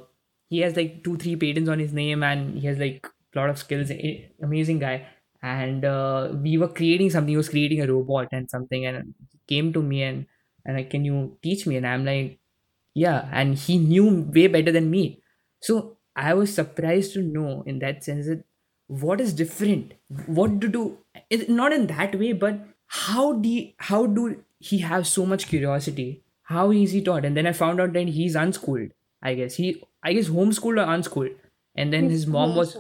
he 0.50 0.60
has 0.60 0.76
like 0.76 1.04
two 1.04 1.18
three 1.18 1.36
patents 1.36 1.70
on 1.70 1.80
his 1.80 1.94
name 1.94 2.24
and 2.24 2.58
he 2.58 2.68
has 2.68 2.78
like 2.80 3.06
a 3.36 3.40
lot 3.40 3.50
of 3.50 3.58
skills 3.58 3.92
amazing 4.42 4.80
guy 4.80 5.06
and 5.42 5.86
uh, 5.86 6.32
we 6.42 6.58
were 6.58 6.68
creating 6.70 7.10
something 7.10 7.30
he 7.34 7.38
was 7.38 7.50
creating 7.50 7.82
a 7.82 7.88
robot 7.88 8.28
and 8.32 8.50
something 8.50 8.86
and 8.86 9.14
came 9.48 9.72
to 9.74 9.82
me 9.82 10.02
and 10.04 10.26
and 10.66 10.78
like 10.78 10.90
can 10.90 11.06
you 11.06 11.38
teach 11.44 11.66
me 11.68 11.76
and 11.78 11.88
i'm 11.88 12.06
like 12.06 12.39
yeah 13.04 13.30
and 13.42 13.56
he 13.66 13.78
knew 13.78 14.06
way 14.38 14.48
better 14.58 14.72
than 14.78 14.90
me. 14.98 15.04
So 15.68 15.78
i 16.28 16.34
was 16.40 16.54
surprised 16.60 17.14
to 17.16 17.22
know 17.38 17.64
in 17.74 17.80
that 17.84 18.04
sense 18.04 18.28
that 18.32 18.44
what 19.04 19.22
is 19.22 19.34
different? 19.40 19.94
What 20.40 20.60
to 20.62 20.68
do? 20.76 20.84
Not 21.62 21.74
in 21.74 21.88
that 21.88 22.16
way 22.24 22.32
but 22.46 22.60
how 23.02 23.26
do 23.44 23.50
you- 23.58 23.68
how 23.90 24.00
do 24.20 24.24
he 24.70 24.80
have 24.92 25.06
so 25.08 25.26
much 25.34 25.48
curiosity? 25.52 26.08
How 26.54 26.64
is 26.72 26.92
he 26.98 27.02
taught? 27.10 27.26
And 27.30 27.38
then 27.40 27.48
i 27.52 27.54
found 27.60 27.82
out 27.84 27.94
that 27.98 28.08
he's 28.20 28.36
unschooled 28.46 28.90
i 29.32 29.34
guess. 29.42 29.56
He 29.64 29.68
i 30.10 30.14
guess 30.14 30.30
homeschooled 30.40 30.82
or 30.86 30.88
unschooled? 30.96 31.36
And 31.76 31.94
then 31.98 32.06
He's 32.10 32.22
his 32.22 32.28
mom 32.38 32.56
was 32.62 32.76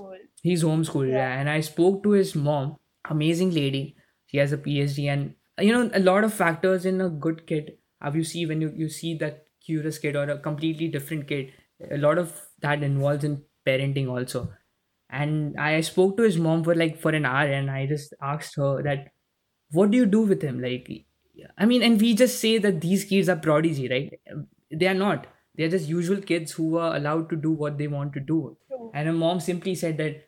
he's 0.49 0.63
homeschooled 0.69 1.09
Yeah. 1.11 1.17
yeah. 1.23 1.39
and 1.41 1.49
i 1.57 1.59
spoke 1.71 2.01
to 2.07 2.11
his 2.21 2.33
mom 2.49 2.75
amazing 3.17 3.51
lady. 3.59 3.83
She 4.31 4.37
has 4.43 4.51
a 4.53 4.57
phd 4.65 5.05
and 5.13 5.35
you 5.67 5.71
know 5.75 5.83
a 5.99 6.03
lot 6.07 6.23
of 6.29 6.33
factors 6.33 6.85
in 6.93 7.01
a 7.01 7.09
good 7.27 7.45
kid. 7.51 7.71
How 8.01 8.11
you 8.17 8.23
see 8.23 8.45
when 8.49 8.61
you, 8.61 8.71
you 8.81 8.89
see 8.97 9.13
that 9.21 9.45
curious 9.69 9.99
kid 10.05 10.15
or 10.15 10.25
a 10.29 10.37
completely 10.47 10.87
different 10.97 11.27
kid 11.27 11.53
a 11.91 11.97
lot 11.97 12.17
of 12.17 12.33
that 12.67 12.83
involves 12.83 13.23
in 13.23 13.35
parenting 13.67 14.09
also 14.15 14.41
and 15.09 15.59
i 15.59 15.81
spoke 15.81 16.15
to 16.17 16.23
his 16.23 16.37
mom 16.47 16.63
for 16.63 16.75
like 16.75 16.97
for 17.05 17.11
an 17.11 17.25
hour 17.25 17.47
and 17.59 17.71
i 17.71 17.85
just 17.85 18.13
asked 18.21 18.55
her 18.55 18.71
that 18.83 19.07
what 19.71 19.91
do 19.91 19.97
you 19.97 20.05
do 20.05 20.21
with 20.21 20.41
him 20.41 20.61
like 20.61 20.89
I 21.57 21.65
mean, 21.65 21.83
and 21.83 21.99
we 21.99 22.13
just 22.15 22.39
say 22.39 22.57
that 22.57 22.81
these 22.81 23.05
kids 23.05 23.29
are 23.29 23.35
prodigy, 23.35 23.87
right? 23.87 24.19
They 24.71 24.87
are 24.87 24.93
not. 24.93 25.27
They 25.55 25.63
are 25.65 25.69
just 25.69 25.87
usual 25.87 26.21
kids 26.21 26.51
who 26.51 26.77
are 26.77 26.95
allowed 26.95 27.29
to 27.29 27.35
do 27.35 27.51
what 27.51 27.77
they 27.77 27.87
want 27.87 28.13
to 28.13 28.19
do. 28.19 28.57
And 28.93 29.07
her 29.07 29.13
mom 29.13 29.39
simply 29.39 29.75
said 29.75 29.97
that 29.97 30.27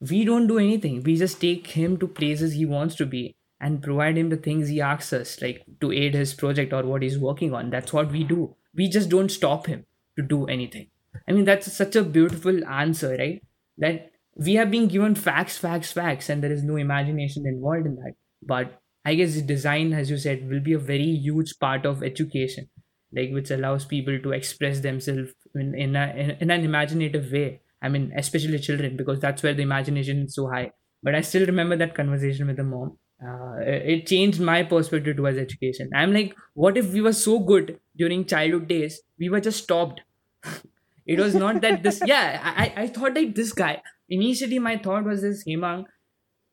we 0.00 0.24
don't 0.24 0.46
do 0.46 0.58
anything. 0.58 1.02
We 1.02 1.16
just 1.16 1.40
take 1.40 1.66
him 1.68 1.96
to 1.98 2.08
places 2.08 2.54
he 2.54 2.66
wants 2.66 2.94
to 2.96 3.06
be 3.06 3.34
and 3.60 3.82
provide 3.82 4.18
him 4.18 4.28
the 4.28 4.36
things 4.36 4.68
he 4.68 4.80
asks 4.80 5.12
us, 5.12 5.40
like 5.40 5.64
to 5.80 5.92
aid 5.92 6.14
his 6.14 6.34
project 6.34 6.72
or 6.72 6.82
what 6.84 7.02
he's 7.02 7.18
working 7.18 7.54
on. 7.54 7.70
That's 7.70 7.92
what 7.92 8.10
we 8.10 8.24
do. 8.24 8.56
We 8.74 8.88
just 8.88 9.08
don't 9.08 9.30
stop 9.30 9.66
him 9.66 9.86
to 10.16 10.22
do 10.22 10.46
anything. 10.46 10.88
I 11.28 11.32
mean, 11.32 11.44
that's 11.44 11.72
such 11.72 11.96
a 11.96 12.02
beautiful 12.02 12.64
answer, 12.66 13.16
right? 13.18 13.42
That 13.78 14.10
we 14.36 14.54
have 14.54 14.70
been 14.70 14.88
given 14.88 15.14
facts, 15.14 15.58
facts, 15.58 15.92
facts, 15.92 16.28
and 16.30 16.42
there 16.42 16.52
is 16.52 16.62
no 16.62 16.76
imagination 16.76 17.46
involved 17.46 17.86
in 17.86 17.96
that. 17.96 18.14
But 18.42 18.80
I 19.04 19.14
guess 19.14 19.34
design, 19.42 19.92
as 19.92 20.10
you 20.10 20.16
said, 20.16 20.48
will 20.48 20.60
be 20.60 20.72
a 20.72 20.78
very 20.78 21.04
huge 21.16 21.58
part 21.58 21.84
of 21.84 22.02
education, 22.02 22.68
like 23.12 23.30
which 23.30 23.50
allows 23.50 23.84
people 23.84 24.18
to 24.20 24.32
express 24.32 24.80
themselves 24.80 25.32
in 25.54 25.74
in, 25.74 25.96
a, 25.96 26.06
in, 26.16 26.30
in 26.40 26.50
an 26.50 26.64
imaginative 26.64 27.30
way. 27.30 27.60
I 27.82 27.88
mean, 27.88 28.12
especially 28.16 28.58
children, 28.58 28.96
because 28.96 29.20
that's 29.20 29.42
where 29.42 29.54
the 29.54 29.62
imagination 29.62 30.22
is 30.22 30.34
so 30.34 30.48
high. 30.48 30.70
But 31.02 31.14
I 31.16 31.20
still 31.20 31.46
remember 31.46 31.76
that 31.76 31.94
conversation 31.94 32.46
with 32.46 32.56
the 32.56 32.64
mom. 32.64 32.98
Uh, 33.24 33.56
it 33.60 34.06
changed 34.06 34.40
my 34.40 34.62
perspective 34.62 35.16
towards 35.16 35.38
education. 35.38 35.90
I'm 35.94 36.12
like, 36.12 36.36
what 36.54 36.76
if 36.76 36.92
we 36.92 37.00
were 37.00 37.12
so 37.12 37.38
good 37.38 37.78
during 37.96 38.24
childhood 38.24 38.68
days? 38.68 39.00
We 39.18 39.28
were 39.28 39.40
just 39.40 39.62
stopped. 39.62 40.00
it 41.06 41.18
was 41.20 41.34
not 41.34 41.60
that 41.62 41.82
this. 41.82 42.02
Yeah, 42.04 42.40
I 42.42 42.72
I 42.76 42.86
thought 42.88 43.14
like 43.14 43.34
this 43.34 43.52
guy. 43.52 43.80
Initially, 44.08 44.58
my 44.58 44.76
thought 44.76 45.04
was 45.04 45.22
this 45.22 45.44
Hemang 45.44 45.84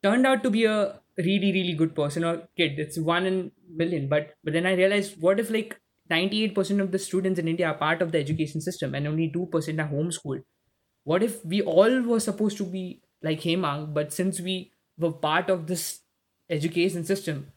turned 0.03 0.25
out 0.25 0.43
to 0.43 0.49
be 0.49 0.65
a 0.65 0.99
really 1.17 1.51
really 1.51 1.73
good 1.73 1.93
person 1.95 2.23
or 2.23 2.47
kid 2.57 2.79
it's 2.79 2.97
one 2.97 3.25
in 3.25 3.51
million 3.81 4.07
but 4.07 4.29
but 4.43 4.53
then 4.53 4.65
i 4.65 4.73
realized 4.73 5.21
what 5.21 5.39
if 5.39 5.49
like 5.49 5.79
98% 6.11 6.81
of 6.81 6.91
the 6.91 6.99
students 6.99 7.39
in 7.39 7.47
india 7.47 7.67
are 7.67 7.77
part 7.77 8.01
of 8.01 8.11
the 8.11 8.17
education 8.17 8.61
system 8.61 8.95
and 8.95 9.07
only 9.07 9.29
2% 9.29 9.83
are 9.83 9.89
homeschooled 9.89 10.43
what 11.03 11.23
if 11.23 11.43
we 11.45 11.61
all 11.61 12.01
were 12.03 12.19
supposed 12.19 12.57
to 12.57 12.65
be 12.65 13.01
like 13.21 13.41
hemang 13.41 13.93
but 13.93 14.13
since 14.13 14.39
we 14.39 14.71
were 14.97 15.11
part 15.11 15.49
of 15.49 15.67
this 15.67 15.99
education 16.49 17.03
system 17.03 17.51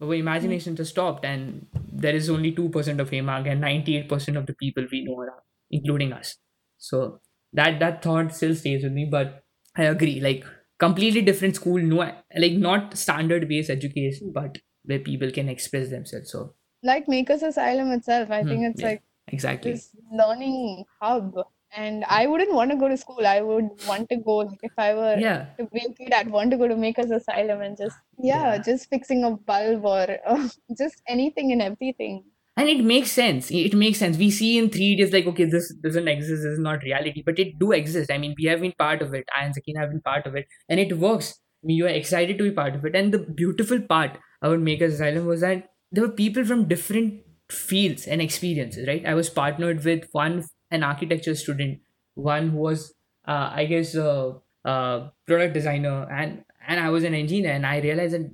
our 0.00 0.14
imagination 0.14 0.76
just 0.76 0.90
stopped 0.92 1.24
and 1.24 1.66
there 1.74 2.14
is 2.14 2.28
only 2.30 2.52
2% 2.52 3.00
of 3.00 3.10
hemang 3.10 3.50
and 3.50 3.60
98% 3.60 4.36
of 4.36 4.46
the 4.46 4.54
people 4.54 4.86
we 4.92 5.04
know 5.04 5.18
around 5.20 5.42
including 5.70 6.12
us 6.12 6.36
so 6.78 7.20
that 7.52 7.78
that 7.80 8.02
thought 8.02 8.34
still 8.34 8.54
stays 8.54 8.82
with 8.84 8.92
me 8.92 9.06
but 9.06 9.44
i 9.76 9.84
agree 9.84 10.20
like 10.20 10.44
completely 10.78 11.22
different 11.22 11.56
school 11.56 11.78
no 11.80 11.98
like 12.44 12.52
not 12.52 12.96
standard 12.96 13.48
based 13.48 13.70
education 13.70 14.32
but 14.32 14.58
where 14.84 14.98
people 15.00 15.30
can 15.30 15.48
express 15.48 15.90
themselves 15.90 16.30
so 16.30 16.54
Like 16.82 17.06
Makers 17.08 17.42
Asylum 17.42 17.90
itself, 17.92 18.30
I 18.30 18.42
think 18.44 18.64
Hmm, 18.64 18.64
it's 18.64 18.80
yeah. 18.80 18.82
like 18.82 19.02
exactly 19.28 19.82
this 19.82 19.94
learning 20.10 20.84
hub. 21.00 21.34
And 21.76 22.04
I 22.06 22.26
wouldn't 22.26 22.54
want 22.54 22.70
to 22.70 22.76
go 22.76 22.88
to 22.88 22.96
school. 22.96 23.26
I 23.26 23.40
would 23.42 23.68
want 23.86 24.08
to 24.08 24.16
go, 24.16 24.36
like, 24.38 24.60
if 24.62 24.72
I 24.78 24.94
were 24.94 25.16
yeah. 25.18 25.46
to 25.58 25.66
be 25.66 25.80
a 25.84 25.92
kid, 25.92 26.12
I'd 26.14 26.30
want 26.30 26.50
to 26.52 26.56
go 26.56 26.66
to 26.68 26.76
Makers 26.76 27.10
Asylum 27.10 27.60
and 27.60 27.76
just, 27.76 27.96
yeah, 28.18 28.54
Yeah. 28.54 28.58
just 28.58 28.88
fixing 28.88 29.24
a 29.24 29.32
bulb 29.32 29.84
or 29.84 30.06
uh, 30.26 30.48
just 30.78 31.02
anything 31.06 31.52
and 31.52 31.62
everything. 31.62 32.24
and 32.56 32.68
it 32.68 32.82
makes 32.84 33.10
sense. 33.12 33.50
It 33.50 33.74
makes 33.74 33.98
sense. 33.98 34.16
We 34.16 34.30
see 34.30 34.56
in 34.58 34.70
3 34.70 34.96
days 34.96 35.12
like 35.12 35.26
okay 35.26 35.44
this 35.44 35.74
doesn't 35.82 36.08
exist. 36.08 36.42
This 36.42 36.52
is 36.52 36.58
not 36.58 36.82
reality. 36.82 37.22
But 37.24 37.38
it 37.38 37.58
do 37.58 37.72
exist. 37.72 38.10
I 38.10 38.18
mean 38.18 38.34
we 38.38 38.46
have 38.46 38.60
been 38.62 38.72
part 38.78 39.02
of 39.02 39.12
it. 39.14 39.28
I 39.36 39.44
and 39.44 39.54
Sakin 39.54 39.76
have 39.76 39.90
been 39.90 40.00
part 40.00 40.26
of 40.26 40.34
it. 40.34 40.46
And 40.68 40.80
it 40.80 40.96
works. 40.98 41.34
I 41.62 41.66
mean, 41.66 41.76
you 41.76 41.86
are 41.86 41.90
excited 41.90 42.38
to 42.38 42.44
be 42.44 42.50
part 42.52 42.74
of 42.74 42.84
it. 42.86 42.96
And 42.96 43.12
the 43.12 43.18
beautiful 43.18 43.80
part 43.80 44.18
about 44.40 44.60
makers 44.60 44.94
asylum 44.94 45.26
was 45.26 45.42
that 45.42 45.68
there 45.92 46.06
were 46.06 46.12
people 46.12 46.44
from 46.44 46.66
different 46.68 47.20
fields 47.50 48.06
and 48.06 48.22
experiences 48.22 48.88
right? 48.88 49.04
I 49.06 49.14
was 49.14 49.28
partnered 49.30 49.84
with 49.84 50.08
one 50.12 50.44
an 50.70 50.82
architecture 50.82 51.34
student 51.34 51.80
one 52.14 52.48
who 52.50 52.58
was 52.58 52.94
uh, 53.26 53.50
i 53.52 53.64
guess 53.64 53.94
a 53.94 54.34
uh, 54.64 55.10
product 55.26 55.54
designer 55.54 55.96
and 56.10 56.44
and 56.66 56.80
i 56.80 56.88
was 56.90 57.04
an 57.04 57.14
engineer 57.14 57.52
and 57.52 57.66
i 57.66 57.78
realized 57.80 58.14
that 58.14 58.30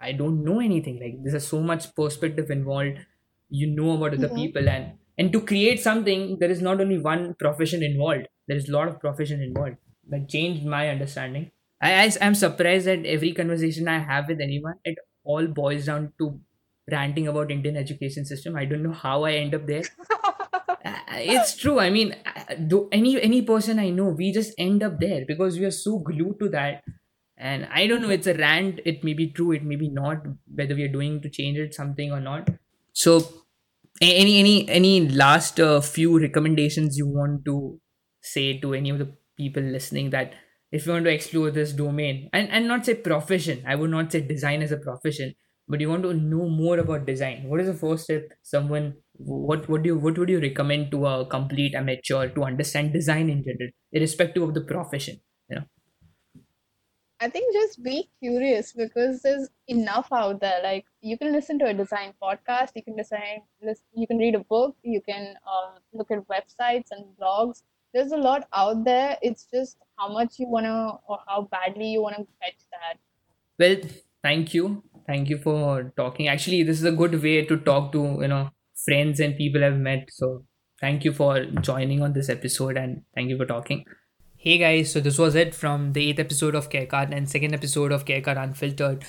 i 0.00 0.12
don't 0.12 0.42
know 0.44 0.60
anything. 0.60 0.98
Like 1.00 1.14
there's 1.24 1.46
so 1.46 1.60
much 1.62 1.94
perspective 1.94 2.50
involved. 2.50 2.98
You 3.50 3.66
know 3.76 3.92
about 3.96 4.14
other 4.14 4.28
Mhm. 4.28 4.34
people 4.34 4.68
and 4.68 4.98
and 5.18 5.32
to 5.32 5.40
create 5.50 5.80
something 5.80 6.38
there 6.40 6.50
is 6.50 6.62
not 6.62 6.80
only 6.80 6.98
one 6.98 7.34
profession 7.42 7.82
involved. 7.82 8.26
There 8.48 8.56
is 8.56 8.68
a 8.68 8.72
lot 8.72 8.88
of 8.88 8.98
profession 9.00 9.42
involved. 9.42 9.76
That 10.08 10.28
changed 10.28 10.64
my 10.74 10.88
understanding. 10.94 11.50
I 11.80 11.90
I- 12.04 12.18
i'm 12.26 12.34
surprised 12.42 12.86
that 12.90 13.06
every 13.16 13.32
conversation 13.40 13.88
i 13.92 13.98
have 14.10 14.28
with 14.32 14.40
anyone 14.48 14.78
it 14.92 14.98
all 15.24 15.46
boils 15.60 15.86
down 15.90 16.12
to 16.22 16.28
ranting 16.96 17.28
about 17.28 17.50
indian 17.50 17.76
education 17.76 18.24
system. 18.24 18.56
I 18.56 18.64
don't 18.64 18.82
know 18.82 18.92
how 19.04 19.16
i 19.24 19.32
end 19.44 19.54
up 19.54 19.66
there. 19.66 19.84
Uh, 20.10 20.16
it's 21.14 21.56
true. 21.56 21.78
I 21.78 21.90
mean 21.90 22.14
uh, 22.26 22.54
though 22.58 22.88
any 22.92 23.20
any 23.20 23.42
person 23.42 23.78
i 23.78 23.90
know 23.90 24.08
we 24.08 24.32
just 24.32 24.54
end 24.58 24.82
up 24.82 24.98
there 25.00 25.24
because 25.26 25.58
we 25.58 25.64
are 25.64 25.70
so 25.70 25.98
glued 25.98 26.38
to 26.40 26.48
that. 26.50 26.84
And 27.36 27.66
i 27.72 27.86
don't 27.86 28.02
know 28.02 28.10
it's 28.10 28.26
a 28.26 28.34
rant. 28.34 28.80
It 28.84 29.02
may 29.04 29.14
be 29.14 29.30
true. 29.32 29.52
It 29.52 29.64
may 29.64 29.76
be 29.76 29.88
not 29.88 30.26
whether 30.54 30.74
we 30.74 30.84
are 30.84 30.94
doing 30.96 31.20
to 31.22 31.30
change 31.30 31.58
it 31.58 31.74
something 31.74 32.12
or 32.12 32.20
not. 32.20 32.50
So 32.92 33.20
any 34.00 34.38
any 34.38 34.68
any 34.68 35.08
last 35.08 35.60
uh, 35.60 35.80
few 35.80 36.18
recommendations 36.20 36.96
you 36.98 37.06
want 37.08 37.44
to 37.46 37.80
say 38.22 38.58
to 38.58 38.74
any 38.74 38.90
of 38.90 38.98
the 38.98 39.12
people 39.36 39.62
listening 39.62 40.10
that 40.10 40.34
if 40.70 40.86
you 40.86 40.92
want 40.92 41.04
to 41.04 41.12
explore 41.12 41.50
this 41.50 41.72
domain 41.72 42.28
and 42.32 42.48
and 42.50 42.66
not 42.68 42.86
say 42.86 42.94
profession. 42.94 43.62
I 43.66 43.74
would 43.76 43.90
not 43.90 44.12
say 44.12 44.20
design 44.20 44.62
as 44.62 44.72
a 44.72 44.76
profession 44.78 45.34
but 45.68 45.80
you 45.80 45.88
want 45.88 46.02
to 46.02 46.14
know 46.14 46.48
more 46.48 46.78
about 46.78 47.06
design. 47.06 47.44
What 47.48 47.60
is 47.60 47.66
the 47.66 47.74
first 47.74 48.04
step 48.04 48.28
someone 48.42 48.94
what 49.14 49.68
what 49.68 49.82
do 49.82 49.88
you 49.90 49.98
what 49.98 50.18
would 50.18 50.28
you 50.28 50.40
recommend 50.40 50.90
to 50.90 51.06
a 51.06 51.26
complete 51.26 51.74
amateur 51.74 52.28
to 52.28 52.44
understand 52.44 52.92
design 52.92 53.28
in 53.28 53.42
general 53.42 53.70
irrespective 53.92 54.42
of 54.42 54.54
the 54.54 54.60
profession 54.60 55.20
you 55.48 55.56
know 55.56 55.64
I 57.20 57.28
think 57.30 57.54
just 57.54 57.84
be 57.84 58.10
curious 58.18 58.72
because 58.72 59.22
there's 59.22 59.48
enough 59.68 60.08
out 60.12 60.40
there. 60.40 60.60
Like 60.60 60.86
you 61.02 61.16
can 61.16 61.30
listen 61.32 61.56
to 61.60 61.66
a 61.66 61.72
design 61.72 62.14
podcast, 62.20 62.70
you 62.74 62.82
can 62.82 62.96
design, 62.96 63.42
you 63.94 64.06
can 64.08 64.18
read 64.18 64.34
a 64.34 64.40
book, 64.40 64.76
you 64.82 65.00
can 65.00 65.36
uh, 65.46 65.78
look 65.92 66.10
at 66.10 66.26
websites 66.26 66.88
and 66.90 67.04
blogs. 67.20 67.62
There's 67.94 68.10
a 68.10 68.16
lot 68.16 68.48
out 68.52 68.84
there. 68.84 69.18
It's 69.22 69.46
just 69.54 69.76
how 69.96 70.12
much 70.12 70.40
you 70.40 70.48
wanna 70.48 70.98
or 71.06 71.20
how 71.28 71.42
badly 71.42 71.90
you 71.92 72.02
wanna 72.02 72.26
fetch 72.40 72.58
that. 72.72 72.98
well 73.58 73.76
thank 74.22 74.54
you 74.54 74.82
thank 75.06 75.28
you 75.28 75.38
for 75.38 75.92
talking 75.96 76.28
actually 76.28 76.62
this 76.62 76.78
is 76.78 76.84
a 76.84 76.92
good 76.92 77.22
way 77.22 77.44
to 77.44 77.56
talk 77.68 77.92
to 77.92 78.02
you 78.22 78.28
know 78.28 78.50
friends 78.84 79.20
and 79.20 79.36
people 79.36 79.64
i've 79.64 79.78
met. 79.78 80.08
So 80.10 80.44
thank 80.80 81.04
you 81.04 81.12
for 81.12 81.44
joining 81.44 82.02
on 82.02 82.12
this 82.12 82.28
episode 82.28 82.76
and 82.76 83.02
thank 83.14 83.30
you 83.30 83.36
for 83.36 83.46
talking. 83.46 83.84
Hey 84.36 84.58
guys 84.58 84.92
so 84.92 85.00
this 85.00 85.18
was 85.18 85.34
it 85.34 85.54
from 85.54 85.92
the 85.92 86.08
eighth 86.08 86.18
episode 86.18 86.54
of 86.54 86.70
carecard 86.70 87.12
and 87.12 87.28
second 87.28 87.54
episode 87.54 87.92
of 87.92 88.04
carecard 88.04 88.36
unfiltered. 88.36 89.04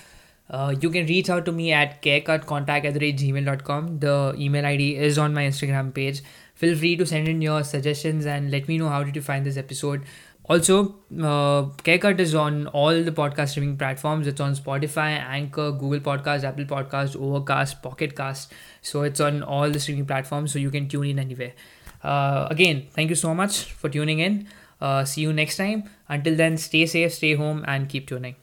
Uh, 0.50 0.76
you 0.80 0.90
can 0.90 1.06
reach 1.08 1.30
out 1.30 1.46
to 1.46 1.52
me 1.52 1.72
at 1.72 2.02
carecardcontact 2.02 2.86
at 2.86 2.96
gmail.com 2.96 4.00
the 4.00 4.36
email 4.38 4.66
id 4.66 4.96
is 4.98 5.18
on 5.18 5.34
my 5.34 5.44
instagram 5.44 5.94
page. 5.94 6.22
Feel 6.54 6.78
free 6.78 6.96
to 6.98 7.06
send 7.06 7.28
in 7.28 7.42
your 7.42 7.64
suggestions 7.64 8.26
and 8.26 8.52
let 8.52 8.68
me 8.68 8.78
know 8.78 8.90
how 8.90 9.04
did 9.04 9.16
you 9.16 9.22
find 9.22 9.46
this 9.46 9.58
episode 9.58 10.04
also, 10.46 10.96
uh, 11.20 11.72
CareCut 11.86 12.20
is 12.20 12.36
on 12.36 12.68
all 12.68 13.02
the 13.02 13.12
podcast 13.12 13.50
streaming 13.50 13.78
platforms. 13.78 14.28
It's 14.28 14.42
on 14.42 14.56
Spotify, 14.56 15.20
Anchor, 15.20 15.72
Google 15.72 16.00
Podcast, 16.00 16.44
Apple 16.44 16.66
Podcast, 16.66 17.16
Overcast, 17.16 17.82
Pocket 17.82 18.16
Cast. 18.16 18.52
So 18.82 19.04
it's 19.04 19.22
on 19.22 19.42
all 19.42 19.70
the 19.70 19.80
streaming 19.80 20.06
platforms, 20.06 20.52
so 20.52 20.60
you 20.60 20.70
can 20.70 20.88
tune 20.90 21.06
in 21.06 21.20
anywhere. 21.20 21.54
Uh, 22.04 22.48
again, 22.52 22.88
thank 22.92 23.10
you 23.10 23.16
so 23.16 23.34
much 23.34 23.72
for 23.72 23.88
tuning 23.90 24.20
in. 24.20 24.48
Uh, 24.82 25.06
see 25.06 25.22
you 25.22 25.32
next 25.32 25.56
time. 25.56 25.90
Until 26.10 26.36
then, 26.36 26.58
stay 26.58 26.86
safe, 26.86 27.14
stay 27.14 27.36
home, 27.36 27.64
and 27.66 27.88
keep 27.88 28.08
tuning. 28.08 28.36